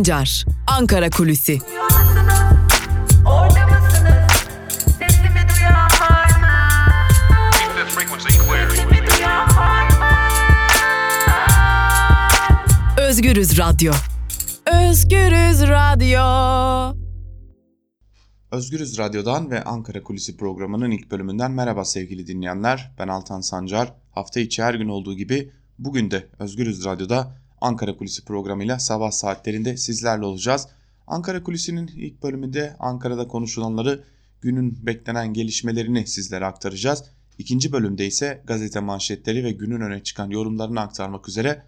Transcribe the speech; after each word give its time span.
Sancar, 0.00 0.44
Ankara 0.66 1.10
Kulüsi. 1.10 1.58
Özgürüz 12.98 13.58
Radyo. 13.58 13.92
Özgürüz 14.66 15.62
Radyo. 15.62 16.20
Özgürüz 18.52 18.98
Radyo'dan 18.98 19.50
ve 19.50 19.64
Ankara 19.64 20.02
Kulisi 20.02 20.36
programının 20.36 20.90
ilk 20.90 21.10
bölümünden 21.10 21.50
merhaba 21.50 21.84
sevgili 21.84 22.26
dinleyenler. 22.26 22.92
Ben 22.98 23.08
Altan 23.08 23.40
Sancar. 23.40 23.94
Hafta 24.10 24.40
içi 24.40 24.62
her 24.62 24.74
gün 24.74 24.88
olduğu 24.88 25.16
gibi 25.16 25.52
bugün 25.78 26.10
de 26.10 26.28
Özgürüz 26.38 26.84
Radyo'da 26.84 27.39
Ankara 27.60 27.96
Kulisi 27.96 28.24
programıyla 28.24 28.78
sabah 28.78 29.10
saatlerinde 29.10 29.76
sizlerle 29.76 30.24
olacağız. 30.24 30.68
Ankara 31.06 31.42
Kulisi'nin 31.42 31.86
ilk 31.86 32.22
bölümünde 32.22 32.76
Ankara'da 32.78 33.28
konuşulanları, 33.28 34.04
günün 34.40 34.86
beklenen 34.86 35.32
gelişmelerini 35.32 36.06
sizlere 36.06 36.44
aktaracağız. 36.44 37.04
İkinci 37.38 37.72
bölümde 37.72 38.06
ise 38.06 38.42
gazete 38.44 38.80
manşetleri 38.80 39.44
ve 39.44 39.52
günün 39.52 39.80
öne 39.80 40.02
çıkan 40.02 40.30
yorumlarını 40.30 40.80
aktarmak 40.80 41.28
üzere 41.28 41.62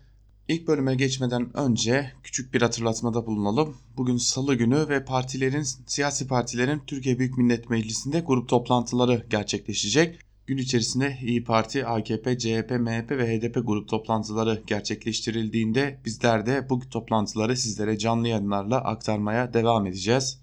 İlk 0.48 0.68
bölüme 0.68 0.94
geçmeden 0.94 1.56
önce 1.56 2.12
küçük 2.22 2.54
bir 2.54 2.62
hatırlatmada 2.62 3.26
bulunalım. 3.26 3.76
Bugün 3.96 4.16
salı 4.16 4.54
günü 4.54 4.88
ve 4.88 5.04
partilerin, 5.04 5.62
siyasi 5.86 6.26
partilerin 6.26 6.82
Türkiye 6.86 7.18
Büyük 7.18 7.38
Millet 7.38 7.70
Meclisi'nde 7.70 8.20
grup 8.20 8.48
toplantıları 8.48 9.26
gerçekleşecek. 9.30 10.18
Gün 10.46 10.56
içerisinde 10.56 11.18
İyi 11.22 11.44
Parti, 11.44 11.86
AKP, 11.86 12.38
CHP, 12.38 12.70
MHP 12.70 13.10
ve 13.10 13.38
HDP 13.38 13.66
grup 13.66 13.88
toplantıları 13.88 14.62
gerçekleştirildiğinde 14.66 16.00
bizler 16.04 16.46
de 16.46 16.66
bu 16.70 16.80
toplantıları 16.90 17.56
sizlere 17.56 17.98
canlı 17.98 18.28
yayınlarla 18.28 18.84
aktarmaya 18.84 19.54
devam 19.54 19.86
edeceğiz. 19.86 20.38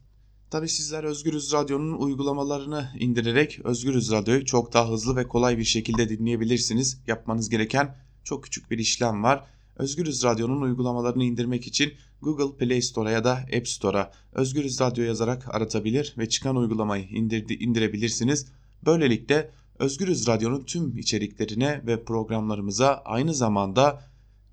Tabi 0.49 0.69
sizler 0.69 1.03
Özgürüz 1.03 1.53
Radyo'nun 1.53 1.97
uygulamalarını 1.97 2.89
indirerek 2.99 3.59
Özgürüz 3.63 4.11
Radyo'yu 4.11 4.45
çok 4.45 4.73
daha 4.73 4.89
hızlı 4.89 5.15
ve 5.15 5.27
kolay 5.27 5.57
bir 5.57 5.63
şekilde 5.63 6.09
dinleyebilirsiniz. 6.09 7.01
Yapmanız 7.07 7.49
gereken 7.49 7.95
çok 8.23 8.43
küçük 8.43 8.71
bir 8.71 8.79
işlem 8.79 9.23
var. 9.23 9.45
Özgürüz 9.75 10.23
Radyo'nun 10.23 10.61
uygulamalarını 10.61 11.23
indirmek 11.23 11.67
için 11.67 11.93
Google 12.21 12.57
Play 12.57 12.81
Store'a 12.81 13.11
ya 13.11 13.23
da 13.23 13.33
App 13.57 13.67
Store'a 13.67 14.11
Özgürüz 14.33 14.79
Radyo 14.79 15.03
yazarak 15.03 15.55
aratabilir 15.55 16.15
ve 16.17 16.29
çıkan 16.29 16.55
uygulamayı 16.55 17.03
indirdi, 17.03 17.53
indirebilirsiniz. 17.53 18.47
Böylelikle 18.85 19.51
Özgürüz 19.79 20.27
Radyo'nun 20.27 20.63
tüm 20.63 20.97
içeriklerine 20.97 21.81
ve 21.87 22.03
programlarımıza 22.03 23.01
aynı 23.05 23.33
zamanda 23.33 24.03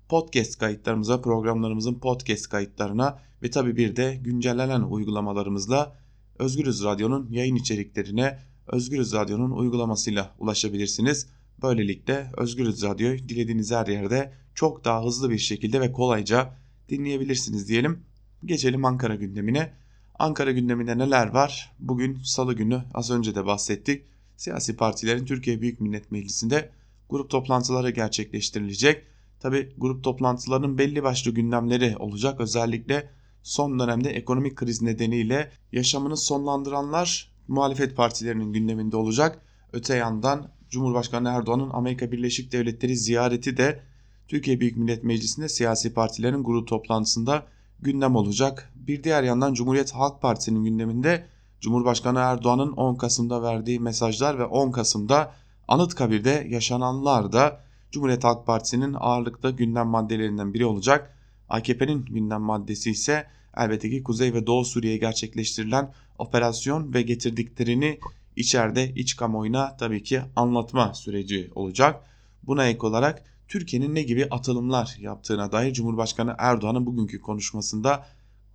podcast 0.09 0.59
kayıtlarımıza, 0.59 1.21
programlarımızın 1.21 1.99
podcast 1.99 2.49
kayıtlarına 2.49 3.19
ve 3.43 3.49
tabi 3.49 3.77
bir 3.77 3.95
de 3.95 4.19
güncellenen 4.23 4.81
uygulamalarımızla 4.81 5.95
Özgürüz 6.39 6.83
Radyo'nun 6.83 7.27
yayın 7.31 7.55
içeriklerine 7.55 8.39
Özgürüz 8.67 9.13
Radyo'nun 9.13 9.51
uygulamasıyla 9.51 10.35
ulaşabilirsiniz. 10.39 11.27
Böylelikle 11.61 12.31
Özgürüz 12.37 12.83
Radyo'yu 12.83 13.29
dilediğiniz 13.29 13.71
her 13.71 13.87
yerde 13.87 14.33
çok 14.55 14.85
daha 14.85 15.05
hızlı 15.05 15.29
bir 15.29 15.37
şekilde 15.37 15.81
ve 15.81 15.91
kolayca 15.91 16.57
dinleyebilirsiniz 16.89 17.67
diyelim. 17.67 18.03
Geçelim 18.45 18.85
Ankara 18.85 19.15
gündemine. 19.15 19.73
Ankara 20.19 20.51
gündeminde 20.51 20.97
neler 20.97 21.27
var? 21.27 21.75
Bugün 21.79 22.19
salı 22.23 22.53
günü 22.53 22.83
az 22.93 23.11
önce 23.11 23.35
de 23.35 23.45
bahsettik. 23.45 24.16
Siyasi 24.37 24.75
partilerin 24.75 25.25
Türkiye 25.25 25.61
Büyük 25.61 25.81
Millet 25.81 26.11
Meclisi'nde 26.11 26.69
grup 27.09 27.29
toplantıları 27.29 27.89
gerçekleştirilecek. 27.89 29.03
Tabi 29.39 29.73
grup 29.77 30.03
toplantılarının 30.03 30.77
belli 30.77 31.03
başlı 31.03 31.31
gündemleri 31.31 31.97
olacak. 31.97 32.39
Özellikle 32.39 33.09
son 33.43 33.79
dönemde 33.79 34.09
ekonomik 34.09 34.55
kriz 34.55 34.81
nedeniyle 34.81 35.51
yaşamını 35.71 36.17
sonlandıranlar 36.17 37.31
muhalefet 37.47 37.95
partilerinin 37.95 38.53
gündeminde 38.53 38.97
olacak. 38.97 39.41
Öte 39.73 39.95
yandan 39.95 40.51
Cumhurbaşkanı 40.69 41.29
Erdoğan'ın 41.29 41.69
Amerika 41.69 42.11
Birleşik 42.11 42.51
Devletleri 42.51 42.97
ziyareti 42.97 43.57
de 43.57 43.83
Türkiye 44.27 44.59
Büyük 44.59 44.77
Millet 44.77 45.03
Meclisi'nde 45.03 45.49
siyasi 45.49 45.93
partilerin 45.93 46.43
grup 46.43 46.67
toplantısında 46.67 47.45
gündem 47.79 48.15
olacak. 48.15 48.73
Bir 48.75 49.03
diğer 49.03 49.23
yandan 49.23 49.53
Cumhuriyet 49.53 49.91
Halk 49.91 50.21
Partisi'nin 50.21 50.63
gündeminde 50.63 51.25
Cumhurbaşkanı 51.61 52.19
Erdoğan'ın 52.19 52.71
10 52.71 52.95
Kasım'da 52.95 53.41
verdiği 53.41 53.79
mesajlar 53.79 54.39
ve 54.39 54.45
10 54.45 54.71
Kasım'da 54.71 55.31
Anıtkabir'de 55.67 56.47
yaşananlar 56.49 57.31
da 57.31 57.61
Cumhuriyet 57.91 58.23
Halk 58.23 58.45
Partisi'nin 58.45 58.95
ağırlıkta 58.99 59.49
gündem 59.49 59.87
maddelerinden 59.87 60.53
biri 60.53 60.65
olacak. 60.65 61.17
AKP'nin 61.49 62.05
gündem 62.05 62.41
maddesi 62.41 62.91
ise 62.91 63.27
elbette 63.57 63.89
ki 63.89 64.03
Kuzey 64.03 64.33
ve 64.33 64.47
Doğu 64.47 64.65
Suriye'ye 64.65 64.97
gerçekleştirilen 64.97 65.93
operasyon 66.17 66.93
ve 66.93 67.01
getirdiklerini 67.01 67.99
içeride 68.35 68.93
iç 68.93 69.15
kamuoyuna 69.15 69.77
tabii 69.77 70.03
ki 70.03 70.21
anlatma 70.35 70.93
süreci 70.93 71.51
olacak. 71.55 72.03
Buna 72.43 72.67
ek 72.67 72.87
olarak 72.87 73.23
Türkiye'nin 73.47 73.95
ne 73.95 74.03
gibi 74.03 74.27
atılımlar 74.31 74.97
yaptığına 74.99 75.51
dair 75.51 75.73
Cumhurbaşkanı 75.73 76.35
Erdoğan'ın 76.37 76.85
bugünkü 76.85 77.21
konuşmasında 77.21 78.05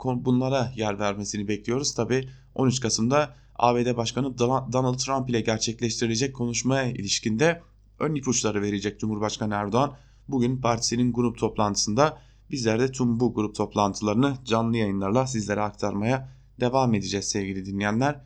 bunlara 0.04 0.72
yer 0.76 0.98
vermesini 0.98 1.48
bekliyoruz. 1.48 1.94
Tabi 1.94 2.28
13 2.54 2.80
Kasım'da 2.80 3.34
ABD 3.56 3.96
Başkanı 3.96 4.38
Donald 4.38 4.98
Trump 4.98 5.30
ile 5.30 5.40
gerçekleştirilecek 5.40 6.34
konuşmaya 6.34 6.90
ilişkinde 6.90 7.62
ön 7.98 8.14
ipuçları 8.14 8.62
verecek 8.62 9.00
Cumhurbaşkanı 9.00 9.54
Erdoğan. 9.54 9.96
Bugün 10.28 10.60
partisinin 10.60 11.12
grup 11.12 11.38
toplantısında 11.38 12.18
bizler 12.50 12.80
de 12.80 12.92
tüm 12.92 13.20
bu 13.20 13.34
grup 13.34 13.54
toplantılarını 13.54 14.36
canlı 14.44 14.76
yayınlarla 14.76 15.26
sizlere 15.26 15.60
aktarmaya 15.60 16.28
devam 16.60 16.94
edeceğiz 16.94 17.28
sevgili 17.28 17.66
dinleyenler. 17.66 18.20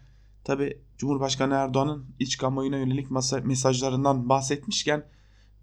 Tabi 0.44 0.82
Cumhurbaşkanı 0.98 1.54
Erdoğan'ın 1.54 2.06
iç 2.18 2.36
kamuoyuna 2.36 2.76
yönelik 2.76 3.10
mesajlarından 3.44 4.28
bahsetmişken 4.28 5.04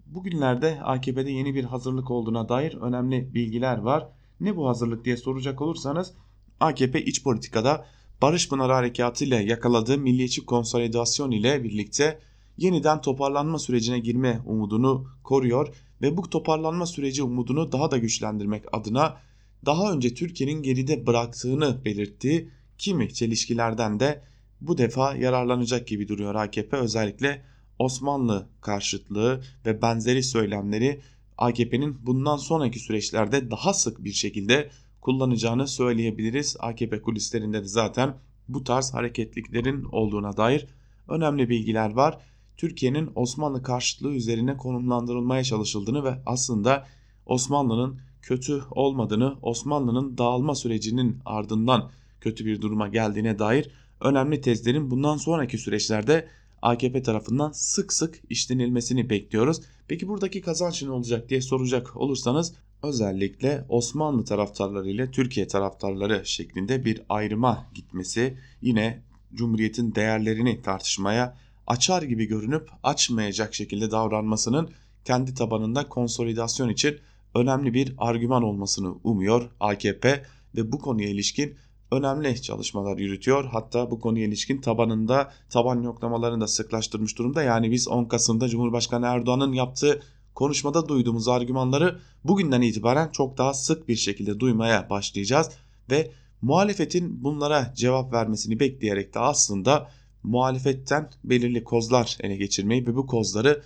bugünlerde 0.05 0.79
AKP'de 0.83 1.31
yeni 1.31 1.55
bir 1.55 1.63
hazırlık 1.63 2.11
olduğuna 2.11 2.49
dair 2.49 2.73
önemli 2.73 3.33
bilgiler 3.33 3.77
var. 3.77 4.07
Ne 4.39 4.55
bu 4.55 4.67
hazırlık 4.67 5.05
diye 5.05 5.17
soracak 5.17 5.61
olursanız 5.61 6.13
AKP 6.59 7.05
iç 7.05 7.23
politikada 7.23 7.85
Barış 8.23 8.49
Pınarı 8.49 8.73
Harekatı 8.73 9.25
ile 9.25 9.35
yakaladığı 9.35 9.97
milliyetçi 9.97 10.45
konsolidasyon 10.45 11.31
ile 11.31 11.63
birlikte 11.63 12.19
yeniden 12.57 13.01
toparlanma 13.01 13.59
sürecine 13.59 13.99
girme 13.99 14.41
umudunu 14.45 15.07
koruyor 15.23 15.75
ve 16.01 16.17
bu 16.17 16.29
toparlanma 16.29 16.85
süreci 16.85 17.23
umudunu 17.23 17.71
daha 17.71 17.91
da 17.91 17.97
güçlendirmek 17.97 18.63
adına 18.71 19.17
daha 19.65 19.93
önce 19.93 20.13
Türkiye'nin 20.13 20.63
geride 20.63 21.07
bıraktığını 21.07 21.85
belirttiği 21.85 22.49
kimi 22.77 23.13
çelişkilerden 23.13 23.99
de 23.99 24.23
bu 24.61 24.77
defa 24.77 25.15
yararlanacak 25.15 25.87
gibi 25.87 26.07
duruyor 26.07 26.35
AKP 26.35 26.77
özellikle 26.77 27.45
Osmanlı 27.79 28.49
karşıtlığı 28.61 29.43
ve 29.65 29.81
benzeri 29.81 30.23
söylemleri 30.23 31.01
AKP'nin 31.37 32.05
bundan 32.05 32.37
sonraki 32.37 32.79
süreçlerde 32.79 33.51
daha 33.51 33.73
sık 33.73 34.03
bir 34.03 34.13
şekilde 34.13 34.69
kullanacağını 35.03 35.67
söyleyebiliriz. 35.67 36.57
AKP 36.59 37.01
kulislerinde 37.01 37.63
de 37.63 37.67
zaten 37.67 38.15
bu 38.47 38.63
tarz 38.63 38.93
hareketliklerin 38.93 39.83
olduğuna 39.91 40.37
dair 40.37 40.67
önemli 41.07 41.49
bilgiler 41.49 41.93
var. 41.93 42.17
Türkiye'nin 42.57 43.09
Osmanlı 43.15 43.63
karşıtlığı 43.63 44.13
üzerine 44.13 44.57
konumlandırılmaya 44.57 45.43
çalışıldığını 45.43 46.03
ve 46.03 46.21
aslında 46.25 46.87
Osmanlı'nın 47.25 47.99
kötü 48.21 48.63
olmadığını, 48.71 49.35
Osmanlı'nın 49.41 50.17
dağılma 50.17 50.55
sürecinin 50.55 51.17
ardından 51.25 51.91
kötü 52.21 52.45
bir 52.45 52.61
duruma 52.61 52.87
geldiğine 52.87 53.39
dair 53.39 53.71
önemli 54.01 54.41
tezlerin 54.41 54.91
bundan 54.91 55.17
sonraki 55.17 55.57
süreçlerde 55.57 56.27
AKP 56.61 57.01
tarafından 57.01 57.51
sık 57.51 57.93
sık 57.93 58.21
işlenilmesini 58.29 59.09
bekliyoruz. 59.09 59.61
Peki 59.87 60.07
buradaki 60.07 60.41
kazanç 60.41 60.83
ne 60.83 60.91
olacak 60.91 61.29
diye 61.29 61.41
soracak 61.41 61.97
olursanız 61.97 62.53
özellikle 62.83 63.65
Osmanlı 63.69 64.25
taraftarları 64.25 64.89
ile 64.89 65.11
Türkiye 65.11 65.47
taraftarları 65.47 66.25
şeklinde 66.25 66.85
bir 66.85 67.01
ayrıma 67.09 67.65
gitmesi 67.73 68.37
yine 68.61 69.01
Cumhuriyet'in 69.33 69.95
değerlerini 69.95 70.61
tartışmaya 70.61 71.37
açar 71.67 72.03
gibi 72.03 72.25
görünüp 72.25 72.69
açmayacak 72.83 73.53
şekilde 73.53 73.91
davranmasının 73.91 74.69
kendi 75.05 75.33
tabanında 75.33 75.89
konsolidasyon 75.89 76.69
için 76.69 76.97
önemli 77.35 77.73
bir 77.73 77.93
argüman 77.97 78.43
olmasını 78.43 78.95
umuyor 79.03 79.49
AKP 79.59 80.23
ve 80.55 80.71
bu 80.71 80.79
konuya 80.79 81.09
ilişkin 81.09 81.55
önemli 81.93 82.41
çalışmalar 82.41 82.97
yürütüyor. 82.97 83.45
Hatta 83.45 83.91
bu 83.91 83.99
konuya 83.99 84.25
ilişkin 84.25 84.61
tabanında 84.61 85.31
taban 85.49 85.81
yoklamalarını 85.81 86.41
da 86.41 86.47
sıklaştırmış 86.47 87.17
durumda. 87.17 87.43
Yani 87.43 87.71
biz 87.71 87.87
10 87.87 88.05
Kasım'da 88.05 88.47
Cumhurbaşkanı 88.47 89.05
Erdoğan'ın 89.05 89.53
yaptığı 89.53 90.01
konuşmada 90.35 90.87
duyduğumuz 90.87 91.27
argümanları 91.27 91.99
bugünden 92.23 92.61
itibaren 92.61 93.09
çok 93.11 93.37
daha 93.37 93.53
sık 93.53 93.87
bir 93.87 93.95
şekilde 93.95 94.39
duymaya 94.39 94.89
başlayacağız 94.89 95.49
ve 95.91 96.11
muhalefetin 96.41 97.23
bunlara 97.23 97.73
cevap 97.75 98.13
vermesini 98.13 98.59
bekleyerek 98.59 99.13
de 99.13 99.19
aslında 99.19 99.89
muhalefetten 100.23 101.09
belirli 101.23 101.63
kozlar 101.63 102.17
ele 102.21 102.35
geçirmeyi 102.35 102.87
ve 102.87 102.95
bu 102.95 103.07
kozları 103.07 103.63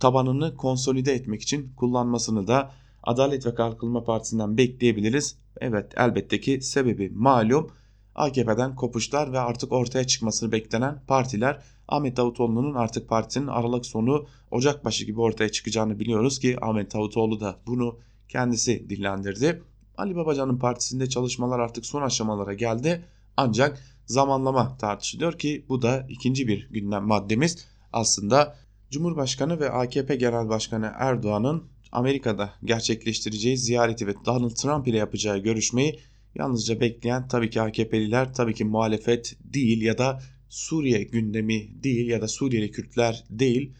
tabanını 0.00 0.56
konsolide 0.56 1.12
etmek 1.12 1.42
için 1.42 1.72
kullanmasını 1.76 2.46
da 2.46 2.72
Adalet 3.02 3.46
ve 3.46 3.54
Kalkınma 3.54 4.04
Partisi'nden 4.04 4.56
bekleyebiliriz? 4.56 5.36
Evet 5.60 5.92
elbette 5.96 6.40
ki 6.40 6.60
sebebi 6.60 7.10
malum. 7.14 7.70
AKP'den 8.14 8.76
kopuşlar 8.76 9.32
ve 9.32 9.38
artık 9.38 9.72
ortaya 9.72 10.06
çıkmasını 10.06 10.52
beklenen 10.52 11.02
partiler 11.06 11.62
Ahmet 11.88 12.16
Davutoğlu'nun 12.16 12.74
artık 12.74 13.08
partinin 13.08 13.46
Aralık 13.46 13.86
sonu 13.86 14.26
Ocak 14.50 14.84
başı 14.84 15.04
gibi 15.04 15.20
ortaya 15.20 15.48
çıkacağını 15.48 15.98
biliyoruz 15.98 16.38
ki 16.38 16.56
Ahmet 16.60 16.94
Davutoğlu 16.94 17.40
da 17.40 17.56
bunu 17.66 17.98
kendisi 18.28 18.90
dillendirdi. 18.90 19.62
Ali 19.96 20.16
Babacan'ın 20.16 20.58
partisinde 20.58 21.08
çalışmalar 21.08 21.58
artık 21.58 21.86
son 21.86 22.02
aşamalara 22.02 22.54
geldi 22.54 23.04
ancak 23.36 23.82
zamanlama 24.06 24.76
tartışılıyor 24.76 25.38
ki 25.38 25.64
bu 25.68 25.82
da 25.82 26.06
ikinci 26.08 26.48
bir 26.48 26.68
gündem 26.70 27.04
maddemiz. 27.04 27.66
Aslında 27.92 28.56
Cumhurbaşkanı 28.90 29.60
ve 29.60 29.70
AKP 29.70 30.16
Genel 30.16 30.48
Başkanı 30.48 30.92
Erdoğan'ın 30.98 31.64
Amerika'da 31.92 32.52
gerçekleştireceği 32.64 33.58
ziyareti 33.58 34.06
ve 34.06 34.14
Donald 34.26 34.50
Trump 34.50 34.88
ile 34.88 34.96
yapacağı 34.96 35.38
görüşmeyi 35.38 36.00
yalnızca 36.34 36.80
bekleyen 36.80 37.28
tabii 37.28 37.50
ki 37.50 37.60
AKP'liler 37.60 38.34
tabii 38.34 38.54
ki 38.54 38.64
muhalefet 38.64 39.36
değil 39.44 39.82
ya 39.82 39.98
da 39.98 40.22
Suriye 40.48 41.02
gündemi 41.02 41.82
değil 41.82 42.08
ya 42.08 42.20
da 42.20 42.28
Suriyeli 42.28 42.70
Kürtler 42.70 43.24
değil 43.30 43.72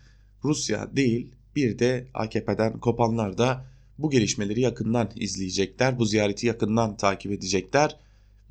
Rusya 0.45 0.97
değil 0.97 1.31
bir 1.57 1.79
de 1.79 2.07
AKP'den 2.15 2.79
kopanlar 2.79 3.39
da 3.39 3.67
bu 3.99 4.11
gelişmeleri 4.11 4.61
yakından 4.61 5.11
izleyecekler. 5.17 5.99
Bu 5.99 6.05
ziyareti 6.05 6.47
yakından 6.47 6.97
takip 6.97 7.33
edecekler 7.33 7.97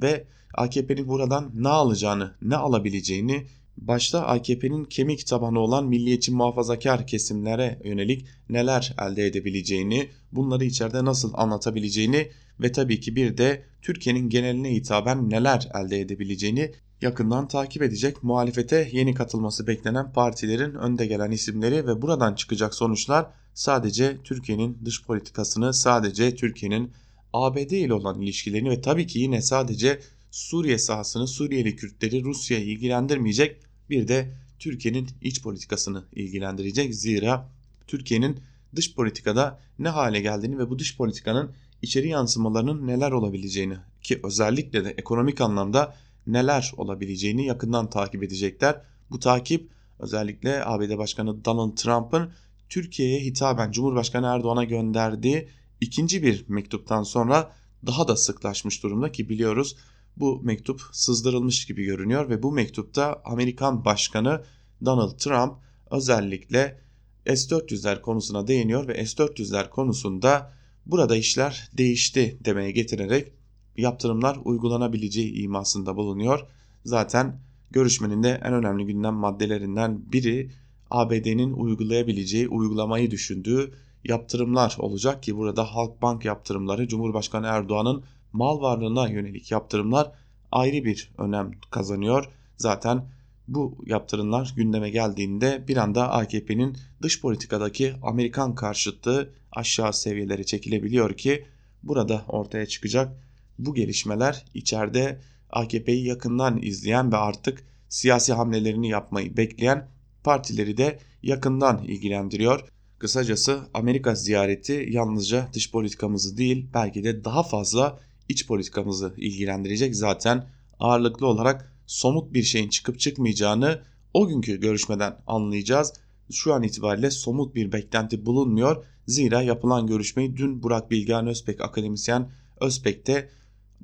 ve 0.01 0.25
AKP'nin 0.53 1.07
buradan 1.07 1.51
ne 1.53 1.69
alacağını, 1.69 2.35
ne 2.41 2.55
alabileceğini 2.55 3.45
başta 3.81 4.25
AKP'nin 4.25 4.85
kemik 4.85 5.27
tabanı 5.27 5.59
olan 5.59 5.87
milliyetçi 5.87 6.31
muhafazakar 6.31 7.07
kesimlere 7.07 7.81
yönelik 7.83 8.25
neler 8.49 8.95
elde 9.01 9.25
edebileceğini, 9.25 10.09
bunları 10.31 10.65
içeride 10.65 11.05
nasıl 11.05 11.31
anlatabileceğini 11.33 12.29
ve 12.59 12.71
tabii 12.71 12.99
ki 12.99 13.15
bir 13.15 13.37
de 13.37 13.63
Türkiye'nin 13.81 14.29
geneline 14.29 14.73
hitaben 14.73 15.29
neler 15.29 15.69
elde 15.75 15.99
edebileceğini 15.99 16.71
yakından 17.01 17.47
takip 17.47 17.81
edecek 17.81 18.23
muhalefete 18.23 18.89
yeni 18.91 19.13
katılması 19.13 19.67
beklenen 19.67 20.13
partilerin 20.13 20.73
önde 20.73 21.05
gelen 21.05 21.31
isimleri 21.31 21.87
ve 21.87 22.01
buradan 22.01 22.35
çıkacak 22.35 22.75
sonuçlar 22.75 23.27
sadece 23.53 24.17
Türkiye'nin 24.23 24.77
dış 24.85 25.03
politikasını, 25.03 25.73
sadece 25.73 26.35
Türkiye'nin 26.35 26.91
ABD 27.33 27.71
ile 27.71 27.93
olan 27.93 28.21
ilişkilerini 28.21 28.69
ve 28.69 28.81
tabii 28.81 29.07
ki 29.07 29.19
yine 29.19 29.41
sadece 29.41 29.99
Suriye 30.31 30.77
sahasını, 30.77 31.27
Suriyeli 31.27 31.75
Kürtleri 31.75 32.23
Rusya'yı 32.23 32.65
ilgilendirmeyecek 32.65 33.68
bir 33.89 34.07
de 34.07 34.33
Türkiye'nin 34.59 35.07
iç 35.21 35.43
politikasını 35.43 36.03
ilgilendirecek. 36.13 36.95
Zira 36.95 37.49
Türkiye'nin 37.87 38.39
dış 38.75 38.95
politikada 38.95 39.59
ne 39.79 39.89
hale 39.89 40.21
geldiğini 40.21 40.57
ve 40.57 40.69
bu 40.69 40.79
dış 40.79 40.97
politikanın 40.97 41.51
içeri 41.81 42.07
yansımalarının 42.07 42.87
neler 42.87 43.11
olabileceğini 43.11 43.77
ki 44.01 44.19
özellikle 44.23 44.85
de 44.85 44.89
ekonomik 44.89 45.41
anlamda 45.41 45.95
neler 46.27 46.71
olabileceğini 46.77 47.45
yakından 47.45 47.89
takip 47.89 48.23
edecekler. 48.23 48.81
Bu 49.11 49.19
takip 49.19 49.71
özellikle 49.99 50.65
ABD 50.65 50.97
Başkanı 50.97 51.45
Donald 51.45 51.77
Trump'ın 51.77 52.31
Türkiye'ye 52.69 53.19
hitaben 53.19 53.71
Cumhurbaşkanı 53.71 54.27
Erdoğan'a 54.27 54.63
gönderdiği 54.63 55.49
ikinci 55.81 56.23
bir 56.23 56.45
mektuptan 56.47 57.03
sonra 57.03 57.51
daha 57.85 58.07
da 58.07 58.15
sıklaşmış 58.15 58.83
durumda 58.83 59.11
ki 59.11 59.29
biliyoruz 59.29 59.75
bu 60.19 60.41
mektup 60.43 60.81
sızdırılmış 60.91 61.65
gibi 61.65 61.83
görünüyor 61.83 62.29
ve 62.29 62.43
bu 62.43 62.51
mektupta 62.51 63.21
Amerikan 63.25 63.85
Başkanı 63.85 64.43
Donald 64.85 65.17
Trump 65.17 65.53
özellikle 65.91 66.81
S-400'ler 67.25 68.01
konusuna 68.01 68.47
değiniyor 68.47 68.87
ve 68.87 69.05
S-400'ler 69.05 69.69
konusunda 69.69 70.53
burada 70.85 71.15
işler 71.15 71.69
değişti 71.77 72.37
demeye 72.45 72.71
getirerek 72.71 73.31
yaptırımlar 73.77 74.37
uygulanabileceği 74.45 75.33
imasında 75.33 75.95
bulunuyor. 75.95 76.45
Zaten 76.85 77.39
görüşmenin 77.71 78.23
de 78.23 78.41
en 78.43 78.53
önemli 78.53 78.85
gündem 78.85 79.13
maddelerinden 79.13 80.11
biri 80.11 80.51
ABD'nin 80.91 81.53
uygulayabileceği, 81.53 82.47
uygulamayı 82.47 83.11
düşündüğü 83.11 83.71
yaptırımlar 84.03 84.75
olacak 84.79 85.23
ki 85.23 85.37
burada 85.37 85.75
Halkbank 85.75 86.25
yaptırımları 86.25 86.87
Cumhurbaşkanı 86.87 87.47
Erdoğan'ın 87.47 88.03
mal 88.33 88.61
varlığına 88.61 89.07
yönelik 89.07 89.51
yaptırımlar 89.51 90.11
ayrı 90.51 90.85
bir 90.85 91.11
önem 91.17 91.51
kazanıyor. 91.71 92.29
Zaten 92.57 93.05
bu 93.47 93.77
yaptırımlar 93.85 94.53
gündeme 94.55 94.89
geldiğinde 94.89 95.67
bir 95.67 95.77
anda 95.77 96.11
AKP'nin 96.11 96.77
dış 97.01 97.21
politikadaki 97.21 97.93
Amerikan 98.03 98.55
karşıtlığı 98.55 99.29
aşağı 99.51 99.93
seviyelere 99.93 100.43
çekilebiliyor 100.43 101.17
ki 101.17 101.45
burada 101.83 102.25
ortaya 102.27 102.65
çıkacak 102.65 103.17
bu 103.59 103.75
gelişmeler 103.75 104.45
içeride 104.53 105.19
AKP'yi 105.49 106.07
yakından 106.07 106.61
izleyen 106.61 107.11
ve 107.11 107.17
artık 107.17 107.63
siyasi 107.89 108.33
hamlelerini 108.33 108.89
yapmayı 108.89 109.37
bekleyen 109.37 109.87
partileri 110.23 110.77
de 110.77 110.99
yakından 111.23 111.83
ilgilendiriyor. 111.83 112.69
Kısacası 112.99 113.59
Amerika 113.73 114.15
ziyareti 114.15 114.87
yalnızca 114.89 115.47
dış 115.53 115.71
politikamızı 115.71 116.37
değil 116.37 116.67
belki 116.73 117.03
de 117.03 117.23
daha 117.23 117.43
fazla 117.43 117.99
iç 118.29 118.47
politikamızı 118.47 119.13
ilgilendirecek. 119.17 119.95
Zaten 119.95 120.49
ağırlıklı 120.79 121.27
olarak 121.27 121.73
somut 121.87 122.33
bir 122.33 122.43
şeyin 122.43 122.69
çıkıp 122.69 122.99
çıkmayacağını 122.99 123.81
o 124.13 124.27
günkü 124.27 124.59
görüşmeden 124.59 125.17
anlayacağız. 125.27 125.93
Şu 126.31 126.53
an 126.53 126.63
itibariyle 126.63 127.11
somut 127.11 127.55
bir 127.55 127.71
beklenti 127.71 128.25
bulunmuyor. 128.25 128.85
Zira 129.07 129.41
yapılan 129.41 129.87
görüşmeyi 129.87 130.37
dün 130.37 130.63
Burak 130.63 130.91
Bilgehan 130.91 131.27
Özbek 131.27 131.61
akademisyen 131.61 132.31
Özbek 132.61 133.07
de 133.07 133.29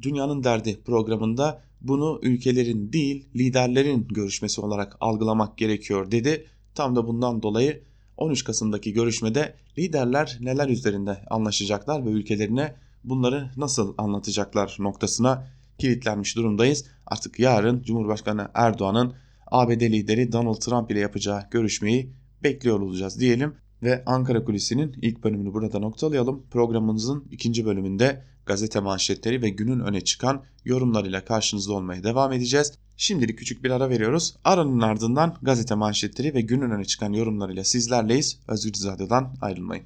Dünyanın 0.02 0.44
Derdi 0.44 0.84
programında 0.86 1.62
bunu 1.82 2.20
ülkelerin 2.24 2.94
değil 2.94 3.30
liderlerin 3.36 4.08
görüşmesi 4.08 4.62
olarak 4.62 4.98
algılamak 5.00 5.58
gerekiyor 5.58 6.12
dedi. 6.12 6.46
Tam 6.76 6.96
da 6.96 7.08
bundan 7.08 7.42
dolayı 7.42 7.84
13 8.18 8.44
Kasım'daki 8.44 8.94
görüşmede 8.94 9.56
liderler 9.78 10.38
neler 10.42 10.70
üzerinde 10.70 11.26
anlaşacaklar 11.30 12.06
ve 12.06 12.10
ülkelerine 12.10 12.76
bunları 13.10 13.52
nasıl 13.58 13.94
anlatacaklar 13.98 14.76
noktasına 14.80 15.48
kilitlenmiş 15.80 16.36
durumdayız. 16.36 16.86
Artık 17.08 17.40
yarın 17.40 17.84
Cumhurbaşkanı 17.84 18.48
Erdoğan'ın 18.54 19.14
ABD 19.48 19.82
lideri 19.82 20.32
Donald 20.32 20.56
Trump 20.56 20.92
ile 20.92 21.00
yapacağı 21.00 21.50
görüşmeyi 21.52 22.14
bekliyor 22.44 22.80
olacağız 22.80 23.20
diyelim 23.20 23.56
ve 23.84 24.04
Ankara 24.06 24.44
Kulisi'nin 24.44 24.96
ilk 25.02 25.24
bölümünü 25.24 25.54
burada 25.54 25.80
noktalayalım. 25.80 26.46
Programımızın 26.52 27.28
ikinci 27.32 27.66
bölümünde 27.66 28.24
gazete 28.46 28.80
manşetleri 28.80 29.42
ve 29.42 29.50
günün 29.50 29.80
öne 29.80 30.02
çıkan 30.02 30.44
yorumlarıyla 30.66 31.26
karşınızda 31.26 31.74
olmaya 31.74 32.04
devam 32.04 32.34
edeceğiz. 32.34 32.74
Şimdilik 32.98 33.40
küçük 33.40 33.64
bir 33.64 33.72
ara 33.72 33.90
veriyoruz. 33.90 34.36
Aranın 34.44 34.82
ardından 34.82 35.38
gazete 35.42 35.76
manşetleri 35.76 36.34
ve 36.34 36.42
günün 36.42 36.72
öne 36.72 36.86
çıkan 36.86 37.14
yorumlarıyla 37.14 37.64
sizlerleyiz. 37.64 38.40
Özgür 38.48 38.72
Radyo'dan 38.86 39.36
ayrılmayın. 39.42 39.86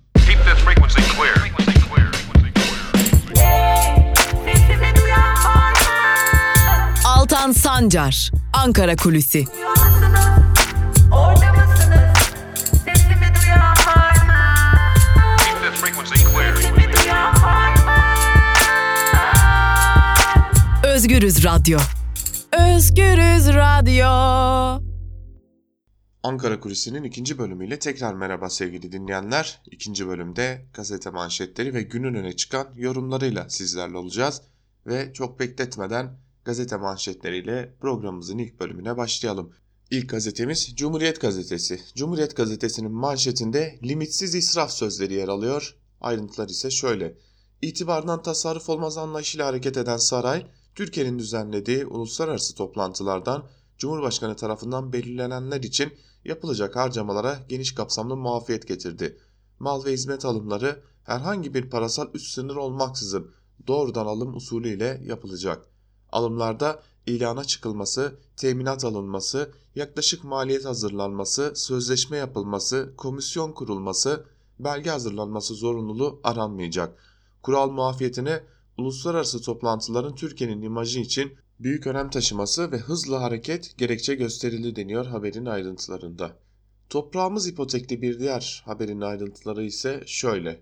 Altan 7.40 7.52
Sancar, 7.52 8.32
Ankara 8.54 8.96
Kulüsi. 8.96 9.46
Özgürüz 20.84 21.46
Radyo. 21.46 21.80
Özgürüz 22.52 23.48
Radyo. 23.48 24.08
Ankara 26.24 26.60
Kulisi'nin 26.60 27.04
ikinci 27.04 27.38
bölümüyle 27.38 27.80
tekrar 27.80 28.14
merhaba 28.14 28.50
sevgili 28.50 28.92
dinleyenler. 28.92 29.62
İkinci 29.72 30.08
bölümde 30.08 30.66
gazete 30.74 31.10
manşetleri 31.10 31.74
ve 31.74 31.82
günün 31.82 32.14
öne 32.14 32.36
çıkan 32.36 32.68
yorumlarıyla 32.76 33.50
sizlerle 33.50 33.98
olacağız. 33.98 34.42
Ve 34.88 35.14
çok 35.14 35.40
bekletmeden 35.40 36.29
gazete 36.50 36.78
manşetleriyle 36.78 37.76
programımızın 37.82 38.38
ilk 38.38 38.60
bölümüne 38.60 38.98
başlayalım. 38.98 39.54
İlk 39.92 40.10
gazetemiz 40.10 40.76
Cumhuriyet 40.76 41.22
Gazetesi. 41.22 41.82
Cumhuriyet 41.96 42.36
Gazetesi'nin 42.36 42.92
manşetinde 42.92 43.80
limitsiz 43.84 44.36
israf 44.36 44.72
sözleri 44.72 45.14
yer 45.14 45.28
alıyor. 45.28 45.76
Ayrıntılar 46.02 46.50
ise 46.50 46.72
şöyle. 46.72 47.18
İtibardan 47.62 48.22
tasarruf 48.22 48.70
olmaz 48.70 48.98
anlayışıyla 48.98 49.48
hareket 49.48 49.78
eden 49.78 49.98
saray, 49.98 50.48
Türkiye'nin 50.76 51.20
düzenlediği 51.20 51.86
uluslararası 51.86 52.56
toplantılardan 52.56 53.48
Cumhurbaşkanı 53.78 54.36
tarafından 54.36 54.94
belirlenenler 54.94 55.64
için 55.64 55.94
yapılacak 56.26 56.76
harcamalara 56.76 57.40
geniş 57.50 57.76
kapsamlı 57.76 58.18
muafiyet 58.18 58.68
getirdi. 58.68 59.18
Mal 59.60 59.86
ve 59.86 59.94
hizmet 59.94 60.26
alımları 60.26 60.84
herhangi 61.04 61.54
bir 61.54 61.70
parasal 61.70 62.08
üst 62.14 62.34
sınır 62.34 62.56
olmaksızın 62.56 63.32
doğrudan 63.68 64.06
alım 64.06 64.36
usulüyle 64.36 65.02
yapılacak. 65.06 65.69
Alımlarda 66.12 66.84
ilana 67.08 67.44
çıkılması, 67.44 68.16
teminat 68.38 68.86
alınması, 68.86 69.52
yaklaşık 69.76 70.24
maliyet 70.24 70.66
hazırlanması, 70.66 71.54
sözleşme 71.56 72.18
yapılması, 72.18 72.94
komisyon 72.98 73.52
kurulması, 73.52 74.26
belge 74.60 74.90
hazırlanması 74.90 75.54
zorunluluğu 75.54 76.20
aranmayacak. 76.24 77.00
Kural 77.44 77.70
muafiyetine 77.70 78.44
uluslararası 78.78 79.42
toplantıların 79.42 80.16
Türkiye'nin 80.16 80.62
imajı 80.62 81.00
için 81.00 81.34
büyük 81.60 81.88
önem 81.88 82.10
taşıması 82.10 82.72
ve 82.72 82.78
hızlı 82.78 83.16
hareket 83.16 83.78
gerekçe 83.78 84.16
gösterildi 84.16 84.76
deniyor 84.76 85.06
haberin 85.06 85.46
ayrıntılarında. 85.46 86.38
Toprağımız 86.90 87.48
ipotekli 87.48 88.02
bir 88.02 88.20
diğer 88.20 88.64
haberin 88.66 89.02
ayrıntıları 89.02 89.64
ise 89.64 90.04
şöyle. 90.06 90.62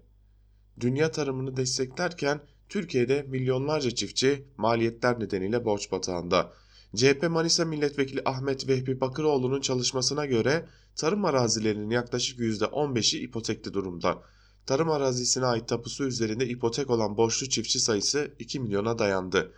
Dünya 0.80 1.12
tarımını 1.12 1.58
desteklerken 1.58 2.42
Türkiye'de 2.70 3.26
milyonlarca 3.28 3.92
çiftçi 3.92 4.44
maliyetler 4.58 5.20
nedeniyle 5.20 5.66
borç 5.66 5.92
batağında. 5.92 6.54
CHP 6.96 7.30
Manisa 7.30 7.66
Milletvekili 7.66 8.22
Ahmet 8.26 8.68
Vehbi 8.68 9.02
Bakıroğlu'nun 9.02 9.62
çalışmasına 9.62 10.26
göre 10.26 10.66
tarım 10.96 11.26
arazilerinin 11.26 11.90
yaklaşık 11.90 12.40
%15'i 12.40 13.20
ipotekli 13.20 13.74
durumda. 13.74 14.24
Tarım 14.66 14.90
arazisine 14.90 15.46
ait 15.46 15.68
tapusu 15.68 16.08
üzerinde 16.08 16.48
ipotek 16.48 16.90
olan 16.90 17.18
borçlu 17.18 17.50
çiftçi 17.50 17.80
sayısı 17.80 18.32
2 18.40 18.60
milyona 18.60 19.00
dayandı. 19.00 19.54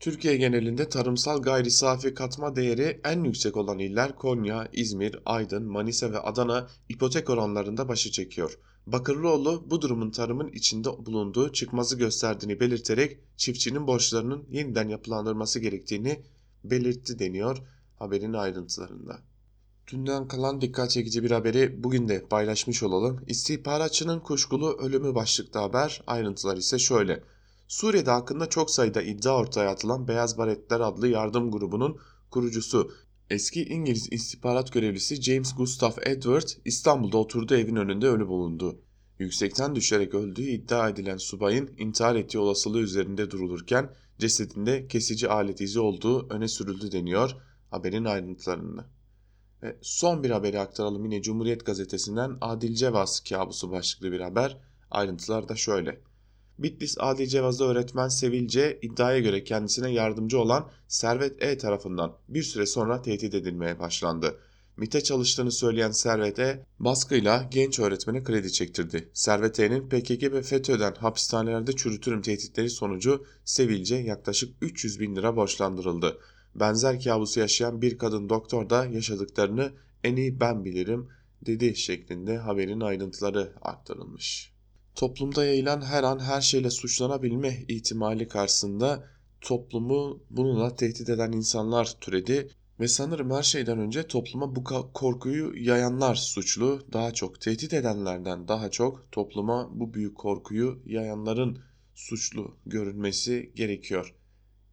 Türkiye 0.00 0.36
genelinde 0.36 0.88
tarımsal 0.88 1.42
gayri 1.42 1.70
safi 1.70 2.14
katma 2.14 2.56
değeri 2.56 3.00
en 3.04 3.24
yüksek 3.24 3.56
olan 3.56 3.78
iller 3.78 4.14
Konya, 4.14 4.68
İzmir, 4.72 5.16
Aydın, 5.26 5.64
Manisa 5.64 6.12
ve 6.12 6.18
Adana 6.18 6.68
ipotek 6.88 7.30
oranlarında 7.30 7.88
başı 7.88 8.10
çekiyor. 8.10 8.58
Bakırlıoğlu 8.92 9.64
bu 9.70 9.82
durumun 9.82 10.10
tarımın 10.10 10.48
içinde 10.48 10.88
bulunduğu 11.06 11.52
çıkmazı 11.52 11.98
gösterdiğini 11.98 12.60
belirterek 12.60 13.18
çiftçinin 13.36 13.86
borçlarının 13.86 14.44
yeniden 14.50 14.88
yapılandırması 14.88 15.60
gerektiğini 15.60 16.22
belirtti 16.64 17.18
deniyor 17.18 17.58
haberin 17.98 18.32
ayrıntılarında. 18.32 19.18
Dünden 19.92 20.28
kalan 20.28 20.60
dikkat 20.60 20.90
çekici 20.90 21.22
bir 21.22 21.30
haberi 21.30 21.84
bugün 21.84 22.08
de 22.08 22.24
paylaşmış 22.30 22.82
olalım. 22.82 23.20
İstihbaratçının 23.26 24.20
kuşkulu 24.20 24.76
ölümü 24.78 25.14
başlıklı 25.14 25.60
haber 25.60 26.02
ayrıntılar 26.06 26.56
ise 26.56 26.78
şöyle. 26.78 27.24
Suriye'de 27.68 28.10
hakkında 28.10 28.48
çok 28.48 28.70
sayıda 28.70 29.02
iddia 29.02 29.36
ortaya 29.36 29.70
atılan 29.70 30.08
Beyaz 30.08 30.38
Baretler 30.38 30.80
adlı 30.80 31.08
yardım 31.08 31.50
grubunun 31.50 31.98
kurucusu 32.30 32.92
eski 33.30 33.64
İngiliz 33.64 34.08
istihbarat 34.12 34.72
görevlisi 34.72 35.22
James 35.22 35.54
Gustav 35.54 35.92
Edward 36.02 36.48
İstanbul'da 36.64 37.18
oturduğu 37.18 37.56
evin 37.56 37.76
önünde 37.76 38.08
ölü 38.08 38.28
bulundu. 38.28 38.80
Yüksekten 39.18 39.74
düşerek 39.74 40.14
öldüğü 40.14 40.42
iddia 40.42 40.88
edilen 40.88 41.16
subayın 41.16 41.70
intihar 41.78 42.16
ettiği 42.16 42.38
olasılığı 42.38 42.80
üzerinde 42.80 43.30
durulurken 43.30 43.90
cesedinde 44.18 44.88
kesici 44.88 45.28
alet 45.28 45.60
izi 45.60 45.80
olduğu 45.80 46.28
öne 46.30 46.48
sürüldü 46.48 46.92
deniyor 46.92 47.36
haberin 47.70 48.04
ayrıntılarında. 48.04 48.86
Ve 49.62 49.76
son 49.82 50.24
bir 50.24 50.30
haberi 50.30 50.60
aktaralım 50.60 51.04
yine 51.04 51.22
Cumhuriyet 51.22 51.66
Gazetesi'nden 51.66 52.38
Adil 52.40 52.74
Cevaz 52.74 53.20
kabusu 53.20 53.70
başlıklı 53.70 54.12
bir 54.12 54.20
haber. 54.20 54.58
Ayrıntılar 54.90 55.48
da 55.48 55.56
şöyle. 55.56 56.00
Bitlis 56.58 56.96
Adil 56.98 57.26
Cevaz'da 57.26 57.64
öğretmen 57.64 58.08
Sevilce 58.08 58.78
iddiaya 58.82 59.18
göre 59.18 59.44
kendisine 59.44 59.90
yardımcı 59.90 60.38
olan 60.38 60.70
Servet 60.88 61.42
E 61.42 61.58
tarafından 61.58 62.16
bir 62.28 62.42
süre 62.42 62.66
sonra 62.66 63.02
tehdit 63.02 63.34
edilmeye 63.34 63.78
başlandı. 63.78 64.38
MIT'e 64.76 65.00
çalıştığını 65.00 65.52
söyleyen 65.52 65.90
Servet 65.90 66.38
E 66.38 66.66
baskıyla 66.78 67.48
genç 67.50 67.78
öğretmene 67.78 68.22
kredi 68.22 68.52
çektirdi. 68.52 69.08
Servet 69.12 69.60
E'nin 69.60 69.88
PKK 69.88 70.22
ve 70.22 70.42
FETÖ'den 70.42 70.94
hapishanelerde 70.94 71.72
çürütürüm 71.72 72.22
tehditleri 72.22 72.70
sonucu 72.70 73.24
Sevilce 73.44 73.96
yaklaşık 73.96 74.54
300 74.60 75.00
bin 75.00 75.16
lira 75.16 75.36
borçlandırıldı. 75.36 76.18
Benzer 76.54 77.04
kabusu 77.04 77.40
yaşayan 77.40 77.82
bir 77.82 77.98
kadın 77.98 78.28
doktor 78.28 78.70
da 78.70 78.86
yaşadıklarını 78.86 79.72
en 80.04 80.16
iyi 80.16 80.40
ben 80.40 80.64
bilirim 80.64 81.08
dedi 81.46 81.76
şeklinde 81.76 82.36
haberin 82.36 82.80
ayrıntıları 82.80 83.52
aktarılmış. 83.62 84.57
Toplumda 84.98 85.44
yayılan 85.44 85.82
her 85.82 86.02
an 86.02 86.18
her 86.18 86.40
şeyle 86.40 86.70
suçlanabilme 86.70 87.64
ihtimali 87.68 88.28
karşısında 88.28 89.04
toplumu 89.40 90.22
bununla 90.30 90.74
tehdit 90.74 91.10
eden 91.10 91.32
insanlar 91.32 91.94
türedi 92.00 92.48
ve 92.80 92.88
sanırım 92.88 93.30
her 93.30 93.42
şeyden 93.42 93.78
önce 93.78 94.06
topluma 94.06 94.56
bu 94.56 94.64
korkuyu 94.94 95.52
yayanlar 95.56 96.14
suçlu. 96.14 96.82
Daha 96.92 97.12
çok 97.14 97.40
tehdit 97.40 97.72
edenlerden 97.72 98.48
daha 98.48 98.70
çok 98.70 99.12
topluma 99.12 99.70
bu 99.72 99.94
büyük 99.94 100.16
korkuyu 100.16 100.82
yayanların 100.86 101.58
suçlu 101.94 102.56
görünmesi 102.66 103.52
gerekiyor. 103.54 104.14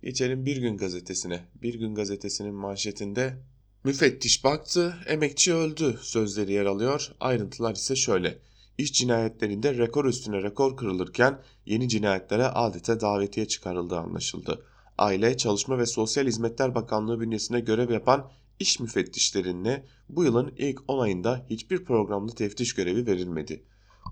Geçelim 0.04 0.46
Bir 0.46 0.58
Gün 0.58 0.78
Gazetesi'ne. 0.78 1.46
Bir 1.62 1.74
Gün 1.74 1.96
Gazetesi'nin 1.96 2.54
manşetinde 2.54 3.38
müfettiş 3.84 4.44
baktı, 4.44 4.96
emekçi 5.08 5.54
öldü 5.54 5.98
sözleri 6.02 6.54
yer 6.54 6.66
alıyor. 6.66 7.12
Ayrıntılar 7.20 7.76
ise 7.76 7.96
şöyle. 7.96 8.38
İş 8.78 8.94
cinayetlerinde 8.94 9.78
rekor 9.78 10.06
üstüne 10.06 10.44
rekor 10.44 10.78
kırılırken 10.78 11.42
yeni 11.66 11.90
cinayetlere 11.90 12.48
adeta 12.48 13.02
davetiye 13.02 13.48
çıkarıldığı 13.48 13.98
anlaşıldı. 13.98 14.66
Aile, 14.98 15.38
Çalışma 15.38 15.78
ve 15.78 15.86
Sosyal 15.86 16.26
Hizmetler 16.26 16.76
Bakanlığı 16.76 17.20
bünyesinde 17.20 17.60
görev 17.60 17.92
yapan 17.92 18.32
iş 18.60 18.80
müfettişlerine 18.80 19.86
bu 20.10 20.24
yılın 20.24 20.54
ilk 20.58 20.82
10 20.88 21.00
ayında 21.00 21.46
hiçbir 21.50 21.86
programda 21.86 22.36
teftiş 22.36 22.74
görevi 22.74 23.08
verilmedi. 23.08 23.64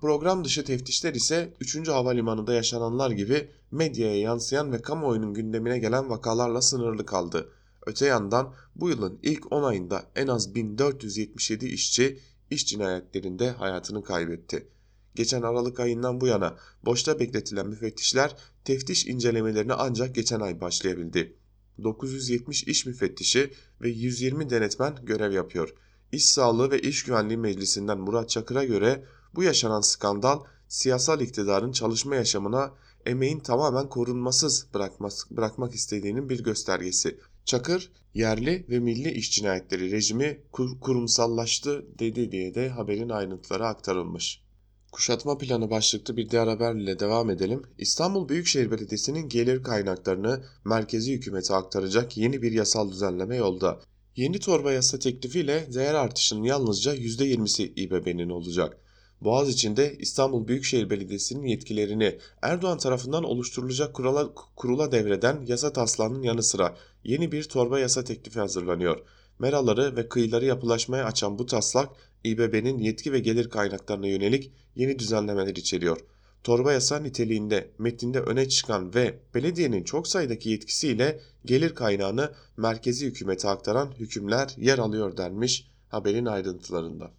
Program 0.01 0.45
dışı 0.45 0.65
teftişler 0.65 1.13
ise 1.13 1.53
3. 1.59 1.87
Havalimanı'nda 1.87 2.53
yaşananlar 2.53 3.11
gibi 3.11 3.49
medyaya 3.71 4.19
yansıyan 4.19 4.71
ve 4.71 4.81
kamuoyunun 4.81 5.33
gündemine 5.33 5.79
gelen 5.79 6.09
vakalarla 6.09 6.61
sınırlı 6.61 7.05
kaldı. 7.05 7.49
Öte 7.85 8.05
yandan 8.05 8.53
bu 8.75 8.89
yılın 8.89 9.19
ilk 9.23 9.51
10 9.51 9.63
ayında 9.63 10.03
en 10.15 10.27
az 10.27 10.55
1477 10.55 11.65
işçi 11.65 12.19
iş 12.49 12.65
cinayetlerinde 12.65 13.51
hayatını 13.51 14.03
kaybetti. 14.03 14.67
Geçen 15.15 15.41
Aralık 15.41 15.79
ayından 15.79 16.21
bu 16.21 16.27
yana 16.27 16.55
boşta 16.85 17.19
bekletilen 17.19 17.67
müfettişler 17.67 18.35
teftiş 18.65 19.07
incelemelerine 19.07 19.73
ancak 19.73 20.15
geçen 20.15 20.39
ay 20.39 20.61
başlayabildi. 20.61 21.37
970 21.83 22.63
iş 22.63 22.85
müfettişi 22.85 23.53
ve 23.81 23.89
120 23.89 24.49
denetmen 24.49 24.95
görev 25.03 25.31
yapıyor. 25.31 25.73
İş 26.11 26.25
Sağlığı 26.25 26.71
ve 26.71 26.81
İş 26.81 27.03
Güvenliği 27.03 27.37
Meclisi'nden 27.37 27.97
Murat 27.97 28.29
Çakır'a 28.29 28.63
göre 28.63 29.03
bu 29.35 29.43
yaşanan 29.43 29.81
skandal 29.81 30.43
siyasal 30.67 31.21
iktidarın 31.21 31.71
çalışma 31.71 32.15
yaşamına 32.15 32.73
emeğin 33.05 33.39
tamamen 33.39 33.89
korunmasız 33.89 34.67
bırakmak, 34.73 35.13
bırakmak 35.31 35.75
istediğinin 35.75 36.29
bir 36.29 36.43
göstergesi. 36.43 37.19
Çakır, 37.45 37.91
yerli 38.13 38.65
ve 38.69 38.79
milli 38.79 39.11
iş 39.11 39.31
cinayetleri 39.31 39.91
rejimi 39.91 40.41
kur, 40.51 40.79
kurumsallaştı 40.79 41.85
dedi 41.99 42.31
diye 42.31 42.55
de 42.55 42.69
haberin 42.69 43.09
ayrıntıları 43.09 43.65
aktarılmış. 43.65 44.43
Kuşatma 44.91 45.37
planı 45.37 45.69
başlıklı 45.69 46.17
bir 46.17 46.29
diğer 46.29 46.47
haberle 46.47 46.99
devam 46.99 47.29
edelim. 47.29 47.61
İstanbul 47.77 48.29
Büyükşehir 48.29 48.71
Belediyesi'nin 48.71 49.29
gelir 49.29 49.63
kaynaklarını 49.63 50.43
merkezi 50.65 51.13
hükümete 51.13 51.53
aktaracak 51.53 52.17
yeni 52.17 52.41
bir 52.41 52.51
yasal 52.51 52.91
düzenleme 52.91 53.35
yolda. 53.35 53.79
Yeni 54.15 54.39
torba 54.39 54.71
yasa 54.71 54.99
teklifiyle 54.99 55.67
değer 55.73 55.93
artışının 55.93 56.43
yalnızca 56.43 56.95
%20'si 56.95 57.63
İBB'nin 57.63 58.29
olacak. 58.29 58.77
Boğaz 59.21 59.49
içinde 59.49 59.95
İstanbul 59.99 60.47
Büyükşehir 60.47 60.89
Belediyesi'nin 60.89 61.45
yetkilerini 61.45 62.17
Erdoğan 62.41 62.77
tarafından 62.77 63.23
oluşturulacak 63.23 63.93
kurula, 63.93 64.33
kurula 64.55 64.91
devreden 64.91 65.45
yasa 65.47 65.73
taslağının 65.73 66.21
yanı 66.21 66.43
sıra 66.43 66.77
yeni 67.03 67.31
bir 67.31 67.43
torba 67.43 67.79
yasa 67.79 68.03
teklifi 68.03 68.39
hazırlanıyor. 68.39 68.99
Meraları 69.39 69.95
ve 69.95 70.09
kıyıları 70.09 70.45
yapılaşmaya 70.45 71.05
açan 71.05 71.39
bu 71.39 71.45
taslak 71.45 71.89
İBB'nin 72.23 72.77
yetki 72.77 73.13
ve 73.13 73.19
gelir 73.19 73.49
kaynaklarına 73.49 74.07
yönelik 74.07 74.51
yeni 74.75 74.99
düzenlemeler 74.99 75.55
içeriyor. 75.55 75.97
Torba 76.43 76.73
yasa 76.73 76.99
niteliğinde 76.99 77.71
metinde 77.77 78.19
öne 78.19 78.49
çıkan 78.49 78.95
ve 78.95 79.19
belediyenin 79.35 79.83
çok 79.83 80.07
sayıdaki 80.07 80.49
yetkisiyle 80.49 81.19
gelir 81.45 81.75
kaynağını 81.75 82.31
merkezi 82.57 83.05
hükümete 83.05 83.49
aktaran 83.49 83.91
hükümler 83.99 84.53
yer 84.57 84.77
alıyor 84.77 85.17
denmiş 85.17 85.67
haberin 85.89 86.25
ayrıntılarında. 86.25 87.11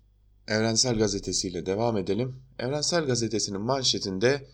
Evrensel 0.49 0.99
Gazetesi 0.99 1.49
ile 1.49 1.67
devam 1.67 1.97
edelim. 1.97 2.37
Evrensel 2.59 3.07
Gazetesi'nin 3.07 3.61
manşetinde 3.61 4.47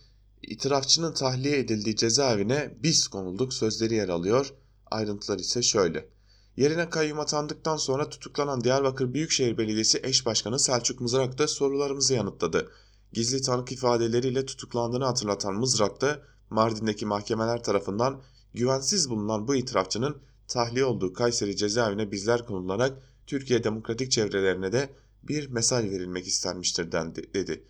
itirafçının 0.42 1.14
tahliye 1.14 1.58
edildiği 1.58 1.96
cezaevine 1.96 2.74
biz 2.82 3.08
konulduk 3.08 3.54
sözleri 3.54 3.94
yer 3.94 4.08
alıyor. 4.08 4.54
Ayrıntılar 4.90 5.38
ise 5.38 5.62
şöyle. 5.62 6.08
Yerine 6.56 6.90
kayyum 6.90 7.20
atandıktan 7.20 7.76
sonra 7.76 8.08
tutuklanan 8.08 8.64
Diyarbakır 8.64 9.14
Büyükşehir 9.14 9.58
Belediyesi 9.58 10.00
eş 10.02 10.26
başkanı 10.26 10.58
Selçuk 10.58 11.00
Mızrak 11.00 11.38
da 11.38 11.48
sorularımızı 11.48 12.14
yanıtladı. 12.14 12.70
Gizli 13.12 13.42
tanık 13.42 13.72
ifadeleriyle 13.72 14.46
tutuklandığını 14.46 15.04
hatırlatan 15.04 15.54
Mızrak 15.54 16.00
da 16.00 16.22
Mardin'deki 16.50 17.06
mahkemeler 17.06 17.62
tarafından 17.62 18.22
güvensiz 18.54 19.10
bulunan 19.10 19.48
bu 19.48 19.54
itirafçının 19.54 20.16
tahliye 20.48 20.84
olduğu 20.84 21.12
Kayseri 21.12 21.56
cezaevine 21.56 22.10
bizler 22.10 22.46
konularak 22.46 22.92
Türkiye 23.26 23.64
demokratik 23.64 24.10
çevrelerine 24.10 24.72
de 24.72 24.90
bir 25.22 25.48
mesaj 25.50 25.84
verilmek 25.84 26.26
istenmiştir 26.26 26.92
dedi. 26.92 27.64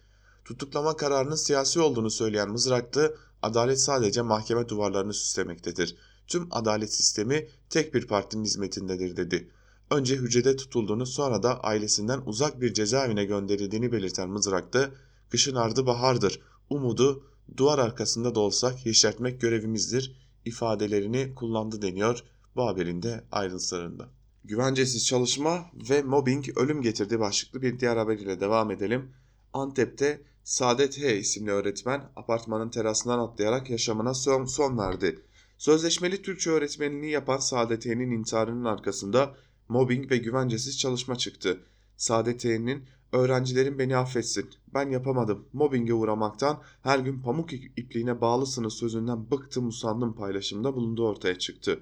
Tutuklama 0.45 0.97
kararının 0.97 1.37
siyasi 1.37 1.81
olduğunu 1.81 2.11
söyleyen 2.11 2.50
Mızraklı, 2.50 3.17
adalet 3.43 3.81
sadece 3.81 4.23
mahkeme 4.23 4.69
duvarlarını 4.69 5.15
süslemektedir. 5.15 5.97
Tüm 6.30 6.49
adalet 6.50 6.94
sistemi 6.94 7.46
tek 7.70 7.94
bir 7.94 8.06
partinin 8.06 8.44
hizmetindedir 8.44 9.16
dedi. 9.16 9.50
Önce 9.90 10.16
hücrede 10.16 10.56
tutulduğunu 10.56 11.06
sonra 11.06 11.42
da 11.42 11.60
ailesinden 11.60 12.22
uzak 12.26 12.60
bir 12.60 12.75
cezaevine 12.75 13.25
gönderildiğini 13.25 13.92
belirten 13.92 14.28
Mızraklı, 14.28 14.94
Kışın 15.30 15.54
ardı 15.54 15.87
bahardır. 15.87 16.40
Umudu 16.70 17.25
duvar 17.56 17.78
arkasında 17.78 18.34
da 18.34 18.40
olsak 18.40 18.87
yeşertmek 18.87 19.40
görevimizdir 19.40 20.30
ifadelerini 20.44 21.34
kullandı 21.34 21.82
deniyor 21.82 22.25
bu 22.56 22.66
haberin 22.66 23.02
de 23.02 23.25
ayrıntılarında. 23.32 24.08
Güvencesiz 24.44 25.06
çalışma 25.06 25.64
ve 25.90 26.02
mobbing 26.02 26.58
ölüm 26.58 26.82
getirdi 26.82 27.20
başlıklı 27.20 27.62
bir 27.62 27.80
diğer 27.80 27.96
haber 27.96 28.18
ile 28.18 28.40
devam 28.40 28.70
edelim. 28.70 29.12
Antep'te 29.52 30.22
Saadet 30.44 30.99
H 30.99 31.18
isimli 31.18 31.50
öğretmen 31.50 32.10
apartmanın 32.16 32.70
terasından 32.70 33.18
atlayarak 33.18 33.70
yaşamına 33.70 34.14
son, 34.14 34.44
son 34.44 34.78
verdi. 34.78 35.22
Sözleşmeli 35.61 36.23
Türkçe 36.23 36.50
öğretmenliği 36.50 37.12
yapan 37.12 37.38
Saadet 37.38 37.87
H'nin 37.87 38.11
intiharının 38.11 38.64
arkasında 38.64 39.35
mobbing 39.69 40.11
ve 40.11 40.17
güvencesiz 40.17 40.79
çalışma 40.79 41.17
çıktı. 41.17 41.61
Saadet 41.97 42.45
H'nin 42.45 42.85
öğrencilerim 43.12 43.79
beni 43.79 43.97
affetsin, 43.97 44.50
ben 44.75 44.90
yapamadım, 44.90 45.49
mobbinge 45.52 45.93
uğramaktan 45.93 46.62
her 46.83 46.99
gün 46.99 47.23
pamuk 47.23 47.52
ipliğine 47.52 48.21
bağlısınız 48.21 48.75
sözünden 48.75 49.31
bıktım 49.31 49.69
usandım 49.69 50.14
paylaşımda 50.14 50.75
bulunduğu 50.75 51.09
ortaya 51.09 51.38
çıktı. 51.38 51.81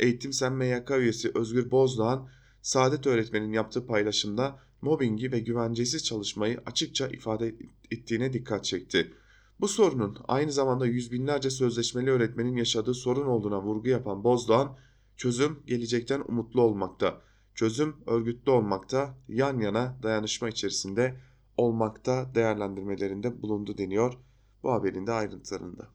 Eğitim 0.00 0.32
Sen 0.32 0.52
MYK 0.52 0.90
üyesi 0.90 1.32
Özgür 1.34 1.70
Bozdağ'ın 1.70 2.28
Saadet 2.62 3.06
öğretmenin 3.06 3.52
yaptığı 3.52 3.86
paylaşımda 3.86 4.58
mobbingi 4.82 5.32
ve 5.32 5.38
güvencesiz 5.38 6.04
çalışmayı 6.04 6.60
açıkça 6.66 7.08
ifade 7.08 7.54
ettiğine 7.90 8.32
dikkat 8.32 8.64
çekti. 8.64 9.12
Bu 9.60 9.68
sorunun 9.68 10.18
aynı 10.28 10.52
zamanda 10.52 10.86
yüz 10.86 11.12
binlerce 11.12 11.50
sözleşmeli 11.50 12.10
öğretmenin 12.10 12.56
yaşadığı 12.56 12.94
sorun 12.94 13.26
olduğuna 13.26 13.62
vurgu 13.62 13.88
yapan 13.88 14.24
Bozdağ'ın 14.24 14.70
çözüm 15.16 15.62
gelecekten 15.66 16.22
umutlu 16.28 16.62
olmakta, 16.62 17.20
çözüm 17.54 17.96
örgütlü 18.06 18.50
olmakta, 18.50 19.18
yan 19.28 19.60
yana 19.60 19.98
dayanışma 20.02 20.48
içerisinde 20.48 21.20
olmakta 21.56 22.34
değerlendirmelerinde 22.34 23.42
bulundu 23.42 23.78
deniyor 23.78 24.18
bu 24.62 24.72
haberin 24.72 25.06
de 25.06 25.12
ayrıntılarında. 25.12 25.88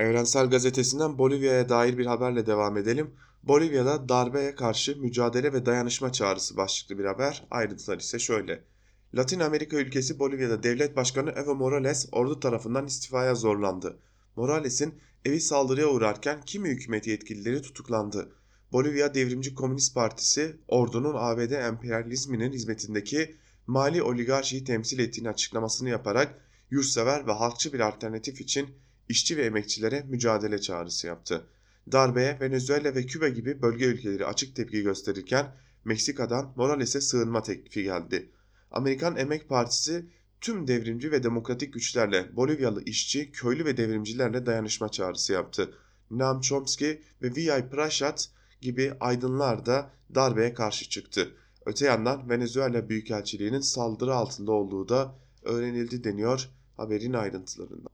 Evrensel 0.00 0.50
Gazetesi'nden 0.50 1.18
Bolivya'ya 1.18 1.68
dair 1.68 1.98
bir 1.98 2.06
haberle 2.06 2.46
devam 2.46 2.76
edelim. 2.76 3.10
Bolivya'da 3.42 4.08
darbeye 4.08 4.54
karşı 4.54 5.00
mücadele 5.00 5.52
ve 5.52 5.66
dayanışma 5.66 6.12
çağrısı 6.12 6.56
başlıklı 6.56 6.98
bir 6.98 7.04
haber. 7.04 7.46
Ayrıntılar 7.50 7.98
ise 7.98 8.18
şöyle. 8.18 8.64
Latin 9.16 9.40
Amerika 9.40 9.76
ülkesi 9.76 10.18
Bolivya'da 10.18 10.62
devlet 10.62 10.96
başkanı 10.96 11.30
Evo 11.30 11.54
Morales 11.54 12.08
ordu 12.12 12.40
tarafından 12.40 12.86
istifaya 12.86 13.34
zorlandı. 13.34 13.98
Morales'in 14.36 14.94
evi 15.24 15.40
saldırıya 15.40 15.88
uğrarken 15.88 16.40
kimi 16.46 16.68
hükümet 16.68 17.06
yetkilileri 17.06 17.62
tutuklandı. 17.62 18.32
Bolivya 18.72 19.14
Devrimci 19.14 19.54
Komünist 19.54 19.94
Partisi 19.94 20.56
ordunun 20.68 21.14
ABD 21.18 21.50
emperyalizminin 21.50 22.52
hizmetindeki 22.52 23.36
mali 23.66 24.02
oligarşiyi 24.02 24.64
temsil 24.64 24.98
ettiğini 24.98 25.28
açıklamasını 25.28 25.88
yaparak 25.88 26.34
yurtsever 26.70 27.26
ve 27.26 27.32
halkçı 27.32 27.72
bir 27.72 27.80
alternatif 27.80 28.40
için 28.40 28.68
işçi 29.08 29.36
ve 29.36 29.44
emekçilere 29.44 30.02
mücadele 30.08 30.60
çağrısı 30.60 31.06
yaptı. 31.06 31.46
Darbeye 31.92 32.38
Venezuela 32.40 32.94
ve 32.94 33.06
Küba 33.06 33.28
gibi 33.28 33.62
bölge 33.62 33.84
ülkeleri 33.84 34.26
açık 34.26 34.56
tepki 34.56 34.82
gösterirken 34.82 35.54
Meksika'dan 35.84 36.52
Morales'e 36.56 37.00
sığınma 37.00 37.42
teklifi 37.42 37.82
geldi. 37.82 38.30
Amerikan 38.76 39.16
Emek 39.16 39.48
Partisi 39.48 40.06
tüm 40.40 40.68
devrimci 40.68 41.12
ve 41.12 41.22
demokratik 41.22 41.74
güçlerle 41.74 42.36
Bolivyalı 42.36 42.82
işçi, 42.84 43.32
köylü 43.32 43.64
ve 43.64 43.76
devrimcilerle 43.76 44.46
dayanışma 44.46 44.88
çağrısı 44.88 45.32
yaptı. 45.32 45.74
Noam 46.10 46.40
Chomsky 46.40 47.00
ve 47.22 47.36
V.I. 47.36 47.68
Prashat 47.70 48.30
gibi 48.60 48.92
aydınlar 49.00 49.66
da 49.66 49.90
darbeye 50.14 50.54
karşı 50.54 50.88
çıktı. 50.88 51.34
Öte 51.66 51.86
yandan 51.86 52.30
Venezuela 52.30 52.88
Büyükelçiliği'nin 52.88 53.60
saldırı 53.60 54.14
altında 54.14 54.52
olduğu 54.52 54.88
da 54.88 55.14
öğrenildi 55.42 56.04
deniyor 56.04 56.48
haberin 56.76 57.12
ayrıntılarında. 57.12 57.88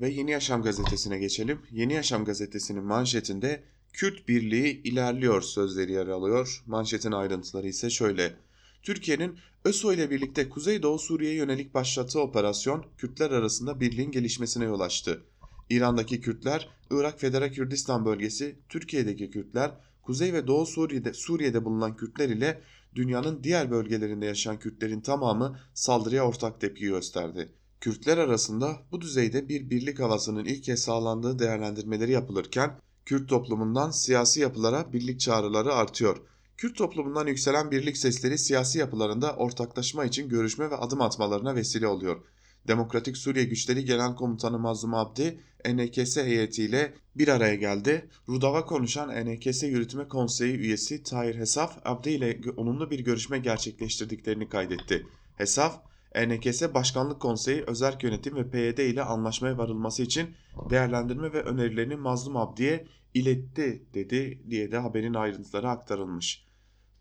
Ve 0.00 0.08
Yeni 0.08 0.30
Yaşam 0.30 0.62
gazetesine 0.62 1.18
geçelim. 1.18 1.60
Yeni 1.70 1.92
Yaşam 1.92 2.24
gazetesinin 2.24 2.84
manşetinde 2.84 3.62
Kürt 3.92 4.28
Birliği 4.28 4.82
ilerliyor 4.82 5.42
sözleri 5.42 5.92
yer 5.92 6.06
alıyor. 6.06 6.62
Manşetin 6.66 7.12
ayrıntıları 7.12 7.68
ise 7.68 7.90
şöyle. 7.90 8.47
Türkiye'nin 8.82 9.38
ÖSO 9.64 9.92
ile 9.92 10.10
birlikte 10.10 10.48
Kuzeydoğu 10.48 10.98
Suriye'ye 10.98 11.36
yönelik 11.36 11.74
başlattığı 11.74 12.20
operasyon 12.20 12.84
Kürtler 12.98 13.30
arasında 13.30 13.80
birliğin 13.80 14.10
gelişmesine 14.10 14.64
yol 14.64 14.80
açtı. 14.80 15.22
İran'daki 15.70 16.20
Kürtler, 16.20 16.68
Irak 16.90 17.20
Federal 17.20 17.52
Kürdistan 17.52 18.04
bölgesi, 18.04 18.58
Türkiye'deki 18.68 19.30
Kürtler, 19.30 19.70
Kuzey 20.02 20.32
ve 20.32 20.46
Doğu 20.46 20.66
Suriye'de, 20.66 21.12
Suriye'de 21.12 21.64
bulunan 21.64 21.96
Kürtler 21.96 22.28
ile 22.28 22.60
dünyanın 22.94 23.44
diğer 23.44 23.70
bölgelerinde 23.70 24.26
yaşayan 24.26 24.58
Kürtlerin 24.58 25.00
tamamı 25.00 25.58
saldırıya 25.74 26.26
ortak 26.26 26.60
tepki 26.60 26.84
gösterdi. 26.84 27.52
Kürtler 27.80 28.18
arasında 28.18 28.76
bu 28.92 29.00
düzeyde 29.00 29.48
bir 29.48 29.70
birlik 29.70 30.00
havasının 30.00 30.44
ilk 30.44 30.64
kez 30.64 30.80
sağlandığı 30.82 31.38
değerlendirmeleri 31.38 32.12
yapılırken 32.12 32.78
Kürt 33.04 33.28
toplumundan 33.28 33.90
siyasi 33.90 34.40
yapılara 34.40 34.92
birlik 34.92 35.20
çağrıları 35.20 35.72
artıyor. 35.74 36.16
Kürt 36.58 36.76
toplumundan 36.76 37.26
yükselen 37.26 37.70
birlik 37.70 37.96
sesleri 37.96 38.38
siyasi 38.38 38.78
yapılarında 38.78 39.36
ortaklaşma 39.36 40.04
için 40.04 40.28
görüşme 40.28 40.70
ve 40.70 40.76
adım 40.76 41.00
atmalarına 41.00 41.54
vesile 41.54 41.86
oluyor. 41.86 42.20
Demokratik 42.68 43.16
Suriye 43.16 43.44
Güçleri 43.44 43.84
Genel 43.84 44.14
Komutanı 44.14 44.58
Mazlum 44.58 44.94
Abdi, 44.94 45.40
NKS 45.68 46.16
heyetiyle 46.16 46.94
bir 47.16 47.28
araya 47.28 47.54
geldi. 47.54 48.08
Rudava 48.28 48.64
konuşan 48.64 49.26
NKS 49.26 49.62
Yürütme 49.62 50.08
Konseyi 50.08 50.54
üyesi 50.54 51.02
Tahir 51.02 51.34
Hesaf, 51.34 51.78
Abdi 51.84 52.10
ile 52.10 52.40
olumlu 52.56 52.90
bir 52.90 53.00
görüşme 53.00 53.38
gerçekleştirdiklerini 53.38 54.48
kaydetti. 54.48 55.06
Hesaf, 55.36 55.80
ENKS 56.14 56.62
Başkanlık 56.74 57.20
Konseyi, 57.20 57.62
Özerk 57.66 58.04
Yönetim 58.04 58.36
ve 58.36 58.50
PYD 58.50 58.78
ile 58.78 59.02
anlaşmaya 59.02 59.58
varılması 59.58 60.02
için 60.02 60.30
değerlendirme 60.70 61.32
ve 61.32 61.42
önerilerini 61.42 61.96
Mazlum 61.96 62.36
Abdi'ye 62.36 62.86
iletti 63.14 63.82
dedi 63.94 64.42
diye 64.50 64.72
de 64.72 64.78
haberin 64.78 65.14
ayrıntıları 65.14 65.68
aktarılmış. 65.68 66.47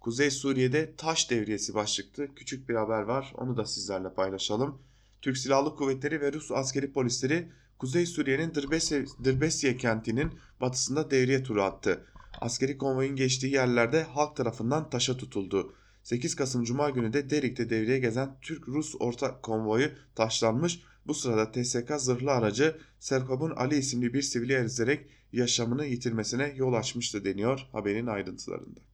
Kuzey 0.08 0.32
Suriye'de 0.32 0.96
taş 0.98 1.32
devriyesi 1.32 1.74
başlıklı 1.74 2.36
küçük 2.36 2.70
bir 2.70 2.76
haber 2.76 3.02
var 3.02 3.34
onu 3.38 3.58
da 3.58 3.66
sizlerle 3.66 4.14
paylaşalım. 4.14 4.78
Türk 5.22 5.38
Silahlı 5.38 5.76
Kuvvetleri 5.76 6.22
ve 6.22 6.34
Rus 6.34 6.52
askeri 6.52 6.92
polisleri 6.92 7.48
Kuzey 7.80 8.06
Suriye'nin 8.06 8.56
Dırbesiye, 8.56 9.06
Dırbesiye 9.24 9.78
kentinin 9.78 10.32
batısında 10.62 11.12
devriye 11.12 11.44
turu 11.44 11.64
attı. 11.64 12.06
Askeri 12.42 12.78
konvoyun 12.78 13.16
geçtiği 13.16 13.54
yerlerde 13.54 14.04
halk 14.04 14.36
tarafından 14.36 14.90
taşa 14.90 15.18
tutuldu. 15.18 15.74
8 16.04 16.36
Kasım 16.36 16.64
Cuma 16.64 16.90
günü 16.90 17.14
de 17.14 17.30
Derik'te 17.30 17.70
devreye 17.70 18.00
gezen 18.00 18.38
Türk-Rus 18.42 18.96
ortak 19.00 19.44
konvoyu 19.44 19.90
taşlanmış. 20.16 20.80
Bu 21.08 21.14
sırada 21.14 21.52
TSK 21.52 21.92
zırhlı 21.98 22.32
aracı 22.32 22.78
Serkob'un 23.00 23.52
Ali 23.52 23.76
isimli 23.78 24.14
bir 24.14 24.22
sivili 24.22 24.54
ezerek 24.54 25.06
yaşamını 25.34 25.86
yitirmesine 25.86 26.54
yol 26.56 26.74
açmıştı 26.74 27.26
deniyor 27.26 27.68
haberin 27.72 28.08
ayrıntılarında. 28.08 28.87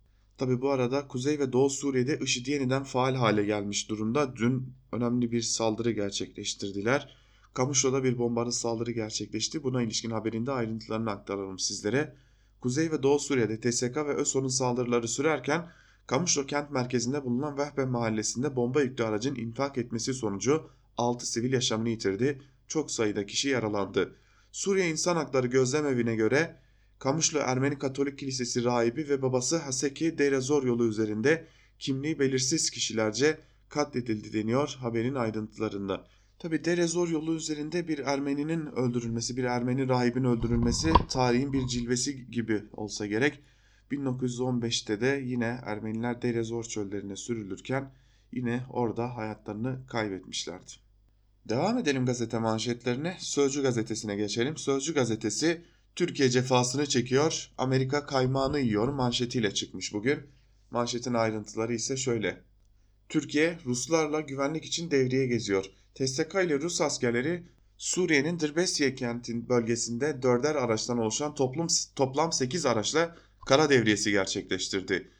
Tabi 0.43 0.61
bu 0.61 0.69
arada 0.69 1.07
Kuzey 1.07 1.39
ve 1.39 1.53
Doğu 1.53 1.69
Suriye'de 1.69 2.19
IŞİD 2.19 2.47
yeniden 2.47 2.83
faal 2.83 3.15
hale 3.15 3.45
gelmiş 3.45 3.89
durumda. 3.89 4.35
Dün 4.35 4.73
önemli 4.91 5.31
bir 5.31 5.41
saldırı 5.41 5.91
gerçekleştirdiler. 5.91 7.15
Kamışlo'da 7.53 8.03
bir 8.03 8.17
bombalı 8.17 8.51
saldırı 8.51 8.91
gerçekleşti. 8.91 9.63
Buna 9.63 9.81
ilişkin 9.81 10.11
haberinde 10.11 10.51
ayrıntılarını 10.51 11.11
aktaralım 11.11 11.59
sizlere. 11.59 12.15
Kuzey 12.61 12.91
ve 12.91 13.03
Doğu 13.03 13.19
Suriye'de 13.19 13.59
TSK 13.59 13.97
ve 13.97 14.15
ÖSO'nun 14.15 14.47
saldırıları 14.47 15.07
sürerken 15.07 15.71
Kamışlo 16.07 16.45
kent 16.45 16.71
merkezinde 16.71 17.25
bulunan 17.25 17.57
Vehbe 17.57 17.85
mahallesinde 17.85 18.55
bomba 18.55 18.81
yüklü 18.81 19.03
aracın 19.03 19.35
infak 19.35 19.77
etmesi 19.77 20.13
sonucu 20.13 20.69
6 20.97 21.31
sivil 21.31 21.53
yaşamını 21.53 21.89
yitirdi. 21.89 22.41
Çok 22.67 22.91
sayıda 22.91 23.25
kişi 23.25 23.49
yaralandı. 23.49 24.15
Suriye 24.51 24.89
İnsan 24.89 25.15
Hakları 25.15 25.47
Gözlem 25.47 25.85
Evi'ne 25.85 26.15
göre 26.15 26.62
Kamışlı 27.03 27.39
Ermeni 27.39 27.77
Katolik 27.77 28.19
Kilisesi 28.19 28.63
rahibi 28.63 29.09
ve 29.09 29.21
babası 29.21 29.57
Haseki 29.57 30.17
Deirezor 30.17 30.63
yolu 30.63 30.87
üzerinde 30.87 31.47
kimliği 31.79 32.19
belirsiz 32.19 32.69
kişilerce 32.69 33.39
katledildi 33.69 34.33
deniyor 34.33 34.77
haberin 34.79 35.15
ayrıntılarında. 35.15 36.07
Tabi 36.39 36.65
Derezor 36.65 37.07
yolu 37.07 37.35
üzerinde 37.35 37.87
bir 37.87 37.99
Ermeninin 37.99 38.65
öldürülmesi, 38.65 39.37
bir 39.37 39.43
Ermeni 39.43 39.87
rahibin 39.87 40.23
öldürülmesi 40.23 40.93
tarihin 41.09 41.53
bir 41.53 41.67
cilvesi 41.67 42.31
gibi 42.31 42.63
olsa 42.73 43.05
gerek. 43.05 43.39
1915'te 43.91 45.01
de 45.01 45.21
yine 45.25 45.59
Ermeniler 45.65 46.21
Derezor 46.21 46.63
çöllerine 46.63 47.15
sürülürken 47.15 47.91
yine 48.31 48.63
orada 48.69 49.15
hayatlarını 49.15 49.87
kaybetmişlerdi. 49.87 50.71
Devam 51.49 51.77
edelim 51.77 52.05
gazete 52.05 52.39
manşetlerine. 52.39 53.17
Sözcü 53.19 53.61
gazetesine 53.61 54.15
geçelim. 54.15 54.57
Sözcü 54.57 54.93
gazetesi 54.93 55.61
Türkiye 55.95 56.29
cefasını 56.29 56.85
çekiyor, 56.85 57.51
Amerika 57.57 58.05
kaymağını 58.05 58.59
yiyor 58.59 58.87
manşetiyle 58.87 59.53
çıkmış 59.53 59.93
bugün. 59.93 60.19
Manşetin 60.71 61.13
ayrıntıları 61.13 61.73
ise 61.73 61.97
şöyle. 61.97 62.41
Türkiye 63.09 63.59
Ruslarla 63.65 64.21
güvenlik 64.21 64.65
için 64.65 64.91
devriye 64.91 65.25
geziyor. 65.25 65.65
TSK 65.95 66.35
ile 66.45 66.59
Rus 66.59 66.81
askerleri 66.81 67.43
Suriye'nin 67.77 68.39
Dirbesiye 68.39 68.95
kentin 68.95 69.49
bölgesinde 69.49 70.21
dörder 70.21 70.55
araçtan 70.55 70.97
oluşan 70.97 71.35
toplum, 71.35 71.67
toplam 71.95 72.31
8 72.31 72.65
araçla 72.65 73.15
kara 73.47 73.69
devriyesi 73.69 74.11
gerçekleştirdi. 74.11 75.11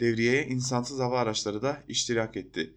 Devriyeye 0.00 0.46
insansız 0.46 0.98
hava 0.98 1.20
araçları 1.20 1.62
da 1.62 1.84
iştirak 1.88 2.36
etti. 2.36 2.74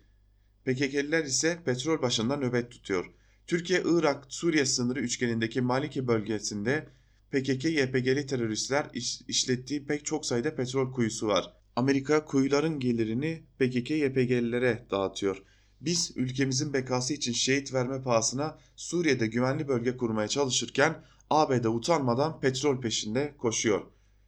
PKK'liler 0.66 1.24
ise 1.24 1.60
petrol 1.66 2.02
başında 2.02 2.38
nöbet 2.38 2.72
tutuyor. 2.72 3.12
Türkiye-Irak-Suriye 3.48 4.66
sınırı 4.66 5.00
üçgenindeki 5.00 5.62
Maliki 5.62 6.08
bölgesinde 6.08 6.88
PKK-YPG'li 7.36 8.28
teröristler 8.28 8.90
iş, 8.94 9.22
işlettiği 9.28 9.86
pek 9.86 10.06
çok 10.06 10.26
sayıda 10.26 10.56
petrol 10.56 10.92
kuyusu 10.92 11.28
var. 11.28 11.54
Amerika 11.76 12.26
kuyuların 12.26 12.80
gelirini 12.80 13.44
PKK-YPG'lilere 13.60 14.86
dağıtıyor. 14.92 15.44
Biz 15.82 16.12
ülkemizin 16.16 16.74
bekası 16.74 17.14
için 17.14 17.34
şehit 17.34 17.74
verme 17.74 18.02
pahasına 18.02 18.58
Suriye'de 18.76 19.28
güvenli 19.28 19.68
bölge 19.68 19.98
kurmaya 19.98 20.28
çalışırken 20.28 21.04
ABD 21.30 21.66
utanmadan 21.66 22.40
petrol 22.40 22.82
peşinde 22.82 23.36
koşuyor. 23.38 23.82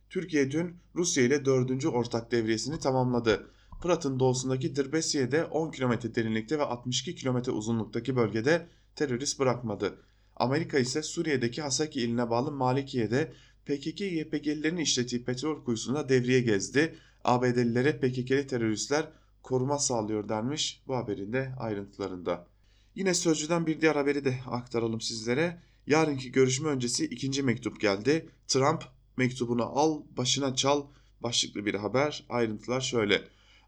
Türkiye 0.10 0.52
dün 0.52 0.76
Rusya 0.96 1.24
ile 1.24 1.46
dördüncü 1.46 1.88
ortak 1.88 2.32
devriyesini 2.32 2.80
tamamladı. 2.80 3.52
Fırat'ın 3.82 4.20
doğusundaki 4.20 4.76
Dirbesiye'de 4.76 5.46
10 5.46 5.72
kilometre 5.72 6.16
derinlikte 6.16 6.60
ve 6.60 6.64
62 6.64 7.16
kilometre 7.16 7.52
uzunluktaki 7.52 8.16
bölgede 8.16 8.68
terörist 8.96 9.40
bırakmadı. 9.40 9.98
Amerika 10.38 10.80
ise 10.80 11.04
Suriye'deki 11.04 11.62
Hasaki 11.62 12.02
iline 12.02 12.30
bağlı 12.30 12.52
Malikiye'de 12.52 13.34
PKK-YPG'lilerin 13.66 14.78
işlettiği 14.78 15.24
petrol 15.24 15.64
kuyusunda 15.64 16.10
devriye 16.10 16.42
gezdi. 16.42 16.96
ABD'lilere 17.24 18.00
PKK'li 18.00 18.48
teröristler 18.48 19.10
koruma 19.44 19.80
sağlıyor 19.80 20.30
denmiş 20.30 20.84
bu 20.88 20.96
haberin 20.96 21.34
de 21.34 21.54
ayrıntılarında. 21.60 22.48
Yine 22.96 23.14
Sözcü'den 23.14 23.68
bir 23.68 23.82
diğer 23.82 23.96
haberi 23.96 24.26
de 24.26 24.40
aktaralım 24.48 25.02
sizlere. 25.02 25.62
Yarınki 25.88 26.32
görüşme 26.32 26.70
öncesi 26.70 27.06
ikinci 27.06 27.44
mektup 27.44 27.82
geldi. 27.82 28.30
Trump 28.48 28.84
mektubunu 29.18 29.64
al 29.64 30.02
başına 30.18 30.56
çal 30.56 30.84
başlıklı 31.22 31.66
bir 31.66 31.76
haber. 31.76 32.26
Ayrıntılar 32.30 32.82
şöyle. 32.82 33.22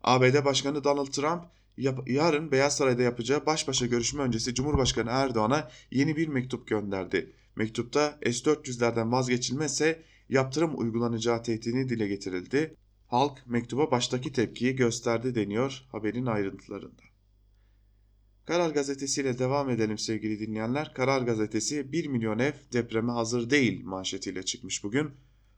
ABD 0.04 0.46
Başkanı 0.46 0.84
Donald 0.84 1.08
Trump 1.08 1.44
yarın 2.08 2.52
Beyaz 2.52 2.78
Saray'da 2.78 3.02
yapacağı 3.02 3.46
baş 3.46 3.68
başa 3.68 3.86
görüşme 3.86 4.24
öncesi 4.24 4.54
Cumhurbaşkanı 4.54 5.10
Erdoğan'a 5.10 5.70
yeni 5.92 6.18
bir 6.18 6.28
mektup 6.28 6.68
gönderdi. 6.68 7.34
Mektupta 7.56 8.20
S-400'lerden 8.24 9.12
vazgeçilmezse 9.12 10.04
yaptırım 10.30 10.80
uygulanacağı 10.80 11.44
tehdidini 11.44 11.90
dile 11.90 12.08
getirildi. 12.08 12.76
Halk 13.08 13.48
mektuba 13.48 13.92
baştaki 13.92 14.34
tepkiyi 14.34 14.76
gösterdi 14.76 15.36
deniyor 15.36 15.84
haberin 15.92 16.26
ayrıntılarında. 16.26 17.02
Karar 18.46 18.70
Gazetesi 18.70 19.22
ile 19.22 19.40
devam 19.40 19.70
edelim 19.70 19.98
sevgili 19.98 20.40
dinleyenler. 20.40 20.94
Karar 20.94 21.22
Gazetesi 21.22 21.92
1 21.92 22.08
milyon 22.08 22.40
ev 22.40 22.54
depreme 22.74 23.12
hazır 23.12 23.50
değil 23.50 23.84
manşetiyle 23.84 24.44
çıkmış 24.44 24.84
bugün. 24.84 25.12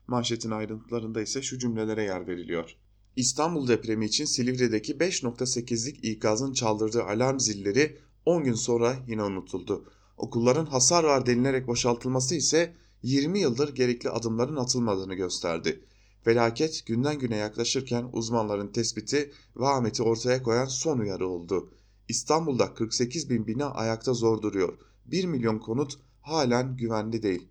Manşetin 0.06 0.50
ayrıntılarında 0.50 1.22
ise 1.22 1.42
şu 1.42 1.58
cümlelere 1.58 2.02
yer 2.02 2.26
veriliyor. 2.26 2.76
İstanbul 3.16 3.68
depremi 3.68 4.06
için 4.06 4.24
Silivri'deki 4.24 4.96
5.8'lik 4.96 6.04
ikazın 6.04 6.52
çaldırdığı 6.52 7.04
alarm 7.04 7.38
zilleri 7.38 7.98
10 8.26 8.44
gün 8.44 8.54
sonra 8.54 8.96
yine 9.08 9.22
unutuldu. 9.22 9.84
Okulların 10.16 10.66
hasar 10.66 11.04
var 11.04 11.26
denilerek 11.26 11.66
boşaltılması 11.66 12.34
ise 12.34 12.74
20 13.02 13.40
yıldır 13.40 13.74
gerekli 13.74 14.10
adımların 14.10 14.56
atılmadığını 14.56 15.14
gösterdi. 15.14 15.84
Felaket 16.24 16.86
günden 16.86 17.18
güne 17.18 17.36
yaklaşırken 17.36 18.08
uzmanların 18.12 18.68
tespiti 18.68 19.32
ve 19.56 19.66
Ahmet'i 19.66 20.02
ortaya 20.02 20.42
koyan 20.42 20.66
son 20.66 20.98
uyarı 20.98 21.28
oldu. 21.28 21.70
İstanbul'da 22.08 22.74
48 22.74 23.30
bin 23.30 23.46
bina 23.46 23.70
ayakta 23.70 24.14
zor 24.14 24.42
duruyor. 24.42 24.78
1 25.06 25.24
milyon 25.24 25.58
konut 25.58 25.98
halen 26.20 26.76
güvenli 26.76 27.22
değil. 27.22 27.48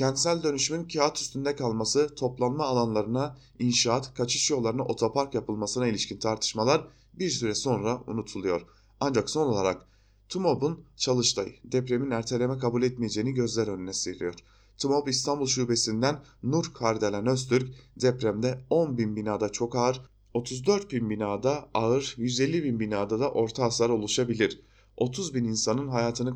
Kentsel 0.00 0.42
dönüşümün 0.42 0.88
kağıt 0.88 1.20
üstünde 1.20 1.56
kalması, 1.56 2.14
toplanma 2.14 2.64
alanlarına, 2.64 3.36
inşaat, 3.58 4.14
kaçış 4.14 4.50
yollarına 4.50 4.84
otopark 4.84 5.34
yapılmasına 5.34 5.86
ilişkin 5.86 6.18
tartışmalar 6.18 6.86
bir 7.14 7.30
süre 7.30 7.54
sonra 7.54 8.02
unutuluyor. 8.06 8.62
Ancak 9.00 9.30
son 9.30 9.46
olarak 9.46 9.86
TUMOB'un 10.28 10.84
Çalıştay 10.96 11.56
depremin 11.64 12.10
erteleme 12.10 12.58
kabul 12.58 12.82
etmeyeceğini 12.82 13.32
gözler 13.32 13.68
önüne 13.68 13.92
seriyor. 13.92 14.34
TUMOB 14.78 15.08
İstanbul 15.08 15.46
Şubesi'nden 15.46 16.20
Nur 16.42 16.74
Kardelen 16.74 17.26
Öztürk 17.26 17.74
depremde 18.00 18.58
10 18.70 18.98
bin 18.98 19.16
binada 19.16 19.48
çok 19.48 19.76
ağır, 19.76 20.00
34 20.34 20.92
bin 20.92 21.10
binada 21.10 21.68
ağır, 21.74 22.14
150 22.16 22.64
bin 22.64 22.80
binada 22.80 23.20
da 23.20 23.30
orta 23.30 23.62
hasar 23.62 23.90
oluşabilir. 23.90 24.60
30 24.96 25.34
bin 25.34 25.44
insanın 25.44 25.88
hayatını 25.88 26.34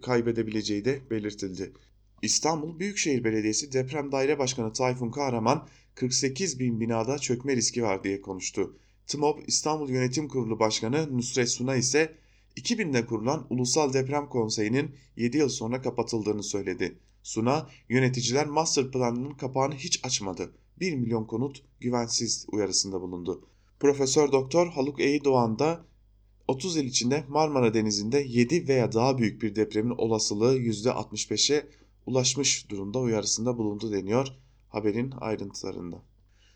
kaybedebileceği 0.00 0.84
de 0.84 1.10
belirtildi. 1.10 1.72
İstanbul 2.22 2.78
Büyükşehir 2.78 3.24
Belediyesi 3.24 3.72
Deprem 3.72 4.12
Daire 4.12 4.38
Başkanı 4.38 4.72
Tayfun 4.72 5.10
Kahraman 5.10 5.68
48 5.94 6.58
bin 6.58 6.80
binada 6.80 7.18
çökme 7.18 7.56
riski 7.56 7.82
var 7.82 8.04
diye 8.04 8.20
konuştu. 8.20 8.76
TMOB 9.06 9.38
İstanbul 9.46 9.90
Yönetim 9.90 10.28
Kurulu 10.28 10.58
Başkanı 10.58 11.16
Nusret 11.16 11.50
Suna 11.50 11.76
ise 11.76 12.14
2000'de 12.56 13.06
kurulan 13.06 13.46
Ulusal 13.50 13.92
Deprem 13.92 14.28
Konseyi'nin 14.28 14.94
7 15.16 15.38
yıl 15.38 15.48
sonra 15.48 15.82
kapatıldığını 15.82 16.42
söyledi. 16.42 16.98
Suna, 17.22 17.68
yöneticiler 17.88 18.46
master 18.46 18.90
planının 18.90 19.34
kapağını 19.34 19.74
hiç 19.74 20.00
açmadı. 20.04 20.52
1 20.80 20.94
milyon 20.94 21.24
konut 21.24 21.62
güvensiz 21.80 22.46
uyarısında 22.52 23.00
bulundu. 23.00 23.44
Profesör 23.80 24.32
Doktor 24.32 24.66
Haluk 24.66 25.00
Eydoğan 25.00 25.58
da 25.58 25.84
30 26.48 26.76
yıl 26.76 26.84
içinde 26.84 27.24
Marmara 27.28 27.74
Denizi'nde 27.74 28.24
7 28.28 28.68
veya 28.68 28.92
daha 28.92 29.18
büyük 29.18 29.42
bir 29.42 29.56
depremin 29.56 29.94
olasılığı 29.98 30.58
%65'e 30.58 31.66
ulaşmış 32.06 32.70
durumda 32.70 32.98
uyarısında 32.98 33.58
bulundu 33.58 33.92
deniyor 33.92 34.28
haberin 34.68 35.12
ayrıntılarında. 35.20 36.02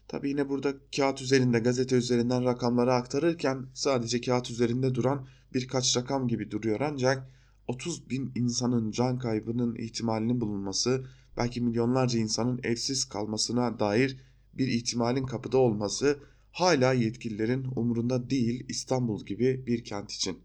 Tabi 0.08 0.28
yine 0.28 0.48
burada 0.48 0.74
kağıt 0.96 1.22
üzerinde 1.22 1.58
gazete 1.58 1.96
üzerinden 1.96 2.44
rakamları 2.44 2.94
aktarırken 2.94 3.66
sadece 3.74 4.20
kağıt 4.20 4.50
üzerinde 4.50 4.94
duran 4.94 5.26
birkaç 5.54 5.96
rakam 5.96 6.28
gibi 6.28 6.50
duruyor 6.50 6.80
ancak 6.80 7.30
30 7.68 8.10
bin 8.10 8.32
insanın 8.34 8.90
can 8.90 9.18
kaybının 9.18 9.74
ihtimalinin 9.74 10.40
bulunması 10.40 11.06
belki 11.36 11.60
milyonlarca 11.60 12.18
insanın 12.18 12.60
evsiz 12.62 13.04
kalmasına 13.04 13.78
dair 13.78 14.20
bir 14.54 14.68
ihtimalin 14.68 15.26
kapıda 15.26 15.58
olması 15.58 16.18
hala 16.52 16.92
yetkililerin 16.92 17.66
umurunda 17.76 18.30
değil 18.30 18.64
İstanbul 18.68 19.26
gibi 19.26 19.66
bir 19.66 19.84
kent 19.84 20.12
için. 20.12 20.38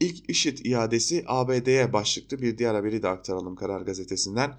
İlk 0.00 0.30
IŞİD 0.30 0.58
iadesi 0.64 1.24
ABD'ye 1.26 1.92
başlıklı 1.92 2.42
bir 2.42 2.58
diğer 2.58 2.74
haberi 2.74 3.02
de 3.02 3.08
aktaralım 3.08 3.56
Karar 3.56 3.80
Gazetesi'nden. 3.80 4.58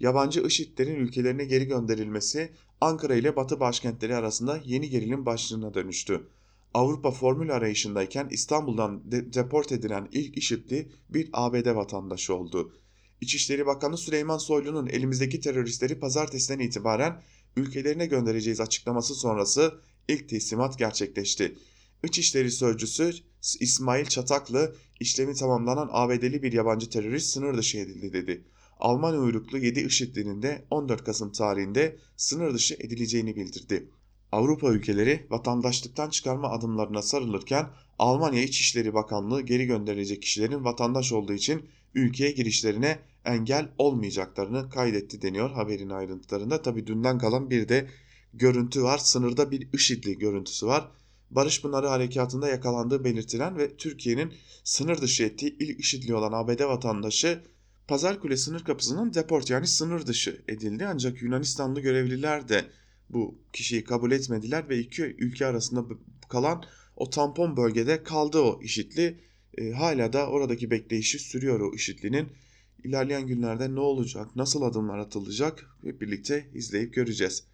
Yabancı 0.00 0.40
IŞİD'lerin 0.40 0.94
ülkelerine 0.94 1.44
geri 1.44 1.66
gönderilmesi 1.66 2.52
Ankara 2.80 3.14
ile 3.14 3.36
Batı 3.36 3.60
başkentleri 3.60 4.14
arasında 4.14 4.60
yeni 4.64 4.90
gerilim 4.90 5.26
başlığına 5.26 5.74
dönüştü. 5.74 6.26
Avrupa 6.74 7.10
formül 7.10 7.50
arayışındayken 7.50 8.28
İstanbul'dan 8.30 9.12
de 9.12 9.32
deport 9.32 9.72
edilen 9.72 10.08
ilk 10.12 10.36
IŞİD'li 10.36 10.88
bir 11.08 11.28
ABD 11.32 11.74
vatandaşı 11.74 12.34
oldu. 12.34 12.72
İçişleri 13.20 13.66
Bakanı 13.66 13.96
Süleyman 13.96 14.38
Soylu'nun 14.38 14.86
elimizdeki 14.86 15.40
teröristleri 15.40 16.00
pazartesiden 16.00 16.58
itibaren 16.58 17.22
ülkelerine 17.56 18.06
göndereceğiz 18.06 18.60
açıklaması 18.60 19.14
sonrası 19.14 19.74
ilk 20.08 20.28
teslimat 20.28 20.78
gerçekleşti. 20.78 21.56
İçişleri 22.04 22.50
Sözcüsü 22.50 23.12
İsmail 23.60 24.06
Çataklı 24.06 24.76
işlemi 25.00 25.34
tamamlanan 25.34 25.88
ABD'li 25.92 26.42
bir 26.42 26.52
yabancı 26.52 26.90
terörist 26.90 27.32
sınır 27.32 27.58
dışı 27.58 27.78
edildi 27.78 28.12
dedi. 28.12 28.44
Alman 28.80 29.18
uyruklu 29.18 29.58
7 29.58 29.80
IŞİD'linin 29.80 30.42
de 30.42 30.64
14 30.70 31.04
Kasım 31.04 31.32
tarihinde 31.32 31.96
sınır 32.16 32.54
dışı 32.54 32.74
edileceğini 32.74 33.36
bildirdi. 33.36 33.88
Avrupa 34.32 34.72
ülkeleri 34.72 35.26
vatandaşlıktan 35.30 36.10
çıkarma 36.10 36.50
adımlarına 36.50 37.02
sarılırken 37.02 37.66
Almanya 37.98 38.42
İçişleri 38.42 38.94
Bakanlığı 38.94 39.42
geri 39.42 39.66
gönderilecek 39.66 40.22
kişilerin 40.22 40.64
vatandaş 40.64 41.12
olduğu 41.12 41.32
için 41.32 41.62
ülkeye 41.94 42.30
girişlerine 42.30 42.98
engel 43.24 43.68
olmayacaklarını 43.78 44.70
kaydetti 44.70 45.22
deniyor 45.22 45.50
haberin 45.50 45.90
ayrıntılarında. 45.90 46.62
Tabi 46.62 46.86
dünden 46.86 47.18
kalan 47.18 47.50
bir 47.50 47.68
de 47.68 47.88
görüntü 48.34 48.82
var. 48.82 48.98
Sınırda 48.98 49.50
bir 49.50 49.68
IŞİD'li 49.72 50.18
görüntüsü 50.18 50.66
var. 50.66 50.88
Barış 51.30 51.62
Pınarı 51.62 51.86
Harekatı'nda 51.86 52.48
yakalandığı 52.48 53.04
belirtilen 53.04 53.58
ve 53.58 53.76
Türkiye'nin 53.76 54.32
sınır 54.64 55.00
dışı 55.00 55.24
ettiği 55.24 55.56
ilk 55.58 55.80
IŞİD'li 55.80 56.14
olan 56.14 56.32
ABD 56.32 56.60
vatandaşı 56.60 57.42
Pazarkule 57.88 58.36
sınır 58.36 58.64
kapısının 58.64 59.14
deport 59.14 59.50
yani 59.50 59.66
sınır 59.66 60.06
dışı 60.06 60.42
edildi. 60.48 60.86
Ancak 60.86 61.22
Yunanistanlı 61.22 61.80
görevliler 61.80 62.48
de 62.48 62.64
bu 63.10 63.38
kişiyi 63.52 63.84
kabul 63.84 64.12
etmediler 64.12 64.68
ve 64.68 64.78
iki 64.78 65.02
ülke 65.02 65.46
arasında 65.46 65.84
kalan 66.28 66.64
o 66.96 67.10
tampon 67.10 67.56
bölgede 67.56 68.02
kaldı 68.02 68.38
o 68.38 68.60
IŞİD'li. 68.62 69.20
E, 69.58 69.70
hala 69.70 70.12
da 70.12 70.26
oradaki 70.28 70.70
bekleyişi 70.70 71.18
sürüyor 71.18 71.60
o 71.60 71.74
IŞİD'linin. 71.74 72.28
İlerleyen 72.84 73.26
günlerde 73.26 73.74
ne 73.74 73.80
olacak, 73.80 74.36
nasıl 74.36 74.62
adımlar 74.62 74.98
atılacak 74.98 75.66
hep 75.82 76.00
birlikte 76.00 76.46
izleyip 76.54 76.94
göreceğiz. 76.94 77.44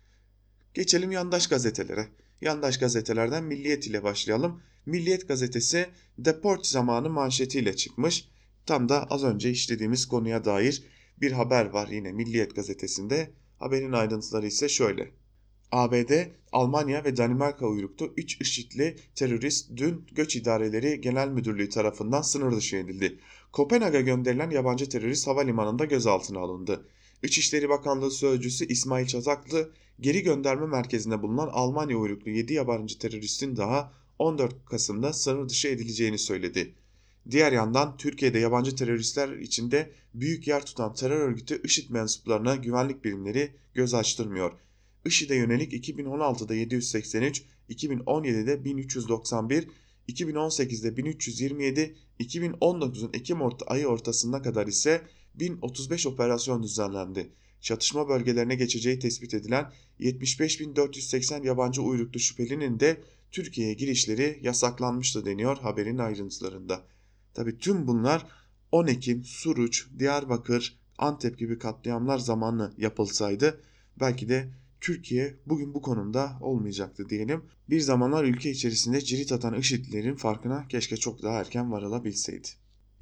Geçelim 0.74 1.12
yandaş 1.12 1.46
gazetelere. 1.46 2.08
Yandaş 2.42 2.78
gazetelerden 2.78 3.44
Milliyet 3.44 3.86
ile 3.86 4.02
başlayalım. 4.02 4.62
Milliyet 4.86 5.28
gazetesi 5.28 5.86
deport 6.18 6.66
zamanı 6.66 7.10
manşetiyle 7.10 7.76
çıkmış. 7.76 8.28
Tam 8.66 8.88
da 8.88 9.04
az 9.04 9.24
önce 9.24 9.50
işlediğimiz 9.50 10.06
konuya 10.06 10.44
dair 10.44 10.82
bir 11.20 11.32
haber 11.32 11.66
var 11.66 11.88
yine 11.88 12.12
Milliyet 12.12 12.56
gazetesinde. 12.56 13.30
Haberin 13.58 13.92
ayrıntıları 13.92 14.46
ise 14.46 14.68
şöyle. 14.68 15.10
ABD, 15.72 16.12
Almanya 16.52 17.04
ve 17.04 17.16
Danimarka 17.16 17.66
uyruklu 17.66 18.12
3 18.16 18.40
IŞİD'li 18.40 18.96
terörist 19.14 19.70
dün 19.76 20.06
Göç 20.12 20.36
İdareleri 20.36 21.00
Genel 21.00 21.28
Müdürlüğü 21.28 21.68
tarafından 21.68 22.22
sınır 22.22 22.56
dışı 22.56 22.76
edildi. 22.76 23.18
Kopenhag'a 23.52 24.00
gönderilen 24.00 24.50
yabancı 24.50 24.88
terörist 24.88 25.26
havalimanında 25.26 25.84
gözaltına 25.84 26.38
alındı. 26.38 26.88
İçişleri 27.22 27.68
Bakanlığı 27.68 28.10
Sözcüsü 28.10 28.66
İsmail 28.66 29.06
Çazaklı, 29.06 29.72
geri 30.00 30.22
gönderme 30.22 30.66
merkezinde 30.66 31.22
bulunan 31.22 31.48
Almanya 31.52 31.96
uyruklu 31.96 32.30
7 32.30 32.54
yabancı 32.54 32.98
teröristin 32.98 33.56
daha 33.56 33.92
14 34.18 34.64
Kasım'da 34.64 35.12
sınır 35.12 35.48
dışı 35.48 35.68
edileceğini 35.68 36.18
söyledi. 36.18 36.74
Diğer 37.30 37.52
yandan 37.52 37.96
Türkiye'de 37.96 38.38
yabancı 38.38 38.76
teröristler 38.76 39.36
içinde 39.36 39.92
büyük 40.14 40.48
yer 40.48 40.66
tutan 40.66 40.94
terör 40.94 41.20
örgütü 41.20 41.62
IŞİD 41.64 41.90
mensuplarına 41.90 42.56
güvenlik 42.56 43.04
birimleri 43.04 43.52
göz 43.74 43.94
açtırmıyor. 43.94 44.52
IŞİD'e 45.06 45.34
yönelik 45.34 45.72
2016'da 45.72 46.54
783, 46.54 47.42
2017'de 47.70 48.64
1391, 48.64 49.68
2018'de 50.08 50.96
1327, 50.96 51.96
2019'un 52.20 53.10
Ekim 53.12 53.40
orta, 53.40 53.66
ayı 53.66 53.86
ortasına 53.86 54.42
kadar 54.42 54.66
ise 54.66 55.02
1035 55.34 56.06
operasyon 56.06 56.62
düzenlendi. 56.62 57.32
Çatışma 57.60 58.08
bölgelerine 58.08 58.54
geçeceği 58.54 58.98
tespit 58.98 59.34
edilen 59.34 59.72
75.480 60.00 61.46
yabancı 61.46 61.82
uyruklu 61.82 62.20
şüphelinin 62.20 62.80
de 62.80 63.00
Türkiye'ye 63.30 63.74
girişleri 63.74 64.38
yasaklanmıştı 64.42 65.24
deniyor 65.24 65.58
haberin 65.58 65.98
ayrıntılarında. 65.98 66.84
Tabi 67.34 67.58
tüm 67.58 67.86
bunlar 67.86 68.26
10 68.72 68.86
Ekim, 68.86 69.24
Suruç, 69.24 69.86
Diyarbakır, 69.98 70.78
Antep 70.98 71.38
gibi 71.38 71.58
katliamlar 71.58 72.18
zamanı 72.18 72.72
yapılsaydı 72.78 73.60
belki 74.00 74.28
de 74.28 74.48
Türkiye 74.80 75.36
bugün 75.46 75.74
bu 75.74 75.82
konumda 75.82 76.38
olmayacaktı 76.40 77.08
diyelim. 77.08 77.44
Bir 77.70 77.80
zamanlar 77.80 78.24
ülke 78.24 78.50
içerisinde 78.50 79.00
cirit 79.00 79.32
atan 79.32 79.54
IŞİD'lerin 79.54 80.16
farkına 80.16 80.68
keşke 80.68 80.96
çok 80.96 81.22
daha 81.22 81.40
erken 81.40 81.72
varılabilseydi. 81.72 82.48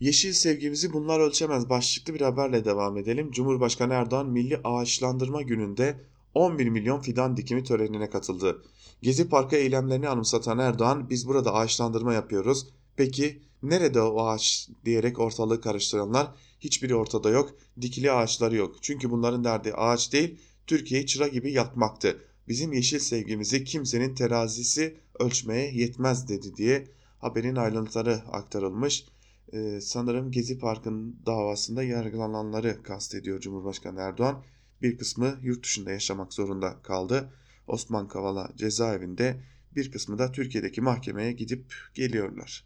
Yeşil 0.00 0.32
sevgimizi 0.32 0.92
bunlar 0.92 1.20
ölçemez 1.20 1.68
başlıklı 1.68 2.14
bir 2.14 2.20
haberle 2.20 2.64
devam 2.64 2.96
edelim. 2.96 3.30
Cumhurbaşkanı 3.30 3.92
Erdoğan 3.92 4.26
Milli 4.26 4.60
Ağaçlandırma 4.64 5.42
Günü'nde 5.42 6.00
11 6.34 6.68
milyon 6.68 7.00
fidan 7.00 7.36
dikimi 7.36 7.64
törenine 7.64 8.10
katıldı. 8.10 8.62
Gezi 9.02 9.28
Parkı 9.28 9.56
eylemlerini 9.56 10.08
anımsatan 10.08 10.58
Erdoğan 10.58 11.10
biz 11.10 11.28
burada 11.28 11.54
ağaçlandırma 11.54 12.14
yapıyoruz. 12.14 12.66
Peki 12.96 13.42
nerede 13.62 14.00
o 14.00 14.26
ağaç 14.26 14.68
diyerek 14.84 15.18
ortalığı 15.18 15.60
karıştıranlar 15.60 16.28
hiçbiri 16.60 16.94
ortada 16.94 17.30
yok. 17.30 17.54
Dikili 17.80 18.12
ağaçları 18.12 18.56
yok. 18.56 18.76
Çünkü 18.82 19.10
bunların 19.10 19.44
derdi 19.44 19.74
ağaç 19.74 20.12
değil 20.12 20.38
Türkiye'yi 20.66 21.06
çıra 21.06 21.28
gibi 21.28 21.52
yakmaktı. 21.52 22.24
Bizim 22.48 22.72
yeşil 22.72 22.98
sevgimizi 22.98 23.64
kimsenin 23.64 24.14
terazisi 24.14 24.96
ölçmeye 25.18 25.72
yetmez 25.74 26.28
dedi 26.28 26.56
diye 26.56 26.88
haberin 27.18 27.56
ayrıntıları 27.56 28.22
aktarılmış. 28.32 29.04
Ee, 29.52 29.80
sanırım 29.80 30.30
Gezi 30.30 30.58
Parkı'nın 30.58 31.16
davasında 31.26 31.82
yargılananları 31.82 32.82
kastediyor 32.82 33.40
Cumhurbaşkanı 33.40 34.00
Erdoğan. 34.00 34.44
Bir 34.82 34.98
kısmı 34.98 35.38
yurt 35.42 35.64
dışında 35.64 35.90
yaşamak 35.90 36.32
zorunda 36.32 36.82
kaldı. 36.82 37.32
Osman 37.66 38.08
Kavala 38.08 38.52
cezaevinde 38.56 39.42
bir 39.76 39.92
kısmı 39.92 40.18
da 40.18 40.32
Türkiye'deki 40.32 40.80
mahkemeye 40.80 41.32
gidip 41.32 41.74
geliyorlar. 41.94 42.64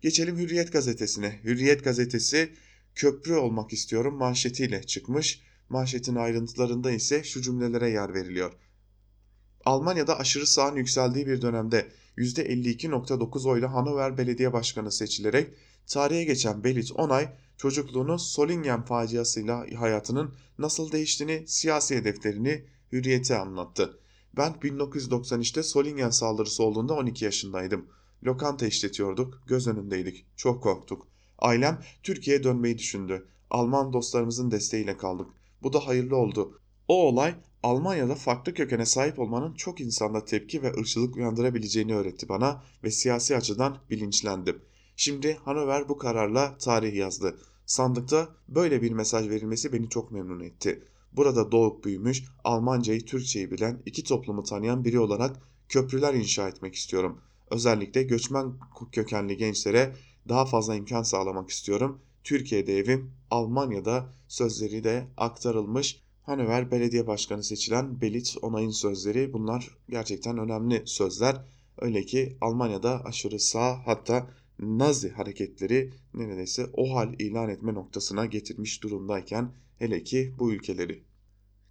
Geçelim 0.00 0.38
Hürriyet 0.38 0.72
gazetesine. 0.72 1.40
Hürriyet 1.44 1.84
gazetesi 1.84 2.52
köprü 2.94 3.34
olmak 3.34 3.72
istiyorum 3.72 4.14
manşetiyle 4.14 4.82
çıkmış. 4.82 5.42
Manşetin 5.68 6.14
ayrıntılarında 6.14 6.90
ise 6.90 7.24
şu 7.24 7.42
cümlelere 7.42 7.90
yer 7.90 8.14
veriliyor. 8.14 8.52
Almanya'da 9.64 10.18
aşırı 10.18 10.46
sağın 10.46 10.76
yükseldiği 10.76 11.26
bir 11.26 11.42
dönemde 11.42 11.88
%52.9 12.16 13.48
oyla 13.48 13.72
Hannover 13.72 14.18
Belediye 14.18 14.52
Başkanı 14.52 14.92
seçilerek 14.92 15.50
tarihe 15.86 16.24
geçen 16.24 16.64
Belit 16.64 16.92
Onay 16.92 17.28
çocukluğunu 17.56 18.18
Solingen 18.18 18.82
faciasıyla 18.82 19.66
hayatının 19.76 20.34
nasıl 20.58 20.92
değiştiğini, 20.92 21.44
siyasi 21.46 21.96
hedeflerini 21.96 22.64
hürriyete 22.92 23.38
anlattı. 23.38 23.98
Ben 24.36 24.52
1993'te 24.52 25.62
Solingen 25.62 26.10
saldırısı 26.10 26.62
olduğunda 26.62 26.94
12 26.94 27.24
yaşındaydım. 27.24 27.86
Lokanta 28.24 28.66
işletiyorduk, 28.66 29.42
göz 29.46 29.66
önündeydik. 29.66 30.26
Çok 30.36 30.62
korktuk. 30.62 31.08
Ailem 31.38 31.80
Türkiye'ye 32.02 32.44
dönmeyi 32.44 32.78
düşündü. 32.78 33.26
Alman 33.50 33.92
dostlarımızın 33.92 34.50
desteğiyle 34.50 34.96
kaldık. 34.96 35.26
Bu 35.62 35.72
da 35.72 35.86
hayırlı 35.86 36.16
oldu. 36.16 36.60
O 36.88 37.08
olay 37.08 37.34
Almanya'da 37.62 38.14
farklı 38.14 38.54
kökene 38.54 38.86
sahip 38.86 39.18
olmanın 39.18 39.54
çok 39.54 39.80
insanda 39.80 40.24
tepki 40.24 40.62
ve 40.62 40.72
ırkçılık 40.72 41.16
uyandırabileceğini 41.16 41.94
öğretti 41.94 42.28
bana 42.28 42.62
ve 42.84 42.90
siyasi 42.90 43.36
açıdan 43.36 43.78
bilinçlendim. 43.90 44.62
Şimdi 44.96 45.38
Hanover 45.44 45.88
bu 45.88 45.98
kararla 45.98 46.58
tarih 46.58 46.94
yazdı. 46.94 47.38
Sandıkta 47.66 48.28
böyle 48.48 48.82
bir 48.82 48.90
mesaj 48.90 49.28
verilmesi 49.28 49.72
beni 49.72 49.88
çok 49.88 50.12
memnun 50.12 50.40
etti. 50.40 50.82
Burada 51.12 51.52
doğup 51.52 51.84
büyümüş, 51.84 52.24
Almancayı, 52.44 53.04
Türkçeyi 53.04 53.50
bilen, 53.50 53.82
iki 53.86 54.04
toplumu 54.04 54.42
tanıyan 54.42 54.84
biri 54.84 55.00
olarak 55.00 55.36
köprüler 55.68 56.14
inşa 56.14 56.48
etmek 56.48 56.74
istiyorum. 56.74 57.20
Özellikle 57.50 58.02
göçmen 58.02 58.54
kökenli 58.92 59.36
gençlere 59.36 59.94
daha 60.28 60.46
fazla 60.46 60.74
imkan 60.74 61.02
sağlamak 61.02 61.50
istiyorum. 61.50 62.00
Türkiye'de 62.24 62.78
evim, 62.78 63.12
Almanya'da 63.30 64.12
sözleri 64.28 64.84
de 64.84 65.06
aktarılmış. 65.16 66.02
Hanover 66.22 66.70
Belediye 66.70 67.06
Başkanı 67.06 67.42
seçilen 67.42 68.00
Belit 68.00 68.36
Onay'ın 68.42 68.70
sözleri 68.70 69.32
bunlar 69.32 69.76
gerçekten 69.88 70.38
önemli 70.38 70.82
sözler. 70.84 71.36
Öyle 71.78 72.02
ki 72.02 72.36
Almanya'da 72.40 73.04
aşırı 73.04 73.40
sağ 73.40 73.86
hatta 73.86 74.26
Nazi 74.58 75.10
hareketleri 75.10 75.92
neredeyse 76.14 76.66
o 76.72 76.94
hal 76.94 77.14
ilan 77.18 77.48
etme 77.48 77.74
noktasına 77.74 78.26
getirmiş 78.26 78.82
durumdayken 78.82 79.52
hele 79.78 80.02
ki 80.04 80.34
bu 80.38 80.52
ülkeleri. 80.52 81.04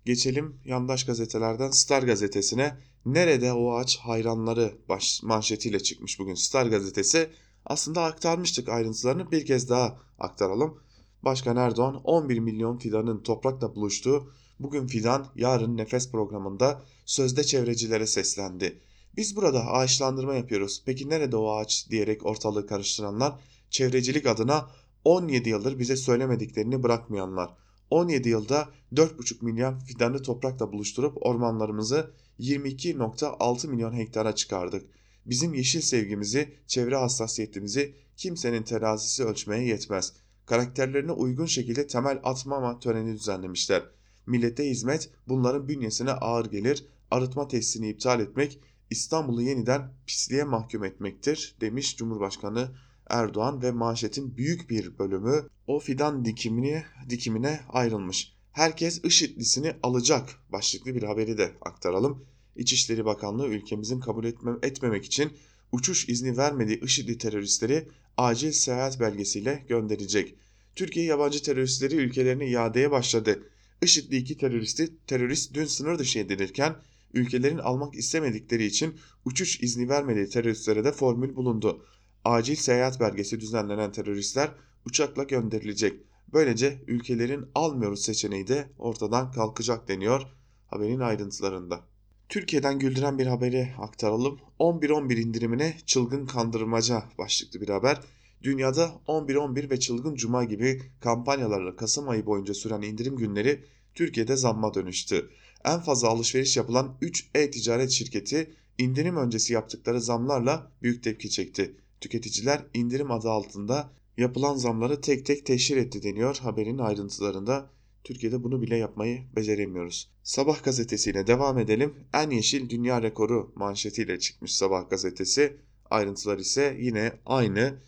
Geçelim 0.06 0.60
yandaş 0.66 1.06
gazetelerden 1.06 1.72
Star 1.72 2.04
gazetesine. 2.04 2.78
Nerede 3.06 3.54
o 3.54 3.74
ağaç 3.74 3.98
hayranları 3.98 4.78
baş, 4.90 5.24
manşetiyle 5.24 5.80
çıkmış 5.80 6.20
bugün 6.20 6.34
Star 6.34 6.66
gazetesi. 6.66 7.30
Aslında 7.66 8.04
aktarmıştık 8.04 8.70
ayrıntılarını 8.70 9.32
bir 9.32 9.46
kez 9.46 9.70
daha 9.70 10.00
aktaralım. 10.20 10.80
Başkan 11.24 11.58
Erdoğan 11.58 11.96
11 12.04 12.40
milyon 12.40 12.78
fidanın 12.78 13.24
toprakla 13.24 13.76
buluştuğu 13.76 14.32
Bugün 14.60 14.88
Fidan, 14.88 15.28
yarın 15.36 15.78
Nefes 15.78 16.12
programında 16.12 16.82
sözde 17.06 17.44
çevrecilere 17.44 18.08
seslendi. 18.08 18.82
Biz 19.18 19.36
burada 19.36 19.66
ağaçlandırma 19.66 20.36
yapıyoruz. 20.36 20.84
Peki 20.86 21.10
nerede 21.10 21.38
o 21.38 21.52
ağaç 21.52 21.90
diyerek 21.90 22.26
ortalığı 22.26 22.68
karıştıranlar, 22.68 23.40
çevrecilik 23.70 24.26
adına 24.26 24.70
17 25.06 25.50
yıldır 25.50 25.80
bize 25.80 25.96
söylemediklerini 25.96 26.84
bırakmayanlar. 26.84 27.50
17 27.90 28.30
yılda 28.30 28.70
4,5 28.94 29.46
milyon 29.46 29.80
fidanı 29.80 30.22
toprakla 30.22 30.72
buluşturup 30.72 31.26
ormanlarımızı 31.26 32.12
22.6 32.40 33.68
milyon 33.68 33.94
hektara 33.94 34.36
çıkardık. 34.36 34.86
Bizim 35.26 35.54
yeşil 35.54 35.82
sevgimizi, 35.82 36.54
çevre 36.68 36.96
hassasiyetimizi 36.96 37.96
kimsenin 38.18 38.64
terazisi 38.64 39.24
ölçmeye 39.24 39.66
yetmez. 39.68 40.14
Karakterlerine 40.46 41.12
uygun 41.12 41.46
şekilde 41.46 41.88
temel 41.88 42.20
atmama 42.24 42.80
töreni 42.80 43.14
düzenlemişler. 43.14 43.84
Millete 44.28 44.70
hizmet 44.70 45.10
bunların 45.28 45.68
bünyesine 45.68 46.12
ağır 46.12 46.46
gelir. 46.46 46.86
Arıtma 47.12 47.48
testini 47.48 47.90
iptal 47.90 48.20
etmek 48.20 48.60
İstanbul'u 48.90 49.42
yeniden 49.42 49.94
pisliğe 50.08 50.44
mahkum 50.44 50.84
etmektir 50.84 51.56
demiş 51.62 51.98
Cumhurbaşkanı 51.98 52.72
Erdoğan 53.10 53.62
ve 53.62 53.72
manşetin 53.72 54.38
büyük 54.38 54.70
bir 54.70 55.00
bölümü 55.00 55.50
o 55.68 55.80
fidan 55.80 56.26
dikimine, 56.26 56.86
dikimine 57.10 57.60
ayrılmış. 57.70 58.34
Herkes 58.52 59.04
IŞİD'lisini 59.04 59.74
alacak 59.84 60.30
başlıklı 60.52 60.96
bir 60.96 61.04
haberi 61.04 61.38
de 61.38 61.52
aktaralım. 61.62 62.26
İçişleri 62.56 63.06
Bakanlığı 63.06 63.48
ülkemizin 63.48 64.00
kabul 64.00 64.26
etme, 64.26 64.52
etmemek 64.62 65.06
için 65.06 65.32
uçuş 65.72 66.10
izni 66.10 66.38
vermediği 66.38 66.80
IŞİD'li 66.82 67.18
teröristleri 67.18 67.88
acil 68.18 68.52
seyahat 68.52 69.00
belgesiyle 69.00 69.66
gönderecek. 69.70 70.36
Türkiye 70.76 71.06
yabancı 71.06 71.44
teröristleri 71.44 71.96
ülkelerine 71.96 72.48
iadeye 72.48 72.92
başladı. 72.92 73.50
IŞİD'li 73.82 74.18
iki 74.18 74.38
teröristi 74.38 74.94
terörist 75.08 75.54
dün 75.54 75.66
sınır 75.66 76.00
dışı 76.00 76.20
edilirken 76.20 76.76
ülkelerin 77.14 77.58
almak 77.58 77.96
istemedikleri 77.96 78.66
için 78.66 78.96
uçuş 79.26 79.62
izni 79.62 79.90
vermediği 79.90 80.30
teröristlere 80.30 80.84
de 80.84 80.92
formül 80.92 81.36
bulundu. 81.36 81.86
Acil 82.24 82.56
seyahat 82.56 83.00
belgesi 83.00 83.40
düzenlenen 83.40 83.92
teröristler 83.92 84.52
uçakla 84.86 85.24
gönderilecek. 85.24 85.94
Böylece 86.34 86.82
ülkelerin 86.88 87.46
almıyoruz 87.56 88.02
seçeneği 88.02 88.48
de 88.48 88.70
ortadan 88.78 89.32
kalkacak 89.32 89.88
deniyor 89.88 90.22
haberin 90.68 91.00
ayrıntılarında. 91.00 91.84
Türkiye'den 92.30 92.80
güldüren 92.80 93.20
bir 93.20 93.28
haberi 93.28 93.74
aktaralım. 93.78 94.40
11-11 94.60 95.20
indirimine 95.20 95.78
çılgın 95.86 96.26
kandırmaca 96.26 97.04
başlıklı 97.18 97.62
bir 97.62 97.70
haber. 97.70 98.02
Dünyada 98.44 98.92
11-11 99.08 99.70
ve 99.70 99.80
Çılgın 99.80 100.16
Cuma 100.16 100.44
gibi 100.44 100.82
kampanyalarla 101.00 101.76
Kasım 101.76 102.10
ayı 102.10 102.26
boyunca 102.26 102.54
süren 102.54 102.82
indirim 102.82 103.16
günleri 103.16 103.64
Türkiye'de 103.96 104.36
zamma 104.36 104.74
dönüştü. 104.74 105.30
En 105.66 105.80
fazla 105.80 106.08
alışveriş 106.08 106.58
yapılan 106.58 106.98
3 107.02 107.30
e-ticaret 107.36 107.92
şirketi 107.92 108.52
indirim 108.78 109.18
öncesi 109.18 109.54
yaptıkları 109.54 110.02
zamlarla 110.02 110.72
büyük 110.82 111.04
tepki 111.04 111.30
çekti. 111.30 111.76
Tüketiciler 112.02 112.66
indirim 112.74 113.12
adı 113.12 113.30
altında 113.30 113.90
yapılan 114.18 114.56
zamları 114.56 115.02
tek 115.02 115.26
tek 115.26 115.46
teşhir 115.46 115.78
etti 115.78 116.04
deniyor 116.04 116.38
haberin 116.38 116.78
ayrıntılarında. 116.78 117.70
Türkiye'de 118.04 118.44
bunu 118.44 118.62
bile 118.62 118.78
yapmayı 118.78 119.24
beceremiyoruz. 119.36 120.10
Sabah 120.24 120.64
gazetesiyle 120.64 121.28
devam 121.28 121.60
edelim. 121.60 121.94
En 122.14 122.30
yeşil 122.30 122.70
dünya 122.70 123.02
rekoru 123.02 123.54
manşetiyle 123.56 124.20
çıkmış 124.20 124.56
Sabah 124.56 124.90
gazetesi. 124.90 125.58
Ayrıntılar 125.90 126.38
ise 126.38 126.78
yine 126.80 127.14
aynı. 127.26 127.80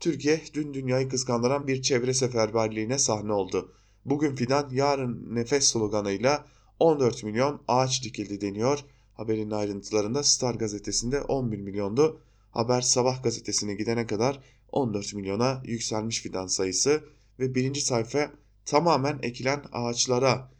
Türkiye 0.00 0.40
dün 0.54 0.74
dünyayı 0.74 1.08
kıskandıran 1.08 1.66
bir 1.66 1.82
çevre 1.82 2.14
seferberliğine 2.14 2.98
sahne 2.98 3.32
oldu. 3.32 3.72
Bugün 4.04 4.34
fidan 4.34 4.68
yarın 4.72 5.34
nefes 5.34 5.64
sloganıyla 5.64 6.46
14 6.80 7.24
milyon 7.24 7.62
ağaç 7.68 8.04
dikildi 8.04 8.40
deniyor. 8.40 8.78
Haberin 9.14 9.50
ayrıntılarında 9.50 10.22
Star 10.22 10.54
gazetesinde 10.54 11.22
11 11.22 11.58
milyondu. 11.58 12.20
Haber 12.50 12.80
Sabah 12.80 13.22
gazetesine 13.22 13.74
gidene 13.74 14.06
kadar 14.06 14.40
14 14.72 15.14
milyona 15.14 15.62
yükselmiş 15.64 16.20
fidan 16.20 16.46
sayısı 16.46 17.04
ve 17.38 17.54
birinci 17.54 17.80
sayfa 17.80 18.32
tamamen 18.64 19.18
ekilen 19.22 19.64
ağaçlara 19.72 20.50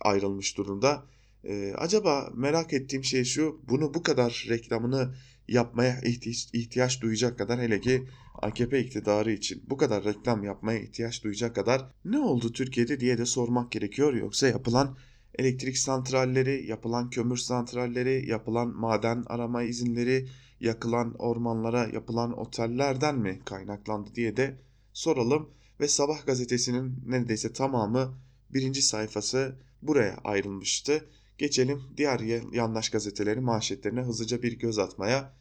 ayrılmış 0.00 0.56
durumda. 0.56 1.02
Ee, 1.44 1.74
acaba 1.78 2.30
merak 2.34 2.72
ettiğim 2.72 3.04
şey 3.04 3.24
şu 3.24 3.60
bunu 3.68 3.94
bu 3.94 4.02
kadar 4.02 4.46
reklamını 4.48 5.14
yapmaya 5.48 6.00
ihtiyaç, 6.00 6.48
ihtiyaç 6.52 7.02
duyacak 7.02 7.38
kadar 7.38 7.60
hele 7.60 7.80
ki 7.80 8.08
AKP 8.34 8.80
iktidarı 8.80 9.32
için 9.32 9.62
bu 9.70 9.76
kadar 9.76 10.04
reklam 10.04 10.44
yapmaya 10.44 10.80
ihtiyaç 10.80 11.24
duyacak 11.24 11.54
kadar 11.54 11.90
ne 12.04 12.18
oldu 12.18 12.52
Türkiye'de 12.52 13.00
diye 13.00 13.18
de 13.18 13.26
sormak 13.26 13.72
gerekiyor. 13.72 14.14
Yoksa 14.14 14.48
yapılan 14.48 14.96
elektrik 15.38 15.78
santralleri, 15.78 16.66
yapılan 16.66 17.10
kömür 17.10 17.36
santralleri, 17.36 18.30
yapılan 18.30 18.68
maden 18.68 19.24
arama 19.26 19.62
izinleri, 19.62 20.28
yakılan 20.60 21.14
ormanlara 21.18 21.88
yapılan 21.88 22.38
otellerden 22.38 23.18
mi 23.18 23.40
kaynaklandı 23.44 24.14
diye 24.14 24.36
de 24.36 24.58
soralım. 24.92 25.50
Ve 25.80 25.88
Sabah 25.88 26.26
gazetesinin 26.26 27.02
neredeyse 27.06 27.52
tamamı 27.52 28.18
birinci 28.50 28.82
sayfası 28.82 29.56
buraya 29.82 30.16
ayrılmıştı. 30.24 31.08
Geçelim 31.38 31.82
diğer 31.96 32.20
yandaş 32.52 32.90
gazetelerin 32.90 33.44
manşetlerine 33.44 34.00
hızlıca 34.00 34.42
bir 34.42 34.58
göz 34.58 34.78
atmaya. 34.78 35.36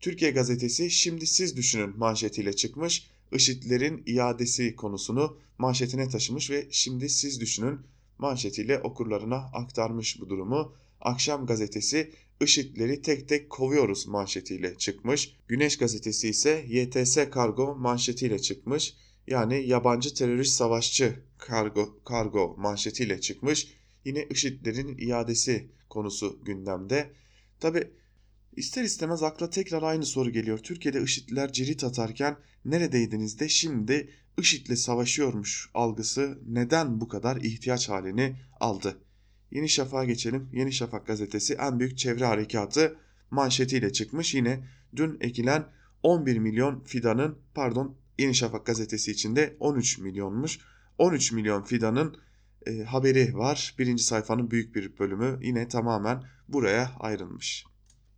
Türkiye 0.00 0.30
gazetesi 0.30 0.90
şimdi 0.90 1.26
siz 1.26 1.56
düşünün 1.56 1.98
manşetiyle 1.98 2.52
çıkmış. 2.52 3.10
IŞİD'lerin 3.32 4.02
iadesi 4.06 4.76
konusunu 4.76 5.38
manşetine 5.58 6.08
taşımış 6.08 6.50
ve 6.50 6.68
şimdi 6.70 7.08
siz 7.08 7.40
düşünün 7.40 7.80
manşetiyle 8.22 8.78
okurlarına 8.78 9.36
aktarmış 9.36 10.20
bu 10.20 10.28
durumu. 10.28 10.74
Akşam 11.00 11.46
gazetesi 11.46 12.12
IŞİD'leri 12.40 13.02
tek 13.02 13.28
tek 13.28 13.50
kovuyoruz 13.50 14.06
manşetiyle 14.06 14.74
çıkmış. 14.78 15.36
Güneş 15.48 15.78
gazetesi 15.78 16.28
ise 16.28 16.64
YTS 16.68 17.18
kargo 17.30 17.74
manşetiyle 17.76 18.38
çıkmış. 18.38 18.94
Yani 19.26 19.66
yabancı 19.66 20.14
terörist 20.14 20.52
savaşçı 20.52 21.22
kargo, 21.38 21.98
kargo 22.04 22.54
manşetiyle 22.58 23.20
çıkmış. 23.20 23.68
Yine 24.04 24.26
IŞİD'lerin 24.30 24.98
iadesi 24.98 25.68
konusu 25.88 26.40
gündemde. 26.44 27.10
Tabi 27.60 27.90
ister 28.56 28.84
istemez 28.84 29.22
akla 29.22 29.50
tekrar 29.50 29.82
aynı 29.82 30.06
soru 30.06 30.30
geliyor. 30.30 30.58
Türkiye'de 30.58 31.02
IŞİD'ler 31.02 31.52
cirit 31.52 31.84
atarken 31.84 32.36
neredeydiniz 32.64 33.40
de 33.40 33.48
şimdi 33.48 34.10
IŞİD'le 34.38 34.76
savaşıyormuş 34.76 35.70
algısı 35.74 36.38
neden 36.46 37.00
bu 37.00 37.08
kadar 37.08 37.36
ihtiyaç 37.36 37.88
halini 37.88 38.36
aldı? 38.60 38.98
Yeni 39.50 39.68
Şafak'a 39.68 40.04
geçelim. 40.04 40.48
Yeni 40.52 40.72
Şafak 40.72 41.06
gazetesi 41.06 41.54
en 41.54 41.78
büyük 41.78 41.98
çevre 41.98 42.24
harekatı 42.24 42.96
manşetiyle 43.30 43.92
çıkmış. 43.92 44.34
Yine 44.34 44.68
dün 44.96 45.18
ekilen 45.20 45.66
11 46.02 46.38
milyon 46.38 46.84
fidanın 46.84 47.38
pardon 47.54 47.96
Yeni 48.18 48.34
Şafak 48.34 48.66
gazetesi 48.66 49.10
içinde 49.10 49.56
13 49.60 49.98
milyonmuş. 49.98 50.58
13 50.98 51.32
milyon 51.32 51.62
fidanın 51.62 52.16
e, 52.66 52.82
haberi 52.82 53.34
var. 53.34 53.74
Birinci 53.78 54.04
sayfanın 54.04 54.50
büyük 54.50 54.74
bir 54.74 54.98
bölümü 54.98 55.38
yine 55.42 55.68
tamamen 55.68 56.22
buraya 56.48 56.90
ayrılmış. 57.00 57.64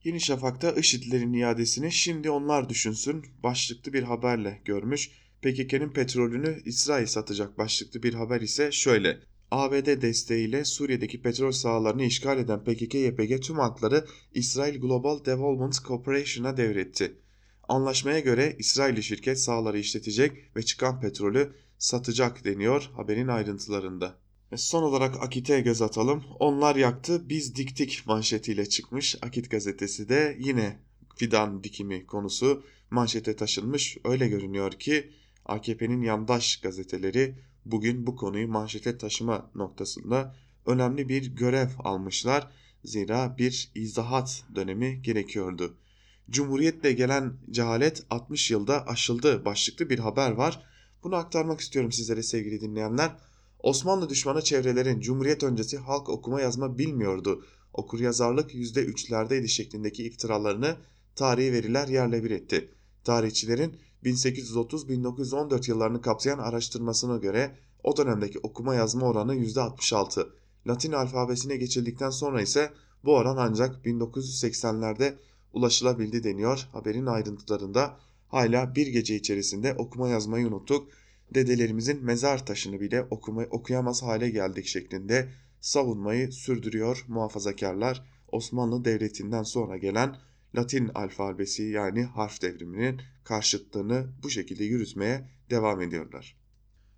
Yeni 0.05 0.21
Şafak'ta 0.21 0.73
IŞİD'lerin 0.73 1.33
iadesini 1.33 1.93
şimdi 1.93 2.31
onlar 2.31 2.69
düşünsün 2.69 3.27
başlıklı 3.43 3.93
bir 3.93 4.03
haberle 4.03 4.63
görmüş. 4.65 5.11
PKK'nın 5.45 5.89
petrolünü 5.89 6.63
İsrail 6.65 7.07
satacak 7.07 7.59
başlıklı 7.59 8.03
bir 8.03 8.15
haber 8.15 8.41
ise 8.41 8.73
şöyle. 8.73 9.21
ABD 9.51 10.03
desteğiyle 10.03 10.65
Suriye'deki 10.65 11.23
petrol 11.23 11.53
sahalarını 11.53 12.05
işgal 12.05 12.39
eden 12.39 12.59
PKK-YPG 12.59 13.41
tüm 13.41 13.57
hakları 13.57 14.07
İsrail 14.35 14.81
Global 14.81 15.25
Development 15.25 15.85
Corporation'a 15.85 16.57
devretti. 16.57 17.19
Anlaşmaya 17.69 18.21
göre 18.21 18.57
İsrailli 18.59 19.03
şirket 19.03 19.41
sahaları 19.41 19.79
işletecek 19.79 20.33
ve 20.57 20.63
çıkan 20.63 21.01
petrolü 21.01 21.53
satacak 21.79 22.45
deniyor 22.45 22.91
haberin 22.97 23.29
ayrıntılarında. 23.29 24.19
Ve 24.53 24.57
son 24.57 24.83
olarak 24.83 25.23
Akit'e 25.23 25.61
göz 25.61 25.83
atalım. 25.83 26.25
Onlar 26.41 26.77
yaktı 26.77 27.29
biz 27.29 27.57
diktik 27.57 28.03
manşetiyle 28.07 28.67
çıkmış. 28.67 29.17
Akit 29.23 29.51
gazetesi 29.51 30.09
de 30.09 30.37
yine 30.41 30.79
fidan 31.17 31.65
dikimi 31.65 32.07
konusu 32.07 32.65
manşete 32.91 33.37
taşınmış. 33.37 33.99
Öyle 34.05 34.29
görünüyor 34.29 34.73
ki 34.73 35.11
AKP'nin 35.47 36.03
yandaş 36.03 36.57
gazeteleri 36.57 37.35
bugün 37.65 38.07
bu 38.07 38.17
konuyu 38.17 38.49
manşete 38.49 38.99
taşıma 38.99 39.51
noktasında 39.55 40.37
önemli 40.67 41.09
bir 41.09 41.37
görev 41.37 41.69
almışlar. 41.79 42.51
Zira 42.85 43.39
bir 43.39 43.71
izahat 43.75 44.45
dönemi 44.55 45.03
gerekiyordu. 45.03 45.77
Cumhuriyetle 46.31 46.93
gelen 46.93 47.33
cehalet 47.51 48.03
60 48.11 48.51
yılda 48.51 48.87
aşıldı 48.87 49.45
başlıklı 49.45 49.91
bir 49.91 49.99
haber 49.99 50.31
var. 50.31 50.63
Bunu 51.05 51.17
aktarmak 51.17 51.61
istiyorum 51.61 51.93
sizlere 51.93 52.23
sevgili 52.23 52.61
dinleyenler. 52.61 53.17
Osmanlı 53.59 54.09
düşmanı 54.09 54.43
çevrelerin 54.43 55.01
Cumhuriyet 55.01 55.43
öncesi 55.43 55.79
halk 55.79 56.09
okuma 56.09 56.41
yazma 56.41 56.79
bilmiyordu. 56.79 57.45
Okur 57.73 58.01
yazarlık 58.01 58.55
%3'lerdeydi 58.55 59.49
şeklindeki 59.49 60.05
iftiralarını 60.05 60.77
tarihi 61.17 61.53
veriler 61.53 61.89
yerle 61.89 62.25
bir 62.25 62.31
etti. 62.31 62.71
Tarihçilerin 63.05 63.77
1830-1914 64.05 65.71
yıllarını 65.71 66.01
kapsayan 66.01 66.39
araştırmasına 66.39 67.17
göre 67.17 67.57
o 67.85 67.97
dönemdeki 67.97 68.39
okuma 68.39 68.75
yazma 68.75 69.07
oranı 69.07 69.35
%66. 69.35 70.29
Latin 70.67 70.93
alfabesine 70.93 71.57
geçildikten 71.57 72.11
sonra 72.11 72.43
ise 72.43 72.73
bu 73.05 73.17
oran 73.17 73.37
ancak 73.37 73.87
1980'lerde 73.87 75.15
ulaşılabildi 75.53 76.25
deniyor 76.25 76.69
haberin 76.73 77.07
ayrıntılarında. 77.07 77.97
Hala 78.29 78.75
bir 78.75 78.87
gece 78.87 79.17
içerisinde 79.17 79.75
okuma 79.75 80.09
yazmayı 80.09 80.47
unuttuk. 80.47 80.89
Dedelerimizin 81.35 82.05
mezar 82.05 82.47
taşını 82.47 82.81
bile 82.81 83.03
okuma, 83.03 83.43
okuyamaz 83.43 84.03
hale 84.03 84.31
geldik 84.31 84.67
şeklinde 84.67 85.29
savunmayı 85.61 86.33
sürdürüyor 86.33 87.05
muhafazakarlar. 87.09 88.07
Osmanlı 88.33 88.85
Devleti'nden 88.85 89.43
sonra 89.43 89.77
gelen 89.77 90.17
Latin 90.57 90.91
alfabesi 90.95 91.63
yani 91.63 92.05
harf 92.05 92.43
devriminin 92.43 93.01
karşıtlığını 93.25 94.07
bu 94.23 94.31
şekilde 94.31 94.65
yürütmeye 94.65 95.29
devam 95.51 95.81
ediyorlar. 95.81 96.37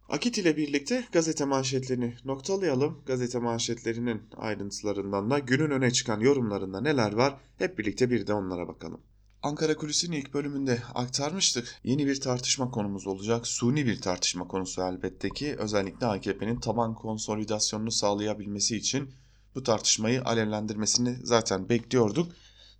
Akit 0.08 0.38
ile 0.38 0.56
birlikte 0.56 1.04
gazete 1.12 1.44
manşetlerini 1.44 2.14
noktalayalım. 2.24 3.02
Gazete 3.06 3.38
manşetlerinin 3.38 4.22
ayrıntılarından 4.36 5.30
da 5.30 5.38
günün 5.38 5.70
öne 5.70 5.90
çıkan 5.90 6.20
yorumlarında 6.20 6.80
neler 6.80 7.12
var 7.12 7.40
hep 7.58 7.78
birlikte 7.78 8.10
bir 8.10 8.26
de 8.26 8.34
onlara 8.34 8.68
bakalım. 8.68 9.00
Ankara 9.42 9.76
Kulisi'nin 9.76 10.16
ilk 10.16 10.34
bölümünde 10.34 10.82
aktarmıştık. 10.94 11.80
Yeni 11.84 12.06
bir 12.06 12.20
tartışma 12.20 12.70
konumuz 12.70 13.06
olacak. 13.06 13.46
Suni 13.46 13.86
bir 13.86 14.00
tartışma 14.00 14.48
konusu 14.48 14.82
elbette 14.82 15.30
ki. 15.30 15.56
Özellikle 15.58 16.06
AKP'nin 16.06 16.60
taban 16.60 16.94
konsolidasyonunu 16.94 17.90
sağlayabilmesi 17.90 18.76
için 18.76 19.10
bu 19.54 19.62
tartışmayı 19.62 20.22
alevlendirmesini 20.24 21.16
zaten 21.22 21.68
bekliyorduk. 21.68 22.32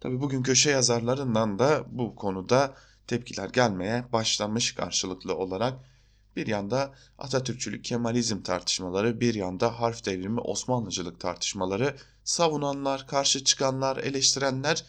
Tabi 0.07 0.21
bugün 0.21 0.43
köşe 0.43 0.71
yazarlarından 0.71 1.59
da 1.59 1.85
bu 1.89 2.15
konuda 2.15 2.75
tepkiler 3.07 3.49
gelmeye 3.49 4.05
başlamış 4.13 4.75
karşılıklı 4.75 5.37
olarak. 5.37 5.75
Bir 6.37 6.47
yanda 6.47 6.95
Atatürkçülük, 7.19 7.85
Kemalizm 7.85 8.43
tartışmaları, 8.43 9.21
bir 9.21 9.35
yanda 9.35 9.81
harf 9.81 10.07
devrimi, 10.07 10.41
Osmanlıcılık 10.41 11.21
tartışmaları, 11.21 11.97
savunanlar, 12.25 13.07
karşı 13.07 13.45
çıkanlar, 13.45 13.97
eleştirenler 13.97 14.85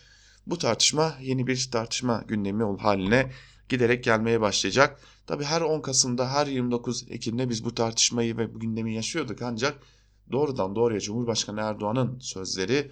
bu 0.47 0.57
tartışma 0.57 1.13
yeni 1.22 1.47
bir 1.47 1.70
tartışma 1.72 2.24
gündemi 2.28 2.80
haline 2.80 3.32
giderek 3.70 4.03
gelmeye 4.03 4.41
başlayacak. 4.41 4.99
Tabi 5.28 5.43
her 5.43 5.61
10 5.61 5.82
Kasım'da 5.82 6.32
her 6.32 6.47
29 6.47 7.05
Ekim'de 7.09 7.49
biz 7.49 7.65
bu 7.65 7.76
tartışmayı 7.76 8.38
ve 8.38 8.53
bu 8.53 8.59
gündemi 8.59 8.95
yaşıyorduk 8.95 9.41
ancak 9.41 9.80
doğrudan 10.32 10.76
doğruya 10.76 10.99
Cumhurbaşkanı 10.99 11.61
Erdoğan'ın 11.61 12.20
sözleri 12.20 12.91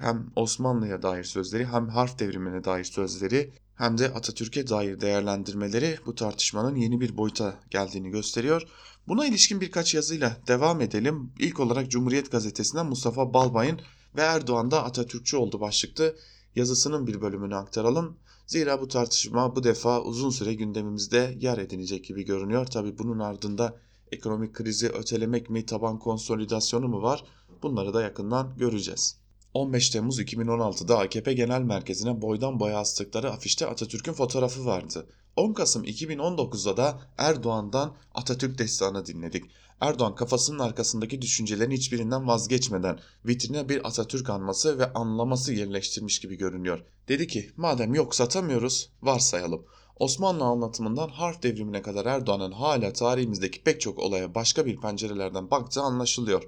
hem 0.00 0.26
Osmanlı'ya 0.36 1.02
dair 1.02 1.24
sözleri 1.24 1.66
hem 1.66 1.88
harf 1.88 2.18
devrimine 2.18 2.64
dair 2.64 2.84
sözleri 2.84 3.52
hem 3.74 3.98
de 3.98 4.08
Atatürk'e 4.08 4.68
dair 4.68 5.00
değerlendirmeleri 5.00 5.98
bu 6.06 6.14
tartışmanın 6.14 6.76
yeni 6.76 7.00
bir 7.00 7.16
boyuta 7.16 7.54
geldiğini 7.70 8.10
gösteriyor. 8.10 8.62
Buna 9.08 9.26
ilişkin 9.26 9.60
birkaç 9.60 9.94
yazıyla 9.94 10.36
devam 10.46 10.80
edelim. 10.80 11.32
İlk 11.38 11.60
olarak 11.60 11.90
Cumhuriyet 11.90 12.30
Gazetesi'nden 12.30 12.86
Mustafa 12.86 13.34
Balbay'ın 13.34 13.80
ve 14.16 14.20
Erdoğan'da 14.20 14.84
Atatürkçü 14.84 15.36
oldu 15.36 15.60
başlıklı 15.60 16.16
yazısının 16.56 17.06
bir 17.06 17.20
bölümünü 17.20 17.56
aktaralım. 17.56 18.16
Zira 18.46 18.80
bu 18.80 18.88
tartışma 18.88 19.56
bu 19.56 19.64
defa 19.64 20.02
uzun 20.02 20.30
süre 20.30 20.54
gündemimizde 20.54 21.36
yer 21.40 21.58
edinecek 21.58 22.04
gibi 22.04 22.24
görünüyor. 22.24 22.66
Tabi 22.66 22.98
bunun 22.98 23.18
ardında 23.18 23.76
ekonomik 24.12 24.54
krizi 24.54 24.88
ötelemek 24.88 25.50
mi, 25.50 25.66
taban 25.66 25.98
konsolidasyonu 25.98 26.88
mu 26.88 27.02
var? 27.02 27.24
Bunları 27.62 27.94
da 27.94 28.02
yakından 28.02 28.56
göreceğiz. 28.56 29.19
15 29.54 29.90
Temmuz 29.90 30.20
2016'da 30.20 30.98
AKP 30.98 31.32
Genel 31.32 31.60
Merkezi'ne 31.60 32.22
boydan 32.22 32.60
boya 32.60 32.78
astıkları 32.78 33.30
afişte 33.30 33.66
Atatürk'ün 33.66 34.12
fotoğrafı 34.12 34.66
vardı. 34.66 35.06
10 35.36 35.52
Kasım 35.52 35.84
2019'da 35.84 36.76
da 36.76 37.00
Erdoğan'dan 37.18 37.96
Atatürk 38.14 38.58
destanı 38.58 39.06
dinledik. 39.06 39.44
Erdoğan 39.80 40.14
kafasının 40.14 40.58
arkasındaki 40.58 41.22
düşüncelerin 41.22 41.70
hiçbirinden 41.70 42.26
vazgeçmeden 42.26 42.98
vitrine 43.26 43.68
bir 43.68 43.86
Atatürk 43.88 44.30
anması 44.30 44.78
ve 44.78 44.92
anlaması 44.92 45.52
yerleştirmiş 45.52 46.18
gibi 46.18 46.36
görünüyor. 46.36 46.84
Dedi 47.08 47.26
ki 47.26 47.50
madem 47.56 47.94
yok 47.94 48.14
satamıyoruz 48.14 48.90
varsayalım. 49.02 49.64
Osmanlı 49.96 50.44
anlatımından 50.44 51.08
harf 51.08 51.42
devrimine 51.42 51.82
kadar 51.82 52.06
Erdoğan'ın 52.06 52.52
hala 52.52 52.92
tarihimizdeki 52.92 53.62
pek 53.62 53.80
çok 53.80 53.98
olaya 53.98 54.34
başka 54.34 54.66
bir 54.66 54.80
pencerelerden 54.80 55.50
baktığı 55.50 55.80
anlaşılıyor. 55.80 56.42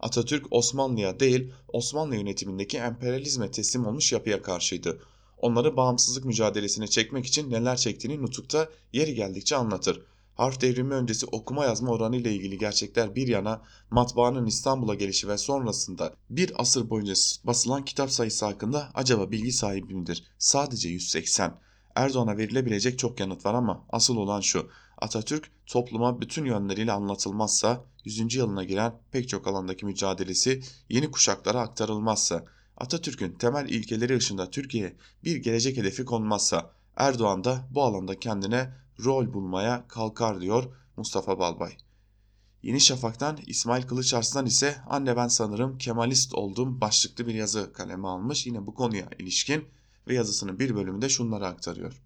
Atatürk 0.00 0.46
Osmanlı'ya 0.50 1.20
değil 1.20 1.52
Osmanlı 1.68 2.16
yönetimindeki 2.16 2.78
emperyalizme 2.78 3.50
teslim 3.50 3.86
olmuş 3.86 4.12
yapıya 4.12 4.42
karşıydı. 4.42 5.00
Onları 5.38 5.76
bağımsızlık 5.76 6.24
mücadelesine 6.24 6.86
çekmek 6.86 7.26
için 7.26 7.50
neler 7.50 7.76
çektiğini 7.76 8.22
nutukta 8.22 8.68
yeri 8.92 9.14
geldikçe 9.14 9.56
anlatır. 9.56 10.02
Harf 10.34 10.60
devrimi 10.60 10.94
öncesi 10.94 11.26
okuma 11.26 11.64
yazma 11.64 11.90
oranı 11.90 12.16
ile 12.16 12.34
ilgili 12.34 12.58
gerçekler 12.58 13.14
bir 13.14 13.28
yana 13.28 13.62
matbaanın 13.90 14.46
İstanbul'a 14.46 14.94
gelişi 14.94 15.28
ve 15.28 15.38
sonrasında 15.38 16.14
bir 16.30 16.52
asır 16.62 16.90
boyunca 16.90 17.14
basılan 17.44 17.84
kitap 17.84 18.10
sayısı 18.10 18.46
hakkında 18.46 18.90
acaba 18.94 19.30
bilgi 19.30 19.52
sahibi 19.52 19.94
midir? 19.94 20.24
Sadece 20.38 20.88
180. 20.88 21.60
Erdoğan'a 21.94 22.36
verilebilecek 22.36 22.98
çok 22.98 23.20
yanıt 23.20 23.46
var 23.46 23.54
ama 23.54 23.84
asıl 23.90 24.16
olan 24.16 24.40
şu. 24.40 24.68
Atatürk 24.98 25.50
topluma 25.66 26.20
bütün 26.20 26.44
yönleriyle 26.44 26.92
anlatılmazsa 26.92 27.84
100. 28.04 28.34
yılına 28.34 28.64
giren 28.64 28.94
pek 29.12 29.28
çok 29.28 29.46
alandaki 29.46 29.86
mücadelesi 29.86 30.62
yeni 30.88 31.10
kuşaklara 31.10 31.60
aktarılmazsa 31.60 32.44
Atatürk'ün 32.76 33.32
temel 33.32 33.68
ilkeleri 33.68 34.16
ışığında 34.16 34.50
Türkiye 34.50 34.96
bir 35.24 35.36
gelecek 35.36 35.76
hedefi 35.76 36.04
konmazsa 36.04 36.70
Erdoğan 36.96 37.44
da 37.44 37.68
bu 37.70 37.82
alanda 37.82 38.20
kendine 38.20 38.74
rol 39.04 39.34
bulmaya 39.34 39.88
kalkar 39.88 40.40
diyor 40.40 40.64
Mustafa 40.96 41.38
Balbay. 41.38 41.76
Yeni 42.62 42.80
Şafak'tan 42.80 43.38
İsmail 43.46 43.82
Kılıçarslan 43.82 44.46
ise 44.46 44.76
anne 44.86 45.16
ben 45.16 45.28
sanırım 45.28 45.78
Kemalist 45.78 46.34
oldum 46.34 46.80
başlıklı 46.80 47.26
bir 47.26 47.34
yazı 47.34 47.72
kaleme 47.72 48.08
almış 48.08 48.46
yine 48.46 48.66
bu 48.66 48.74
konuya 48.74 49.08
ilişkin 49.18 49.64
ve 50.08 50.14
yazısının 50.14 50.58
bir 50.58 50.74
bölümünde 50.74 51.08
şunları 51.08 51.46
aktarıyor. 51.46 52.02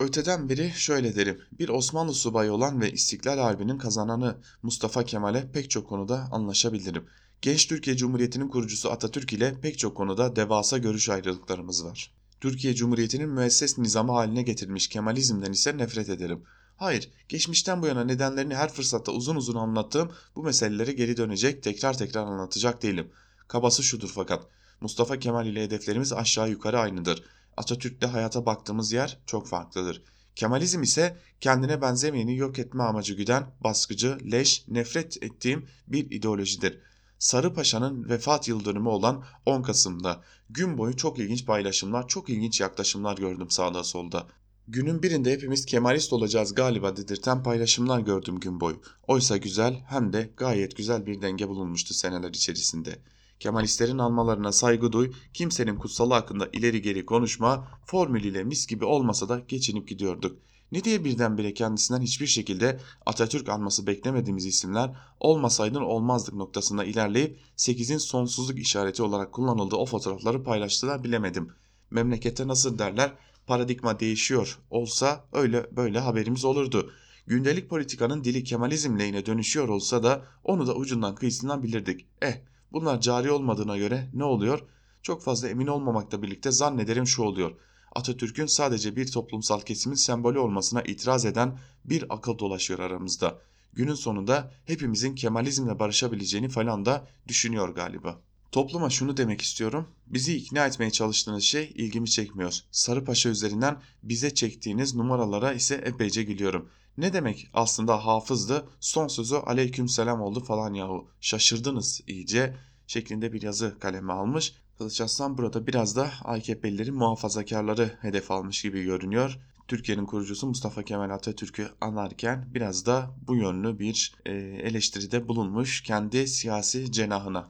Öteden 0.00 0.48
biri 0.48 0.72
şöyle 0.76 1.16
derim. 1.16 1.40
Bir 1.58 1.68
Osmanlı 1.68 2.14
subayı 2.14 2.52
olan 2.52 2.80
ve 2.80 2.92
İstiklal 2.92 3.38
Harbi'nin 3.38 3.78
kazananı 3.78 4.36
Mustafa 4.62 5.04
Kemal'e 5.04 5.52
pek 5.52 5.70
çok 5.70 5.88
konuda 5.88 6.28
anlaşabilirim. 6.32 7.04
Genç 7.42 7.68
Türkiye 7.68 7.96
Cumhuriyeti'nin 7.96 8.48
kurucusu 8.48 8.90
Atatürk 8.90 9.32
ile 9.32 9.60
pek 9.62 9.78
çok 9.78 9.96
konuda 9.96 10.36
devasa 10.36 10.78
görüş 10.78 11.08
ayrılıklarımız 11.08 11.84
var. 11.84 12.14
Türkiye 12.40 12.74
Cumhuriyeti'nin 12.74 13.28
müesses 13.28 13.78
nizamı 13.78 14.12
haline 14.12 14.42
getirilmiş 14.42 14.88
Kemalizmden 14.88 15.52
ise 15.52 15.78
nefret 15.78 16.08
ederim. 16.08 16.42
Hayır, 16.76 17.10
geçmişten 17.28 17.82
bu 17.82 17.86
yana 17.86 18.04
nedenlerini 18.04 18.54
her 18.54 18.72
fırsatta 18.72 19.12
uzun 19.12 19.36
uzun 19.36 19.54
anlattığım 19.54 20.12
bu 20.36 20.42
meseleleri 20.42 20.96
geri 20.96 21.16
dönecek, 21.16 21.62
tekrar 21.62 21.98
tekrar 21.98 22.22
anlatacak 22.22 22.82
değilim. 22.82 23.10
Kabası 23.48 23.82
şudur 23.82 24.10
fakat, 24.14 24.46
Mustafa 24.80 25.18
Kemal 25.18 25.46
ile 25.46 25.62
hedeflerimiz 25.62 26.12
aşağı 26.12 26.50
yukarı 26.50 26.78
aynıdır. 26.78 27.24
Atatürk'le 27.58 28.06
hayata 28.06 28.46
baktığımız 28.46 28.92
yer 28.92 29.18
çok 29.26 29.48
farklıdır. 29.48 30.02
Kemalizm 30.36 30.82
ise 30.82 31.16
kendine 31.40 31.82
benzemeyeni 31.82 32.36
yok 32.36 32.58
etme 32.58 32.82
amacı 32.82 33.14
güden, 33.14 33.46
baskıcı, 33.60 34.18
leş, 34.32 34.64
nefret 34.68 35.22
ettiğim 35.22 35.66
bir 35.86 36.10
ideolojidir. 36.10 36.78
Sarı 37.18 37.54
Paşa'nın 37.54 38.08
vefat 38.08 38.48
yıl 38.48 38.64
dönümü 38.64 38.88
olan 38.88 39.24
10 39.46 39.62
Kasım'da 39.62 40.20
gün 40.50 40.78
boyu 40.78 40.96
çok 40.96 41.18
ilginç 41.18 41.46
paylaşımlar, 41.46 42.08
çok 42.08 42.28
ilginç 42.28 42.60
yaklaşımlar 42.60 43.16
gördüm 43.16 43.50
sağda 43.50 43.84
solda. 43.84 44.26
Günün 44.68 45.02
birinde 45.02 45.32
hepimiz 45.32 45.66
Kemalist 45.66 46.12
olacağız 46.12 46.54
galiba 46.54 46.96
dedirten 46.96 47.42
paylaşımlar 47.42 48.00
gördüm 48.00 48.40
gün 48.40 48.60
boyu. 48.60 48.80
Oysa 49.06 49.36
güzel 49.36 49.84
hem 49.88 50.12
de 50.12 50.30
gayet 50.36 50.76
güzel 50.76 51.06
bir 51.06 51.22
denge 51.22 51.48
bulunmuştu 51.48 51.94
seneler 51.94 52.30
içerisinde. 52.30 52.98
Kemalistlerin 53.40 53.98
almalarına 53.98 54.52
saygı 54.52 54.92
duy, 54.92 55.12
kimsenin 55.34 55.76
kutsalı 55.76 56.14
hakkında 56.14 56.48
ileri 56.52 56.82
geri 56.82 57.06
konuşma, 57.06 57.68
formülüyle 57.86 58.44
mis 58.44 58.66
gibi 58.66 58.84
olmasa 58.84 59.28
da 59.28 59.42
geçinip 59.48 59.88
gidiyorduk. 59.88 60.38
Ne 60.72 60.84
diye 60.84 61.04
birdenbire 61.04 61.54
kendisinden 61.54 62.00
hiçbir 62.00 62.26
şekilde 62.26 62.80
Atatürk 63.06 63.48
anması 63.48 63.86
beklemediğimiz 63.86 64.46
isimler 64.46 64.96
olmasaydın 65.20 65.80
olmazdık 65.80 66.34
noktasında 66.34 66.84
ilerleyip 66.84 67.38
8'in 67.56 67.98
sonsuzluk 67.98 68.58
işareti 68.58 69.02
olarak 69.02 69.32
kullanıldığı 69.32 69.76
o 69.76 69.86
fotoğrafları 69.86 70.42
paylaştılar 70.42 71.04
bilemedim. 71.04 71.52
Memlekette 71.90 72.48
nasıl 72.48 72.78
derler 72.78 73.12
paradigma 73.46 74.00
değişiyor 74.00 74.58
olsa 74.70 75.24
öyle 75.32 75.76
böyle 75.76 76.00
haberimiz 76.00 76.44
olurdu. 76.44 76.92
Gündelik 77.26 77.70
politikanın 77.70 78.24
dili 78.24 78.44
Kemalizm 78.44 78.98
lehine 78.98 79.26
dönüşüyor 79.26 79.68
olsa 79.68 80.02
da 80.02 80.24
onu 80.44 80.66
da 80.66 80.74
ucundan 80.74 81.14
kıyısından 81.14 81.62
bilirdik. 81.62 82.06
Eh 82.22 82.34
bunlar 82.72 83.00
cari 83.00 83.30
olmadığına 83.30 83.76
göre 83.76 84.10
ne 84.14 84.24
oluyor? 84.24 84.62
Çok 85.02 85.22
fazla 85.22 85.48
emin 85.48 85.66
olmamakla 85.66 86.22
birlikte 86.22 86.50
zannederim 86.50 87.06
şu 87.06 87.22
oluyor. 87.22 87.56
Atatürk'ün 87.94 88.46
sadece 88.46 88.96
bir 88.96 89.12
toplumsal 89.12 89.60
kesimin 89.60 89.96
sembolü 89.96 90.38
olmasına 90.38 90.82
itiraz 90.82 91.24
eden 91.24 91.58
bir 91.84 92.04
akıl 92.14 92.38
dolaşıyor 92.38 92.78
aramızda. 92.78 93.38
Günün 93.72 93.94
sonunda 93.94 94.52
hepimizin 94.64 95.14
Kemalizmle 95.14 95.78
barışabileceğini 95.78 96.48
falan 96.48 96.84
da 96.84 97.08
düşünüyor 97.28 97.68
galiba. 97.68 98.20
Topluma 98.52 98.90
şunu 98.90 99.16
demek 99.16 99.42
istiyorum. 99.42 99.88
Bizi 100.06 100.36
ikna 100.36 100.66
etmeye 100.66 100.90
çalıştığınız 100.90 101.42
şey 101.42 101.72
ilgimi 101.74 102.10
çekmiyor. 102.10 102.58
Sarı 102.70 103.04
Paşa 103.04 103.28
üzerinden 103.28 103.82
bize 104.02 104.34
çektiğiniz 104.34 104.94
numaralara 104.94 105.52
ise 105.52 105.74
epeyce 105.74 106.22
gülüyorum. 106.22 106.68
Ne 106.98 107.12
demek 107.12 107.50
aslında 107.54 108.06
hafızdı 108.06 108.68
son 108.80 109.08
sözü 109.08 109.36
aleyküm 109.36 109.88
selam 109.88 110.20
oldu 110.20 110.44
falan 110.44 110.74
yahu. 110.74 111.08
Şaşırdınız 111.20 112.00
iyice 112.06 112.56
şeklinde 112.86 113.32
bir 113.32 113.42
yazı 113.42 113.78
kaleme 113.78 114.12
almış. 114.12 114.54
Kılıç 114.78 115.00
Aslan 115.00 115.38
burada 115.38 115.66
biraz 115.66 115.96
da 115.96 116.10
AKP'lilerin 116.24 116.94
muhafazakarları 116.94 117.98
hedef 118.00 118.30
almış 118.30 118.62
gibi 118.62 118.82
görünüyor. 118.82 119.38
Türkiye'nin 119.68 120.06
kurucusu 120.06 120.46
Mustafa 120.46 120.82
Kemal 120.82 121.10
Atatürk'ü 121.10 121.68
anarken 121.80 122.48
biraz 122.54 122.86
da 122.86 123.10
bu 123.26 123.36
yönlü 123.36 123.78
bir 123.78 124.14
e, 124.26 124.32
eleştiride 124.62 125.28
bulunmuş 125.28 125.82
kendi 125.82 126.28
siyasi 126.28 126.92
cenahına. 126.92 127.48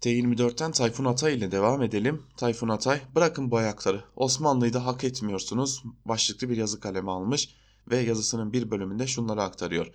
T24'ten 0.00 0.72
Tayfun 0.72 1.04
Atay 1.04 1.34
ile 1.34 1.52
devam 1.52 1.82
edelim. 1.82 2.22
Tayfun 2.36 2.68
Atay 2.68 3.00
bırakın 3.14 3.50
bu 3.50 3.56
ayakları 3.56 4.04
Osmanlı'yı 4.16 4.72
da 4.72 4.86
hak 4.86 5.04
etmiyorsunuz 5.04 5.82
başlıklı 6.04 6.50
bir 6.50 6.56
yazı 6.56 6.80
kaleme 6.80 7.10
almış 7.10 7.60
ve 7.90 7.98
yazısının 7.98 8.52
bir 8.52 8.70
bölümünde 8.70 9.06
şunları 9.06 9.42
aktarıyor. 9.42 9.86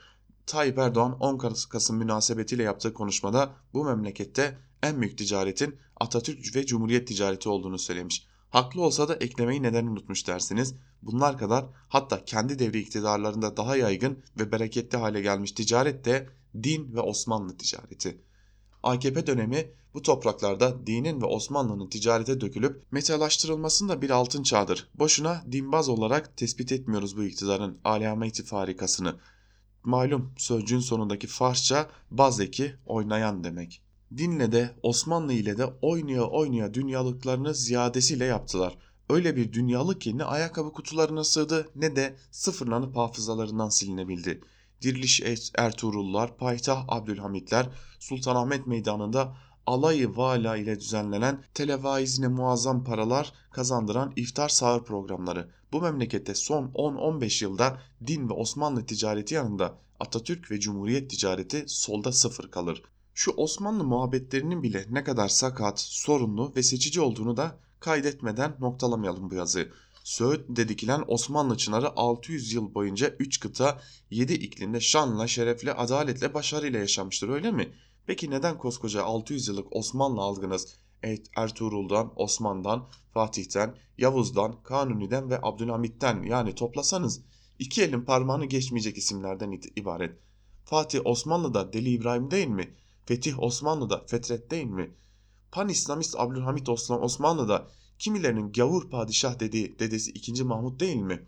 Tayyip 0.46 0.78
Erdoğan 0.78 1.20
10 1.20 1.38
Kasım 1.70 1.98
münasebetiyle 1.98 2.64
yaptığı 2.64 2.94
konuşmada 2.94 3.54
bu 3.74 3.86
memlekette 3.86 4.58
en 4.84 5.02
büyük 5.02 5.18
ticaretin 5.18 5.76
Atatürk 6.00 6.56
ve 6.56 6.66
Cumhuriyet 6.66 7.08
ticareti 7.08 7.50
olduğunu 7.50 7.80
söylemiş. 7.80 8.28
Haklı 8.50 8.82
olsa 8.82 9.08
da 9.08 9.16
eklemeyi 9.16 9.64
neden 9.64 9.86
unutmuş 9.88 10.28
dersiniz. 10.28 10.76
Bunlar 11.02 11.38
kadar 11.38 11.66
hatta 11.88 12.26
kendi 12.26 12.60
devri 12.60 12.80
iktidarlarında 12.80 13.58
daha 13.58 13.76
yaygın 13.76 14.24
ve 14.40 14.52
bereketli 14.52 14.98
hale 14.98 15.22
gelmiş 15.22 15.52
ticaret 15.52 16.06
de 16.06 16.30
din 16.64 16.94
ve 16.96 17.00
Osmanlı 17.00 17.58
ticareti. 17.58 18.22
AKP 18.86 19.28
dönemi 19.28 19.72
bu 19.94 20.02
topraklarda 20.02 20.88
dinin 20.88 21.22
ve 21.22 21.26
Osmanlı'nın 21.26 21.90
ticarete 21.90 22.42
dökülüp 22.42 22.84
metalaştırılmasında 22.92 24.02
bir 24.02 24.10
altın 24.10 24.44
çağdır. 24.44 24.88
Boşuna 24.96 25.44
dinbaz 25.52 25.90
olarak 25.90 26.38
tespit 26.38 26.72
etmiyoruz 26.72 27.18
bu 27.18 27.24
iktidarın 27.24 27.78
alameti 27.84 28.44
farikasını. 28.44 29.16
Malum 29.84 30.34
sözcüğün 30.38 30.80
sonundaki 30.80 31.28
Farsça 31.28 31.90
bazeki 32.12 32.76
oynayan 32.86 33.44
demek. 33.44 33.82
Dinle 34.18 34.52
de 34.52 34.76
Osmanlı 34.84 35.34
ile 35.34 35.58
de 35.58 35.66
oynaya 35.82 36.24
oynaya 36.24 36.74
dünyalıklarını 36.74 37.54
ziyadesiyle 37.54 38.26
yaptılar. 38.26 38.78
Öyle 39.10 39.36
bir 39.36 39.54
dünyalık 39.54 40.02
ki 40.02 40.18
ne 40.18 40.24
ayakkabı 40.24 40.72
kutularına 40.72 41.24
sığdı 41.24 41.70
ne 41.76 41.96
de 41.96 42.16
sıfırlanıp 42.32 42.96
hafızalarından 42.96 43.70
silinebildi. 43.70 44.42
Diriliş 44.82 45.22
Ertuğrullar, 45.58 46.38
Paytah 46.38 46.86
Abdülhamitler, 46.88 47.70
Sultanahmet 48.06 48.68
Meydanı'nda 48.68 49.36
alayı 49.66 50.18
vala 50.18 50.58
ile 50.58 50.80
düzenlenen 50.80 51.44
televaizine 51.54 52.28
muazzam 52.28 52.84
paralar 52.84 53.34
kazandıran 53.52 54.14
iftar 54.16 54.50
sahur 54.50 54.86
programları. 54.86 55.50
Bu 55.72 55.82
memlekette 55.82 56.36
son 56.36 56.68
10-15 56.68 57.44
yılda 57.44 57.82
din 58.08 58.30
ve 58.30 58.34
Osmanlı 58.34 58.86
ticareti 58.86 59.36
yanında 59.36 59.78
Atatürk 60.00 60.52
ve 60.52 60.60
Cumhuriyet 60.60 61.10
ticareti 61.10 61.64
solda 61.68 62.12
sıfır 62.12 62.52
kalır. 62.52 62.84
Şu 63.14 63.32
Osmanlı 63.32 63.84
muhabbetlerinin 63.84 64.64
bile 64.64 64.86
ne 64.90 65.04
kadar 65.04 65.28
sakat, 65.28 65.80
sorunlu 65.80 66.54
ve 66.56 66.64
seçici 66.64 67.02
olduğunu 67.02 67.38
da 67.38 67.60
kaydetmeden 67.80 68.56
noktalamayalım 68.60 69.32
bu 69.32 69.36
yazıyı. 69.36 69.72
Söğüt 70.04 70.42
dedikilen 70.50 71.04
Osmanlı 71.08 71.58
çınarı 71.58 71.90
600 71.96 72.54
yıl 72.54 72.74
boyunca 72.74 73.16
3 73.20 73.40
kıta 73.40 73.82
7 74.10 74.34
iklimde 74.34 74.80
şanla, 74.80 75.28
şerefle, 75.28 75.74
adaletle, 75.74 76.34
başarıyla 76.34 76.80
yaşamıştır 76.80 77.30
öyle 77.30 77.52
mi? 77.52 77.74
Peki 78.08 78.30
neden 78.30 78.58
koskoca 78.58 79.04
600 79.04 79.48
yıllık 79.48 79.76
Osmanlı 79.76 80.22
algınız 80.22 80.76
Ertuğrul'dan, 81.36 82.14
Osman'dan, 82.16 82.88
Fatih'ten, 83.14 83.76
Yavuz'dan, 83.98 84.64
Kanuni'den 84.64 85.30
ve 85.30 85.40
Abdülhamit'ten 85.42 86.24
yani 86.24 86.56
toplasanız 86.56 87.22
iki 87.60 87.84
elin 87.84 88.02
parmağını 88.02 88.46
geçmeyecek 88.46 88.98
isimlerden 88.98 89.62
ibaret. 89.76 90.20
Fatih 90.66 91.00
Osmanlı'da 91.06 91.74
Deli 91.74 91.90
İbrahim 91.90 92.32
değil 92.32 92.48
mi? 92.48 92.76
Fetih 93.06 93.40
Osmanlı'da 93.40 94.04
Fetret 94.08 94.52
değil 94.52 94.66
mi? 94.66 94.96
Pan-İslamist 95.52 96.16
Abdülhamit 96.20 96.70
Osmanlı'da 96.70 97.68
kimilerinin 98.00 98.52
gavur 98.52 98.90
padişah 98.90 99.40
dediği 99.40 99.80
dedesi 99.80 100.12
2. 100.12 100.44
Mahmut 100.44 100.80
değil 100.80 100.96
mi? 100.96 101.26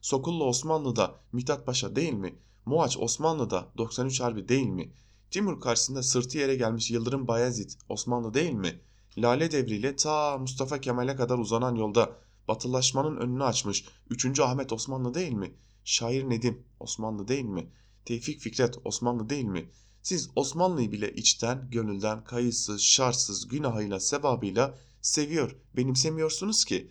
Sokullu 0.00 0.44
Osmanlı'da 0.44 1.20
Mithat 1.32 1.66
Paşa 1.66 1.96
değil 1.96 2.12
mi? 2.12 2.38
Muaç 2.66 2.98
Osmanlı'da 2.98 3.68
93 3.78 4.20
Harbi 4.20 4.48
değil 4.48 4.66
mi? 4.66 4.92
Timur 5.34 5.60
karşısında 5.60 6.02
sırtı 6.02 6.38
yere 6.38 6.56
gelmiş 6.56 6.90
Yıldırım 6.90 7.28
Bayezid 7.28 7.70
Osmanlı 7.88 8.34
değil 8.34 8.52
mi? 8.52 8.80
Lale 9.18 9.50
devriyle 9.50 9.96
ta 9.96 10.38
Mustafa 10.38 10.80
Kemal'e 10.80 11.16
kadar 11.16 11.38
uzanan 11.38 11.74
yolda 11.74 12.16
batılaşmanın 12.48 13.16
önünü 13.16 13.44
açmış 13.44 13.84
3. 14.10 14.40
Ahmet 14.40 14.72
Osmanlı 14.72 15.14
değil 15.14 15.32
mi? 15.32 15.54
Şair 15.84 16.30
Nedim 16.30 16.62
Osmanlı 16.80 17.28
değil 17.28 17.44
mi? 17.44 17.70
Tevfik 18.04 18.40
Fikret 18.40 18.78
Osmanlı 18.84 19.30
değil 19.30 19.44
mi? 19.44 19.70
Siz 20.02 20.30
Osmanlı'yı 20.36 20.92
bile 20.92 21.12
içten, 21.12 21.70
gönülden, 21.70 22.24
kayıtsız, 22.24 22.82
şartsız, 22.82 23.48
günahıyla, 23.48 24.00
sebabıyla 24.00 24.78
seviyor, 25.02 25.56
benimsemiyorsunuz 25.76 26.64
ki. 26.64 26.90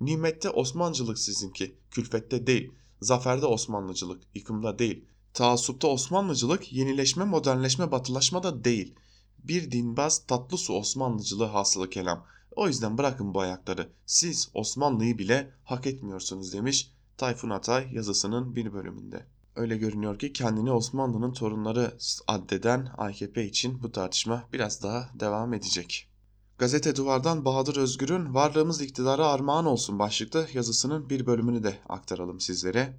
Nimette 0.00 0.50
Osmancılık 0.50 1.18
sizinki, 1.18 1.76
külfette 1.90 2.46
değil. 2.46 2.72
Zaferde 3.00 3.46
Osmanlıcılık, 3.46 4.22
yıkımda 4.34 4.78
değil. 4.78 5.04
Taassupta 5.34 5.88
Osmanlıcılık, 5.88 6.72
yenileşme, 6.72 7.24
modernleşme, 7.24 7.92
batılaşma 7.92 8.42
da 8.42 8.64
değil. 8.64 8.94
Bir 9.38 9.70
dinbaz 9.70 10.26
tatlı 10.26 10.58
su 10.58 10.74
Osmanlıcılığı 10.74 11.44
hasılı 11.44 11.90
kelam. 11.90 12.24
O 12.56 12.68
yüzden 12.68 12.98
bırakın 12.98 13.34
bu 13.34 13.40
ayakları. 13.40 13.88
Siz 14.06 14.50
Osmanlı'yı 14.54 15.18
bile 15.18 15.50
hak 15.64 15.86
etmiyorsunuz 15.86 16.52
demiş 16.52 16.92
Tayfun 17.16 17.50
Atay 17.50 17.88
yazısının 17.92 18.56
bir 18.56 18.72
bölümünde. 18.72 19.26
Öyle 19.56 19.76
görünüyor 19.76 20.18
ki 20.18 20.32
kendini 20.32 20.72
Osmanlı'nın 20.72 21.32
torunları 21.32 21.98
addeden 22.26 22.88
AKP 22.98 23.44
için 23.44 23.82
bu 23.82 23.92
tartışma 23.92 24.44
biraz 24.52 24.82
daha 24.82 25.10
devam 25.14 25.54
edecek. 25.54 26.08
Gazete 26.58 26.96
Duvar'dan 26.96 27.44
Bahadır 27.44 27.76
Özgür'ün 27.76 28.34
Varlığımız 28.34 28.80
iktidara 28.80 29.26
armağan 29.26 29.66
olsun 29.66 29.98
başlıklı 29.98 30.48
yazısının 30.54 31.10
bir 31.10 31.26
bölümünü 31.26 31.64
de 31.64 31.78
aktaralım 31.88 32.40
sizlere. 32.40 32.96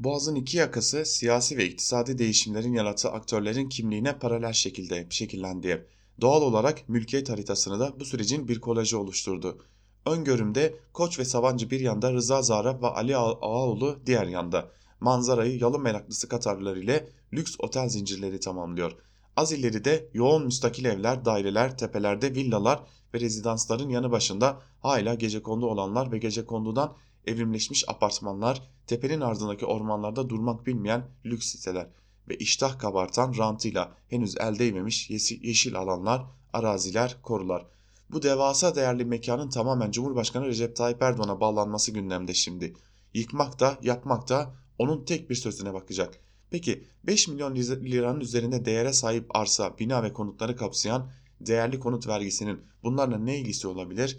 Boğaz'ın 0.00 0.34
iki 0.34 0.56
yakası 0.56 1.04
siyasi 1.04 1.58
ve 1.58 1.66
iktisadi 1.66 2.18
değişimlerin 2.18 2.72
yarattığı 2.72 3.10
aktörlerin 3.10 3.68
kimliğine 3.68 4.18
paralel 4.18 4.52
şekilde 4.52 5.06
şekillendi. 5.10 5.86
Doğal 6.20 6.42
olarak 6.42 6.88
mülkiyet 6.88 7.28
haritasını 7.28 7.80
da 7.80 8.00
bu 8.00 8.04
sürecin 8.04 8.48
bir 8.48 8.60
kolajı 8.60 8.98
oluşturdu. 8.98 9.58
Öngörümde 10.06 10.74
Koç 10.92 11.18
ve 11.18 11.24
Sabancı 11.24 11.70
bir 11.70 11.80
yanda 11.80 12.12
Rıza 12.12 12.42
Zara 12.42 12.82
ve 12.82 12.86
Ali 12.86 13.16
Ağaoğlu 13.16 13.98
diğer 14.06 14.26
yanda 14.26 14.70
manzarayı 15.00 15.58
yalı 15.58 15.78
meraklısı 15.78 16.28
Katarlılar 16.28 16.76
ile 16.76 17.08
lüks 17.32 17.56
otel 17.58 17.88
zincirleri 17.88 18.40
tamamlıyor. 18.40 18.92
Az 19.36 19.52
ileride 19.52 20.08
yoğun 20.14 20.44
müstakil 20.44 20.84
evler, 20.84 21.24
daireler, 21.24 21.78
tepelerde 21.78 22.34
villalar 22.34 22.80
ve 23.14 23.20
rezidansların 23.20 23.88
yanı 23.88 24.10
başında 24.10 24.60
hala 24.80 25.14
gecekondu 25.14 25.66
olanlar 25.66 26.12
ve 26.12 26.18
gecekondudan 26.18 26.96
evrimleşmiş 27.26 27.88
apartmanlar, 27.88 28.62
tepenin 28.86 29.20
ardındaki 29.20 29.66
ormanlarda 29.66 30.28
durmak 30.28 30.66
bilmeyen 30.66 31.08
lüks 31.24 31.46
siteler 31.46 31.86
ve 32.28 32.36
iştah 32.36 32.78
kabartan 32.78 33.34
rantıyla 33.38 33.96
henüz 34.08 34.36
el 34.40 34.58
değmemiş 34.58 35.10
yeşil 35.42 35.76
alanlar, 35.76 36.24
araziler, 36.52 37.16
korular. 37.22 37.66
Bu 38.10 38.22
devasa 38.22 38.74
değerli 38.74 39.04
mekanın 39.04 39.50
tamamen 39.50 39.90
Cumhurbaşkanı 39.90 40.46
Recep 40.46 40.76
Tayyip 40.76 41.02
Erdoğan'a 41.02 41.40
bağlanması 41.40 41.92
gündemde 41.92 42.34
şimdi. 42.34 42.74
Yıkmak 43.14 43.60
da 43.60 43.78
yapmak 43.82 44.28
da 44.28 44.54
onun 44.78 45.04
tek 45.04 45.30
bir 45.30 45.34
sözüne 45.34 45.74
bakacak. 45.74 46.20
Peki 46.50 46.84
5 47.04 47.28
milyon 47.28 47.54
liranın 47.56 48.20
üzerinde 48.20 48.64
değere 48.64 48.92
sahip 48.92 49.36
arsa, 49.36 49.78
bina 49.78 50.02
ve 50.02 50.12
konutları 50.12 50.56
kapsayan 50.56 51.10
değerli 51.40 51.80
konut 51.80 52.06
vergisinin 52.06 52.60
bunlarla 52.82 53.18
ne 53.18 53.38
ilgisi 53.38 53.68
olabilir? 53.68 54.18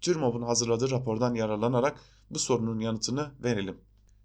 TÜRMOB'un 0.00 0.42
hazırladığı 0.42 0.90
rapordan 0.90 1.34
yararlanarak 1.34 2.00
bu 2.30 2.38
sorunun 2.38 2.80
yanıtını 2.80 3.30
verelim. 3.42 3.76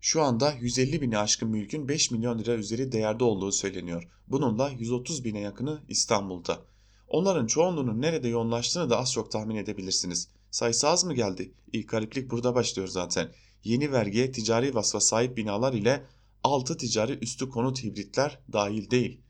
Şu 0.01 0.22
anda 0.22 0.54
150 0.54 1.01
bine 1.01 1.18
aşkın 1.18 1.49
mülkün 1.49 1.88
5 1.88 2.12
milyon 2.12 2.39
lira 2.39 2.54
üzeri 2.54 2.91
değerde 2.91 3.24
olduğu 3.24 3.51
söyleniyor. 3.51 4.08
Bununla 4.28 4.70
130 4.70 5.24
bine 5.24 5.39
yakını 5.39 5.82
İstanbul'da. 5.88 6.62
Onların 7.08 7.47
çoğunluğunun 7.47 8.01
nerede 8.01 8.28
yoğunlaştığını 8.28 8.89
da 8.89 8.97
az 8.97 9.14
çok 9.14 9.32
tahmin 9.32 9.56
edebilirsiniz. 9.56 10.30
Sayısı 10.51 10.88
az 10.88 11.04
mı 11.04 11.14
geldi? 11.14 11.54
İlk 11.74 11.89
gariplik 11.89 12.32
burada 12.32 12.56
başlıyor 12.56 12.88
zaten 12.88 13.32
yeni 13.64 13.91
vergiye 13.91 14.32
ticari 14.32 14.76
vasfa 14.76 14.99
sahip 14.99 15.38
binalar 15.38 15.74
ile 15.74 16.06
altı 16.43 16.78
ticari 16.78 17.18
üstü 17.22 17.49
konut 17.49 17.84
hibritler 17.84 18.39
dahil 18.54 18.89
değil. 18.89 19.22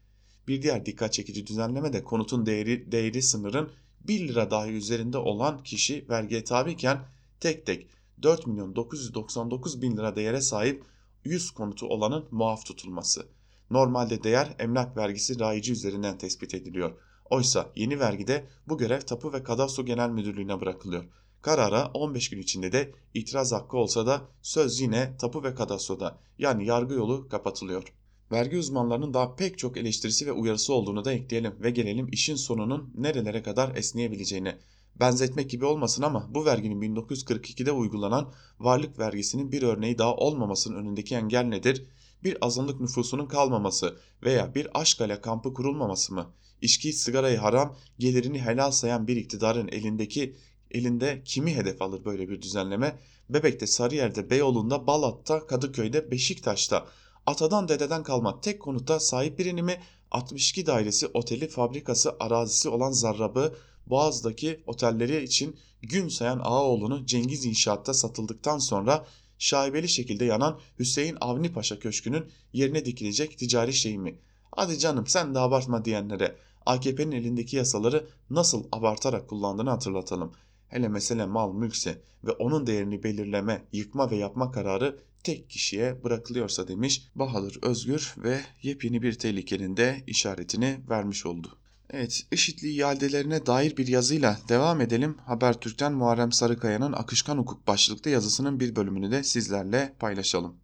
Bir 0.47 0.61
diğer 0.61 0.85
dikkat 0.85 1.13
çekici 1.13 1.47
düzenleme 1.47 1.93
de 1.93 2.03
konutun 2.03 2.45
değeri, 2.45 2.91
değeri 2.91 3.21
sınırın 3.21 3.71
1 4.01 4.27
lira 4.27 4.51
dahi 4.51 4.71
üzerinde 4.71 5.17
olan 5.17 5.63
kişi 5.63 6.05
vergiye 6.09 6.43
tabiken 6.43 7.05
tek 7.39 7.65
tek 7.65 7.87
4 8.21 8.47
milyon 8.47 8.75
999 8.75 9.81
bin 9.81 9.97
lira 9.97 10.15
değere 10.15 10.41
sahip 10.41 10.83
100 11.23 11.51
konutu 11.51 11.87
olanın 11.87 12.25
muaf 12.31 12.65
tutulması. 12.65 13.25
Normalde 13.69 14.23
değer 14.23 14.55
emlak 14.59 14.97
vergisi 14.97 15.39
rayici 15.39 15.71
üzerinden 15.71 16.17
tespit 16.17 16.53
ediliyor. 16.53 16.91
Oysa 17.29 17.71
yeni 17.75 17.99
vergide 17.99 18.47
bu 18.67 18.77
görev 18.77 19.01
Tapu 19.01 19.33
ve 19.33 19.43
Kadastro 19.43 19.85
Genel 19.85 20.09
Müdürlüğü'ne 20.09 20.61
bırakılıyor. 20.61 21.05
Karara 21.43 21.91
15 21.93 22.29
gün 22.29 22.41
içinde 22.41 22.71
de 22.71 22.91
itiraz 23.13 23.51
hakkı 23.51 23.77
olsa 23.77 24.07
da 24.07 24.21
söz 24.41 24.79
yine 24.79 25.17
tapu 25.17 25.43
ve 25.43 25.55
kadastroda 25.55 26.19
yani 26.37 26.65
yargı 26.65 26.93
yolu 26.93 27.29
kapatılıyor. 27.29 27.93
Vergi 28.31 28.57
uzmanlarının 28.57 29.13
daha 29.13 29.35
pek 29.35 29.57
çok 29.57 29.77
eleştirisi 29.77 30.27
ve 30.27 30.31
uyarısı 30.31 30.73
olduğunu 30.73 31.05
da 31.05 31.13
ekleyelim 31.13 31.55
ve 31.59 31.69
gelelim 31.69 32.07
işin 32.11 32.35
sonunun 32.35 32.93
nerelere 32.97 33.43
kadar 33.43 33.75
esneyebileceğine. 33.75 34.59
Benzetmek 34.99 35.49
gibi 35.49 35.65
olmasın 35.65 36.03
ama 36.03 36.27
bu 36.29 36.45
verginin 36.45 36.95
1942'de 36.95 37.71
uygulanan 37.71 38.33
varlık 38.59 38.99
vergisinin 38.99 39.51
bir 39.51 39.63
örneği 39.63 39.97
daha 39.97 40.15
olmamasının 40.15 40.77
önündeki 40.77 41.15
engel 41.15 41.43
nedir? 41.43 41.85
Bir 42.23 42.37
azınlık 42.41 42.81
nüfusunun 42.81 43.25
kalmaması 43.25 43.97
veya 44.23 44.55
bir 44.55 44.81
aşkale 44.81 45.21
kampı 45.21 45.53
kurulmaması 45.53 46.13
mı? 46.13 46.33
İçki, 46.61 46.93
sigarayı 46.93 47.37
haram, 47.37 47.75
gelirini 47.99 48.41
helal 48.41 48.71
sayan 48.71 49.07
bir 49.07 49.15
iktidarın 49.15 49.67
elindeki 49.67 50.35
elinde 50.71 51.21
kimi 51.25 51.55
hedef 51.55 51.81
alır 51.81 52.05
böyle 52.05 52.29
bir 52.29 52.41
düzenleme? 52.41 52.99
Bebek'te, 53.29 53.67
Sarıyer'de, 53.67 54.29
Beyoğlu'nda, 54.29 54.87
Balat'ta, 54.87 55.47
Kadıköy'de, 55.47 56.11
Beşiktaş'ta 56.11 56.87
atadan 57.25 57.67
dededen 57.67 58.03
kalma 58.03 58.41
tek 58.41 58.61
konutta 58.61 58.99
sahip 58.99 59.39
birini 59.39 59.77
62 60.11 60.65
dairesi, 60.65 61.07
oteli, 61.07 61.47
fabrikası, 61.47 62.15
arazisi 62.19 62.69
olan 62.69 62.91
Zarrab'ı 62.91 63.55
Boğaz'daki 63.87 64.63
otelleri 64.67 65.23
için 65.23 65.55
gün 65.81 66.07
sayan 66.07 66.39
Ağaoğlu'nu 66.43 67.05
Cengiz 67.05 67.45
İnşaat'ta 67.45 67.93
satıldıktan 67.93 68.57
sonra 68.57 69.05
şaibeli 69.37 69.89
şekilde 69.89 70.25
yanan 70.25 70.59
Hüseyin 70.79 71.17
Avni 71.21 71.53
Paşa 71.53 71.79
Köşkü'nün 71.79 72.25
yerine 72.53 72.85
dikilecek 72.85 73.37
ticari 73.37 73.73
şey 73.73 73.97
mi? 73.97 74.19
Hadi 74.51 74.79
canım 74.79 75.07
sen 75.07 75.35
de 75.35 75.39
abartma 75.39 75.85
diyenlere 75.85 76.35
AKP'nin 76.65 77.11
elindeki 77.11 77.55
yasaları 77.55 78.07
nasıl 78.29 78.63
abartarak 78.71 79.27
kullandığını 79.29 79.69
hatırlatalım. 79.69 80.33
Hele 80.67 80.87
mesele 80.87 81.25
mal 81.25 81.53
mülkse 81.53 82.01
ve 82.23 82.31
onun 82.31 82.67
değerini 82.67 83.03
belirleme, 83.03 83.65
yıkma 83.71 84.11
ve 84.11 84.15
yapma 84.15 84.51
kararı 84.51 84.99
tek 85.23 85.49
kişiye 85.49 86.03
bırakılıyorsa 86.03 86.67
demiş 86.67 87.07
Bahadır 87.15 87.59
Özgür 87.61 88.15
ve 88.17 88.41
yepyeni 88.61 89.01
bir 89.01 89.13
tehlikenin 89.13 89.77
de 89.77 90.03
işaretini 90.07 90.79
vermiş 90.89 91.25
oldu. 91.25 91.57
Evet, 91.95 92.25
IŞİD'li 92.31 92.71
iadelerine 92.71 93.45
dair 93.45 93.77
bir 93.77 93.87
yazıyla 93.87 94.39
devam 94.49 94.81
edelim. 94.81 95.17
Habertürk'ten 95.25 95.93
Muharrem 95.93 96.31
Sarıkaya'nın 96.31 96.93
Akışkan 96.93 97.37
Hukuk 97.37 97.67
başlıklı 97.67 98.09
yazısının 98.09 98.59
bir 98.59 98.75
bölümünü 98.75 99.11
de 99.11 99.23
sizlerle 99.23 99.93
paylaşalım. 99.99 100.55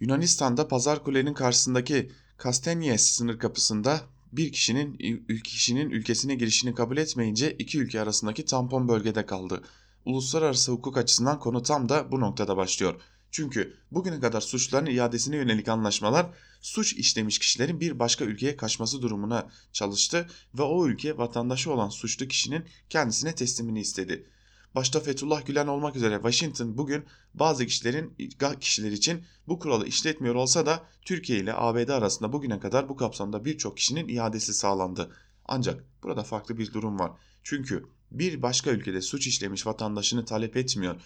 Yunanistan'da 0.00 0.68
Pazar 0.68 1.04
Kule'nin 1.04 1.34
karşısındaki 1.34 2.10
Kastanyes 2.36 3.02
sınır 3.02 3.38
kapısında 3.38 4.00
bir 4.32 4.52
kişinin 4.52 4.96
kişinin 5.44 5.90
ülkesine 5.90 6.34
girişini 6.34 6.74
kabul 6.74 6.96
etmeyince 6.96 7.52
iki 7.52 7.78
ülke 7.78 8.00
arasındaki 8.00 8.44
tampon 8.44 8.88
bölgede 8.88 9.26
kaldı. 9.26 9.62
Uluslararası 10.04 10.72
hukuk 10.72 10.96
açısından 10.96 11.38
konu 11.38 11.62
tam 11.62 11.88
da 11.88 12.12
bu 12.12 12.20
noktada 12.20 12.56
başlıyor. 12.56 13.00
Çünkü 13.30 13.76
bugüne 13.90 14.20
kadar 14.20 14.40
suçların 14.40 14.86
iadesine 14.86 15.36
yönelik 15.36 15.68
anlaşmalar 15.68 16.26
suç 16.60 16.92
işlemiş 16.92 17.38
kişilerin 17.38 17.80
bir 17.80 17.98
başka 17.98 18.24
ülkeye 18.24 18.56
kaçması 18.56 19.02
durumuna 19.02 19.48
çalıştı 19.72 20.26
ve 20.54 20.62
o 20.62 20.86
ülke 20.86 21.18
vatandaşı 21.18 21.72
olan 21.72 21.88
suçlu 21.88 22.28
kişinin 22.28 22.64
kendisine 22.90 23.34
teslimini 23.34 23.80
istedi. 23.80 24.26
Başta 24.74 25.00
Fethullah 25.00 25.46
Gülen 25.46 25.66
olmak 25.66 25.96
üzere 25.96 26.14
Washington 26.14 26.78
bugün 26.78 27.04
bazı 27.34 27.66
kişilerin 27.66 28.14
kişiler 28.60 28.92
için 28.92 29.24
bu 29.48 29.58
kuralı 29.58 29.86
işletmiyor 29.86 30.34
olsa 30.34 30.66
da 30.66 30.84
Türkiye 31.02 31.38
ile 31.38 31.54
ABD 31.54 31.88
arasında 31.88 32.32
bugüne 32.32 32.60
kadar 32.60 32.88
bu 32.88 32.96
kapsamda 32.96 33.44
birçok 33.44 33.76
kişinin 33.76 34.08
iadesi 34.08 34.54
sağlandı. 34.54 35.16
Ancak 35.44 35.84
burada 36.02 36.22
farklı 36.22 36.58
bir 36.58 36.72
durum 36.72 36.98
var. 36.98 37.12
Çünkü 37.42 37.84
bir 38.10 38.42
başka 38.42 38.70
ülkede 38.70 39.00
suç 39.00 39.26
işlemiş 39.26 39.66
vatandaşını 39.66 40.24
talep 40.24 40.56
etmiyor. 40.56 41.00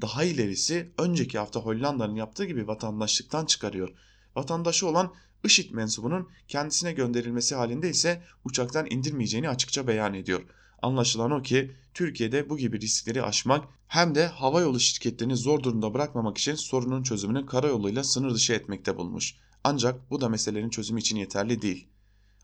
Daha 0.00 0.24
ilerisi 0.24 0.92
önceki 0.98 1.38
hafta 1.38 1.60
Hollanda'nın 1.60 2.14
yaptığı 2.14 2.44
gibi 2.44 2.66
vatandaşlıktan 2.66 3.46
çıkarıyor. 3.46 3.92
Vatandaşı 4.36 4.86
olan 4.86 5.14
IŞİD 5.44 5.70
mensubunun 5.70 6.28
kendisine 6.48 6.92
gönderilmesi 6.92 7.54
halinde 7.54 7.90
ise 7.90 8.22
uçaktan 8.44 8.86
indirmeyeceğini 8.90 9.48
açıkça 9.48 9.86
beyan 9.86 10.14
ediyor. 10.14 10.42
Anlaşılan 10.82 11.30
o 11.30 11.42
ki 11.42 11.72
Türkiye'de 11.94 12.50
bu 12.50 12.56
gibi 12.56 12.80
riskleri 12.80 13.22
aşmak 13.22 13.64
hem 13.88 14.14
de 14.14 14.26
havayolu 14.26 14.80
şirketlerini 14.80 15.36
zor 15.36 15.62
durumda 15.62 15.94
bırakmamak 15.94 16.38
için 16.38 16.54
sorunun 16.54 17.02
çözümünü 17.02 17.46
karayoluyla 17.46 18.04
sınır 18.04 18.34
dışı 18.34 18.52
etmekte 18.52 18.96
bulmuş. 18.96 19.34
Ancak 19.64 20.10
bu 20.10 20.20
da 20.20 20.28
meselelerin 20.28 20.70
çözümü 20.70 21.00
için 21.00 21.16
yeterli 21.16 21.62
değil. 21.62 21.88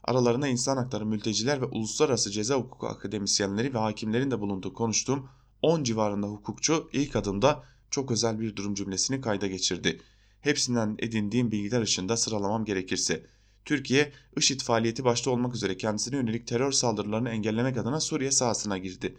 Aralarında 0.04 0.48
insan 0.48 0.76
hakları 0.76 1.06
mülteciler 1.06 1.60
ve 1.60 1.64
uluslararası 1.64 2.30
ceza 2.30 2.54
hukuku 2.54 2.86
akademisyenleri 2.86 3.74
ve 3.74 3.78
hakimlerin 3.78 4.30
de 4.30 4.40
bulunduğu 4.40 4.74
konuştuğum 4.74 5.28
10 5.62 5.84
civarında 5.84 6.26
hukukçu 6.26 6.90
ilk 6.92 7.16
adımda 7.16 7.64
çok 7.90 8.10
özel 8.10 8.40
bir 8.40 8.56
durum 8.56 8.74
cümlesini 8.74 9.20
kayda 9.20 9.46
geçirdi. 9.46 10.00
Hepsinden 10.40 10.96
edindiğim 10.98 11.52
bilgiler 11.52 11.82
ışığında 11.82 12.16
sıralamam 12.16 12.64
gerekirse 12.64 13.26
Türkiye, 13.64 14.12
IŞİD 14.36 14.60
faaliyeti 14.60 15.04
başta 15.04 15.30
olmak 15.30 15.54
üzere 15.54 15.76
kendisine 15.76 16.16
yönelik 16.16 16.46
terör 16.46 16.72
saldırılarını 16.72 17.30
engellemek 17.30 17.76
adına 17.76 18.00
Suriye 18.00 18.30
sahasına 18.30 18.78
girdi. 18.78 19.16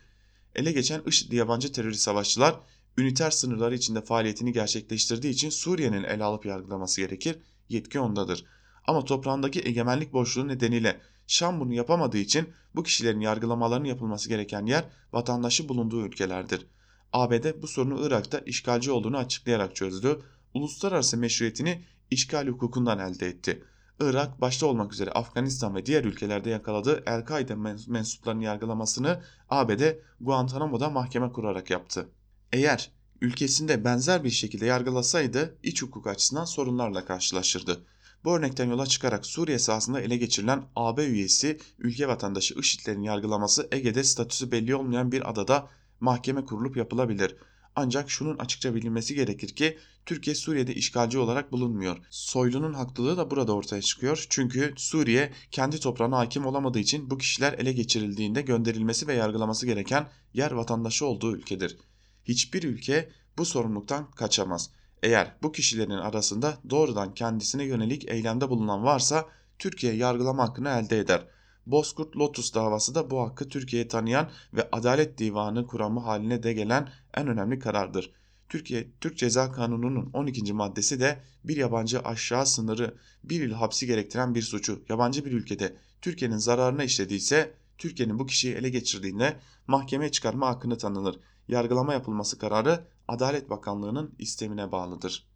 Ele 0.56 0.72
geçen 0.72 1.02
IŞİD'li 1.06 1.36
yabancı 1.36 1.72
terörist 1.72 2.02
savaşçılar, 2.02 2.60
üniter 2.98 3.32
sınırları 3.32 3.76
içinde 3.76 4.02
faaliyetini 4.02 4.54
gerçekleştirdiği 4.54 5.34
için 5.34 5.50
Suriye'nin 5.50 6.04
ele 6.04 6.24
alıp 6.24 6.46
yargılaması 6.46 7.02
gerekir, 7.02 7.36
yetki 7.70 8.00
ondadır. 8.00 8.46
Ama 8.88 9.06
toprağındaki 9.06 9.62
egemenlik 9.66 10.14
boşluğu 10.14 10.48
nedeniyle 10.48 11.02
Şam 11.28 11.60
bunu 11.60 11.74
yapamadığı 11.74 12.18
için 12.18 12.50
bu 12.76 12.84
kişilerin 12.84 13.20
yargılamalarının 13.20 13.88
yapılması 13.88 14.30
gereken 14.30 14.66
yer 14.66 14.86
vatandaşı 15.14 15.70
bulunduğu 15.70 16.06
ülkelerdir. 16.06 16.68
ABD 17.14 17.62
bu 17.62 17.68
sorunu 17.68 18.08
Irak'ta 18.08 18.40
işgalci 18.40 18.92
olduğunu 18.92 19.18
açıklayarak 19.18 19.76
çözdü. 19.76 20.20
Uluslararası 20.54 21.18
meşruiyetini 21.18 21.86
işgal 22.12 22.48
hukukundan 22.48 23.00
elde 23.00 23.28
etti. 23.28 23.64
Irak 24.00 24.42
başta 24.42 24.66
olmak 24.66 24.94
üzere 24.94 25.12
Afganistan 25.12 25.76
ve 25.76 25.86
diğer 25.86 26.04
ülkelerde 26.04 26.50
yakaladığı 26.50 27.04
El-Kaide 27.06 27.56
mensuplarının 27.88 28.42
yargılamasını 28.42 29.22
ABD 29.50 29.82
Guantanamo'da 30.22 30.90
mahkeme 30.90 31.32
kurarak 31.32 31.70
yaptı. 31.70 32.10
Eğer 32.52 32.92
ülkesinde 33.22 33.84
benzer 33.84 34.24
bir 34.24 34.30
şekilde 34.30 34.66
yargılasaydı 34.66 35.58
iç 35.64 35.82
hukuk 35.82 36.08
açısından 36.08 36.46
sorunlarla 36.46 37.06
karşılaşırdı. 37.06 37.86
Bu 38.24 38.36
örnekten 38.36 38.70
yola 38.70 38.86
çıkarak 38.86 39.26
Suriye 39.26 39.60
sahasında 39.60 40.02
ele 40.02 40.18
geçirilen 40.18 40.64
AB 40.76 41.06
üyesi 41.06 41.60
ülke 41.80 42.08
vatandaşı 42.08 42.54
IŞİD'lerin 42.60 43.02
yargılaması 43.02 43.68
Ege'de 43.72 44.04
statüsü 44.04 44.52
belli 44.52 44.76
olmayan 44.76 45.12
bir 45.12 45.30
adada 45.30 45.70
mahkeme 46.00 46.46
kurulup 46.46 46.78
yapılabilir. 46.78 47.36
Ancak 47.76 48.10
şunun 48.10 48.38
açıkça 48.38 48.76
bilinmesi 48.76 49.16
gerekir 49.16 49.56
ki 49.56 49.78
Türkiye 50.06 50.36
Suriye'de 50.36 50.76
işgalci 50.76 51.18
olarak 51.18 51.52
bulunmuyor. 51.52 51.98
Soylu'nun 52.10 52.74
haklılığı 52.74 53.18
da 53.18 53.32
burada 53.32 53.54
ortaya 53.54 53.82
çıkıyor. 53.82 54.26
Çünkü 54.30 54.74
Suriye 54.78 55.34
kendi 55.52 55.80
toprağına 55.80 56.18
hakim 56.18 56.46
olamadığı 56.46 56.80
için 56.80 57.10
bu 57.10 57.18
kişiler 57.18 57.54
ele 57.54 57.74
geçirildiğinde 57.74 58.42
gönderilmesi 58.42 59.08
ve 59.08 59.14
yargılaması 59.14 59.66
gereken 59.66 60.10
yer 60.34 60.52
vatandaşı 60.52 61.06
olduğu 61.06 61.36
ülkedir. 61.36 61.78
Hiçbir 62.26 62.64
ülke 62.64 63.10
bu 63.38 63.46
sorumluluktan 63.46 64.12
kaçamaz. 64.12 64.70
Eğer 65.04 65.36
bu 65.44 65.52
kişilerin 65.52 65.90
arasında 65.90 66.58
doğrudan 66.70 67.14
kendisine 67.14 67.64
yönelik 67.64 68.10
eylemde 68.10 68.50
bulunan 68.50 68.84
varsa 68.84 69.26
Türkiye 69.60 69.94
yargılama 69.94 70.44
hakkını 70.44 70.70
elde 70.70 71.00
eder. 71.00 71.28
Bozkurt 71.66 72.18
Lotus 72.18 72.54
davası 72.54 72.96
da 72.96 73.12
bu 73.12 73.22
hakkı 73.22 73.50
Türkiye'ye 73.50 73.88
tanıyan 73.88 74.30
ve 74.54 74.70
Adalet 74.72 75.18
Divanı 75.18 75.68
kuramı 75.68 76.00
haline 76.00 76.44
de 76.44 76.54
gelen 76.54 76.90
en 77.14 77.28
önemli 77.28 77.60
karardır. 77.60 78.12
Türkiye 78.50 78.88
Türk 79.02 79.18
Ceza 79.18 79.52
Kanunu'nun 79.52 80.10
12. 80.14 80.54
maddesi 80.54 81.00
de 81.00 81.20
bir 81.44 81.58
yabancı 81.58 82.00
aşağı 82.00 82.46
sınırı 82.46 82.98
bir 83.24 83.42
yıl 83.42 83.54
hapsi 83.54 83.88
gerektiren 83.88 84.36
bir 84.36 84.42
suçu 84.42 84.84
yabancı 84.90 85.26
bir 85.26 85.32
ülkede 85.32 85.76
Türkiye'nin 86.02 86.38
zararına 86.38 86.84
işlediyse 86.84 87.54
Türkiye'nin 87.78 88.20
bu 88.20 88.26
kişiyi 88.26 88.54
ele 88.54 88.70
geçirdiğinde 88.70 89.40
mahkemeye 89.68 90.12
çıkarma 90.12 90.48
hakkını 90.48 90.78
tanınır. 90.78 91.20
Yargılama 91.48 91.94
yapılması 91.94 92.38
kararı 92.38 92.88
Adalet 93.08 93.50
Bakanlığı'nın 93.50 94.16
istemine 94.20 94.72
bağlıdır. 94.72 95.28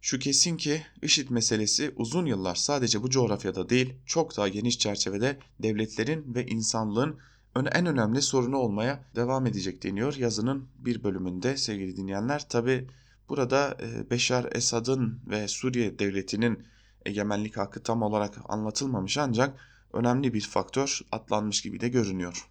Şu 0.00 0.18
kesin 0.18 0.56
ki 0.56 0.82
IŞİD 1.02 1.30
meselesi 1.30 1.92
uzun 1.96 2.26
yıllar 2.26 2.54
sadece 2.54 3.02
bu 3.02 3.10
coğrafyada 3.10 3.68
değil 3.68 3.94
çok 4.06 4.36
daha 4.36 4.48
geniş 4.48 4.78
çerçevede 4.78 5.38
devletlerin 5.60 6.34
ve 6.34 6.46
insanlığın 6.46 7.18
en 7.56 7.86
önemli 7.86 8.22
sorunu 8.22 8.56
olmaya 8.56 9.04
devam 9.16 9.46
edecek 9.46 9.82
deniyor 9.82 10.14
yazının 10.14 10.68
bir 10.78 11.04
bölümünde 11.04 11.56
sevgili 11.56 11.96
dinleyenler. 11.96 12.48
Tabi 12.48 12.88
burada 13.28 13.76
e, 13.82 14.10
Beşar 14.10 14.48
Esad'ın 14.52 15.20
ve 15.26 15.48
Suriye 15.48 15.98
devletinin 15.98 16.66
egemenlik 17.06 17.56
hakkı 17.56 17.82
tam 17.82 18.02
olarak 18.02 18.34
anlatılmamış 18.48 19.18
ancak 19.18 19.58
önemli 19.92 20.34
bir 20.34 20.40
faktör 20.40 21.00
atlanmış 21.12 21.62
gibi 21.62 21.80
de 21.80 21.88
görünüyor. 21.88 22.48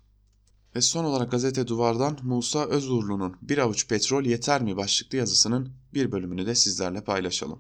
Ve 0.78 0.82
son 0.82 1.03
olarak 1.03 1.32
gazete 1.32 1.67
duvardan 1.67 2.17
Musa 2.23 2.65
Özurlu'nun 2.65 3.36
Bir 3.41 3.57
avuç 3.57 3.88
petrol 3.88 4.25
yeter 4.25 4.61
mi 4.61 4.78
başlıklı 4.78 5.17
yazısının 5.17 5.69
bir 5.93 6.11
bölümünü 6.11 6.45
de 6.45 6.55
sizlerle 6.55 7.03
paylaşalım. 7.03 7.59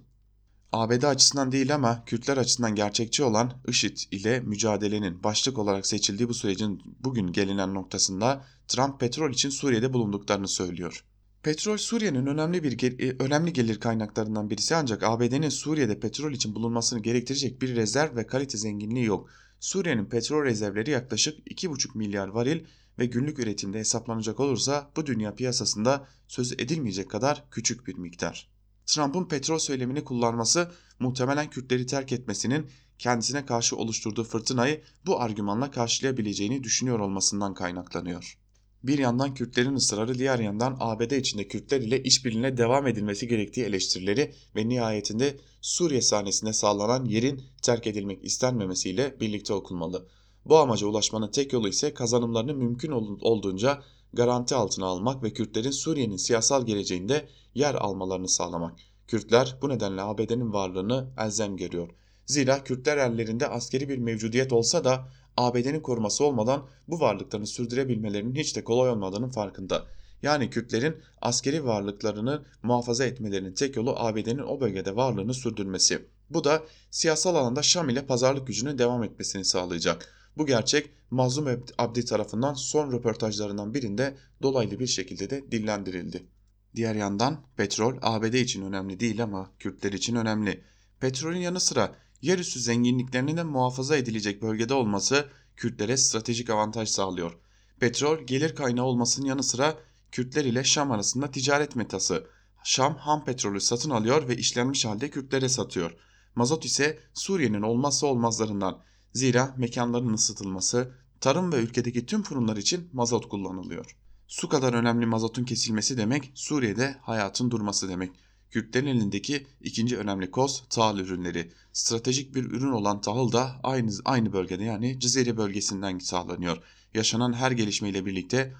ABD 0.71 1.03
açısından 1.03 1.51
değil 1.51 1.75
ama 1.75 2.05
Kürtler 2.05 2.37
açısından 2.37 2.75
gerçekçi 2.75 3.23
olan 3.23 3.53
IŞİD 3.67 3.97
ile 4.11 4.39
mücadelenin 4.39 5.23
başlık 5.23 5.57
olarak 5.57 5.87
seçildiği 5.87 6.29
bu 6.29 6.33
sürecin 6.33 6.81
bugün 6.99 7.31
gelinen 7.31 7.73
noktasında 7.73 8.45
Trump 8.67 8.99
petrol 8.99 9.31
için 9.31 9.49
Suriye'de 9.49 9.93
bulunduklarını 9.93 10.47
söylüyor. 10.47 11.05
Petrol 11.43 11.77
Suriye'nin 11.77 12.25
önemli 12.25 12.63
bir 12.63 13.01
e, 13.01 13.15
önemli 13.19 13.53
gelir 13.53 13.79
kaynaklarından 13.79 14.49
birisi 14.49 14.75
ancak 14.75 15.03
ABD'nin 15.03 15.49
Suriye'de 15.49 15.99
petrol 15.99 16.31
için 16.31 16.55
bulunmasını 16.55 16.99
gerektirecek 16.99 17.61
bir 17.61 17.75
rezerv 17.75 18.15
ve 18.15 18.27
kalite 18.27 18.57
zenginliği 18.57 19.05
yok. 19.05 19.29
Suriye'nin 19.59 20.05
petrol 20.05 20.43
rezervleri 20.43 20.89
yaklaşık 20.89 21.47
2,5 21.47 21.97
milyar 21.97 22.27
varil 22.27 22.63
ve 22.99 23.05
günlük 23.05 23.39
üretimde 23.39 23.79
hesaplanacak 23.79 24.39
olursa 24.39 24.91
bu 24.95 25.05
dünya 25.05 25.35
piyasasında 25.35 26.07
söz 26.27 26.51
edilmeyecek 26.51 27.09
kadar 27.09 27.43
küçük 27.51 27.87
bir 27.87 27.95
miktar. 27.95 28.49
Trump'ın 28.85 29.25
petrol 29.25 29.59
söylemini 29.59 30.03
kullanması 30.03 30.71
muhtemelen 30.99 31.49
Kürtleri 31.49 31.85
terk 31.85 32.11
etmesinin 32.11 32.67
kendisine 32.99 33.45
karşı 33.45 33.75
oluşturduğu 33.75 34.23
fırtınayı 34.23 34.81
bu 35.05 35.21
argümanla 35.21 35.71
karşılayabileceğini 35.71 36.63
düşünüyor 36.63 36.99
olmasından 36.99 37.53
kaynaklanıyor. 37.53 38.37
Bir 38.83 38.99
yandan 38.99 39.33
Kürtlerin 39.33 39.75
ısrarı 39.75 40.19
diğer 40.19 40.39
yandan 40.39 40.77
ABD 40.79 41.11
içinde 41.11 41.47
Kürtler 41.47 41.81
ile 41.81 42.03
işbirliğine 42.03 42.57
devam 42.57 42.87
edilmesi 42.87 43.27
gerektiği 43.27 43.65
eleştirileri 43.65 44.33
ve 44.55 44.69
nihayetinde 44.69 45.37
Suriye 45.61 46.01
sahnesinde 46.01 46.53
sağlanan 46.53 47.05
yerin 47.05 47.43
terk 47.61 47.87
edilmek 47.87 48.25
istenmemesiyle 48.25 49.19
birlikte 49.19 49.53
okunmalı. 49.53 50.07
Bu 50.49 50.57
amaca 50.57 50.87
ulaşmanın 50.87 51.31
tek 51.31 51.53
yolu 51.53 51.67
ise 51.67 51.93
kazanımlarını 51.93 52.53
mümkün 52.53 52.91
olduğunca 53.21 53.81
garanti 54.13 54.55
altına 54.55 54.85
almak 54.85 55.23
ve 55.23 55.33
Kürtlerin 55.33 55.71
Suriye'nin 55.71 56.17
siyasal 56.17 56.65
geleceğinde 56.65 57.29
yer 57.55 57.75
almalarını 57.75 58.27
sağlamak. 58.27 58.75
Kürtler 59.07 59.55
bu 59.61 59.69
nedenle 59.69 60.01
ABD'nin 60.01 60.53
varlığını 60.53 61.07
elzem 61.17 61.57
görüyor. 61.57 61.89
Zira 62.25 62.63
Kürtler 62.63 62.97
ellerinde 62.97 63.47
askeri 63.47 63.89
bir 63.89 63.97
mevcudiyet 63.97 64.53
olsa 64.53 64.83
da 64.83 65.07
ABD'nin 65.37 65.79
koruması 65.79 66.23
olmadan 66.25 66.67
bu 66.87 66.99
varlıklarını 66.99 67.47
sürdürebilmelerinin 67.47 68.35
hiç 68.35 68.55
de 68.55 68.63
kolay 68.63 68.89
olmadığının 68.89 69.29
farkında. 69.29 69.85
Yani 70.21 70.49
Kürtlerin 70.49 70.95
askeri 71.21 71.65
varlıklarını 71.65 72.45
muhafaza 72.63 73.05
etmelerinin 73.05 73.53
tek 73.53 73.75
yolu 73.75 73.95
ABD'nin 73.99 74.43
o 74.43 74.61
bölgede 74.61 74.95
varlığını 74.95 75.33
sürdürmesi. 75.33 76.05
Bu 76.29 76.43
da 76.43 76.63
siyasal 76.91 77.35
alanda 77.35 77.63
Şam 77.63 77.89
ile 77.89 78.05
pazarlık 78.05 78.47
gücünün 78.47 78.77
devam 78.77 79.03
etmesini 79.03 79.45
sağlayacak. 79.45 80.16
Bu 80.37 80.45
gerçek 80.45 80.89
Mazlum 81.11 81.63
Abdi 81.77 82.05
tarafından 82.05 82.53
son 82.53 82.91
röportajlarından 82.91 83.73
birinde 83.73 84.17
dolaylı 84.41 84.79
bir 84.79 84.87
şekilde 84.87 85.29
de 85.29 85.51
dillendirildi. 85.51 86.27
Diğer 86.75 86.95
yandan 86.95 87.41
petrol 87.55 87.97
ABD 88.01 88.33
için 88.33 88.61
önemli 88.61 88.99
değil 88.99 89.23
ama 89.23 89.51
Kürtler 89.59 89.91
için 89.91 90.15
önemli. 90.15 90.63
Petrolün 90.99 91.39
yanı 91.39 91.59
sıra 91.59 91.95
Yerüstü 92.21 92.59
zenginliklerinin 92.59 93.37
de 93.37 93.43
muhafaza 93.43 93.97
edilecek 93.97 94.41
bölgede 94.41 94.73
olması 94.73 95.25
Kürtlere 95.55 95.97
stratejik 95.97 96.49
avantaj 96.49 96.89
sağlıyor. 96.89 97.37
Petrol 97.79 98.17
gelir 98.17 98.55
kaynağı 98.55 98.85
olmasının 98.85 99.25
yanı 99.25 99.43
sıra 99.43 99.77
Kürtler 100.11 100.45
ile 100.45 100.63
Şam 100.63 100.91
arasında 100.91 101.31
ticaret 101.31 101.75
metası. 101.75 102.27
Şam 102.63 102.95
ham 102.95 103.25
petrolü 103.25 103.61
satın 103.61 103.89
alıyor 103.89 104.27
ve 104.27 104.35
işlenmiş 104.37 104.85
halde 104.85 105.09
Kürtlere 105.09 105.49
satıyor. 105.49 105.91
Mazot 106.35 106.65
ise 106.65 106.99
Suriye'nin 107.13 107.61
olmazsa 107.61 108.07
olmazlarından. 108.07 108.86
Zira 109.13 109.55
mekanların 109.57 110.13
ısıtılması, 110.13 110.91
tarım 111.21 111.53
ve 111.53 111.55
ülkedeki 111.55 112.05
tüm 112.05 112.23
fırınlar 112.23 112.57
için 112.57 112.89
mazot 112.93 113.29
kullanılıyor. 113.29 113.95
Su 114.27 114.49
kadar 114.49 114.73
önemli 114.73 115.05
mazotun 115.05 115.43
kesilmesi 115.43 115.97
demek 115.97 116.31
Suriye'de 116.35 116.95
hayatın 117.01 117.51
durması 117.51 117.89
demek. 117.89 118.11
Kürtlerin 118.49 118.87
elindeki 118.87 119.47
ikinci 119.61 119.97
önemli 119.97 120.31
koz 120.31 120.63
tahıl 120.69 120.99
ürünleri. 120.99 121.51
Stratejik 121.73 122.35
bir 122.35 122.43
ürün 122.43 122.71
olan 122.71 123.01
tahıl 123.01 123.31
da 123.31 123.59
aynı, 123.63 123.91
aynı 124.05 124.33
bölgede 124.33 124.63
yani 124.63 124.99
Cizre 124.99 125.37
bölgesinden 125.37 125.99
sağlanıyor. 125.99 126.57
Yaşanan 126.93 127.33
her 127.33 127.51
gelişmeyle 127.51 128.05
birlikte 128.05 128.53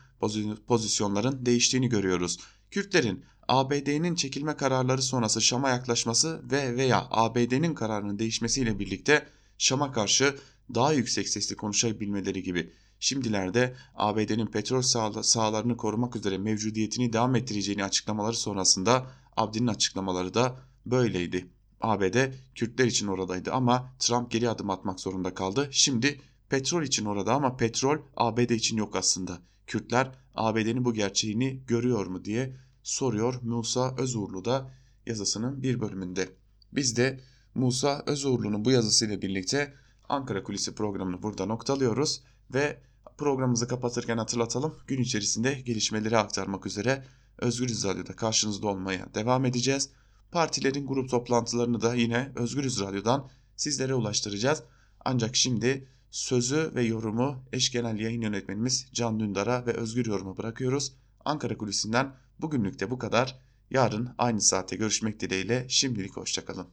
pozisyonların 0.68 1.45
değiştiğini 1.45 1.89
görüyoruz. 1.89 2.39
Kürtlerin 2.72 3.26
ABD'nin 3.48 4.16
çekilme 4.16 4.56
kararları 4.56 5.02
sonrası 5.02 5.41
Şam'a 5.41 5.70
yaklaşması 5.70 6.41
ve 6.52 6.78
veya 6.78 7.08
ABD'nin 7.12 7.74
kararının 7.74 8.20
değişmesiyle 8.20 8.80
birlikte 8.80 9.28
Şam'a 9.58 9.91
karşı 9.91 10.36
daha 10.76 10.93
yüksek 10.93 11.30
sesli 11.30 11.55
konuşabilmeleri 11.55 12.43
gibi 12.43 12.74
şimdilerde 12.99 13.76
ABD'nin 13.95 14.47
petrol 14.47 14.82
sahalarını 15.22 15.78
korumak 15.78 16.16
üzere 16.16 16.38
mevcudiyetini 16.38 17.14
devam 17.14 17.36
ettireceğini 17.36 17.84
açıklamaları 17.84 18.36
sonrasında 18.36 19.12
Abdi'nin 19.38 19.68
açıklamaları 19.68 20.34
da 20.34 20.60
böyleydi. 20.86 21.49
ABD 21.82 22.34
Kürtler 22.55 22.86
için 22.86 23.08
oradaydı 23.08 23.51
ama 23.51 23.93
Trump 23.99 24.32
geri 24.32 24.49
adım 24.49 24.70
atmak 24.70 24.99
zorunda 24.99 25.34
kaldı. 25.34 25.70
Şimdi 25.72 26.22
petrol 26.49 26.84
için 26.84 27.05
orada 27.05 27.34
ama 27.34 27.58
petrol 27.58 27.97
ABD 28.16 28.49
için 28.49 28.78
yok 28.78 28.95
aslında. 28.95 29.41
Kürtler 29.68 30.12
ABD'nin 30.36 30.86
bu 30.86 30.93
gerçeğini 30.93 31.64
görüyor 31.68 32.05
mu 32.05 32.26
diye 32.26 32.58
soruyor 32.84 33.41
Musa 33.41 33.95
Özuğurlu 33.97 34.45
da 34.45 34.74
yazısının 35.05 35.64
bir 35.64 35.80
bölümünde. 35.80 36.30
Biz 36.74 36.97
de 36.97 37.20
Musa 37.58 38.03
Özuğurlu'nun 38.05 38.66
bu 38.66 38.72
yazısıyla 38.72 39.22
birlikte 39.22 39.74
Ankara 40.10 40.43
Kulisi 40.43 40.76
programını 40.76 41.24
burada 41.24 41.45
noktalıyoruz 41.45 42.22
ve 42.53 42.82
programımızı 43.18 43.68
kapatırken 43.68 44.18
hatırlatalım. 44.18 44.76
Gün 44.88 45.01
içerisinde 45.01 45.53
gelişmeleri 45.53 46.18
aktarmak 46.18 46.66
üzere 46.66 47.03
Özgür 47.38 47.70
Radyo'da 47.70 48.16
karşınızda 48.16 48.68
olmaya 48.68 49.14
devam 49.14 49.45
edeceğiz. 49.45 49.89
Partilerin 50.32 50.88
grup 50.88 51.10
toplantılarını 51.10 51.82
da 51.82 51.95
yine 51.95 52.32
Özgür 52.36 52.64
Radyo'dan 52.64 53.30
sizlere 53.55 53.93
ulaştıracağız. 53.93 54.64
Ancak 55.05 55.36
şimdi 55.36 55.88
sözü 56.12 56.72
ve 56.76 56.84
yorumu 56.84 57.43
eş 57.53 57.72
genel 57.72 57.99
yayın 57.99 58.22
yönetmenimiz 58.22 58.88
Can 58.93 59.20
Dündar'a 59.20 59.66
ve 59.66 59.74
Özgür 59.74 60.05
Yorum'a 60.05 60.38
bırakıyoruz. 60.38 60.93
Ankara 61.26 61.58
Kulisi'nden 61.58 62.16
bugünlük 62.39 62.80
de 62.80 62.89
bu 62.89 62.99
kadar. 62.99 63.39
Yarın 63.72 64.10
aynı 64.18 64.41
saate 64.41 64.76
görüşmek 64.76 65.20
dileğiyle 65.20 65.66
şimdilik 65.70 66.18
hoşçakalın. 66.18 66.68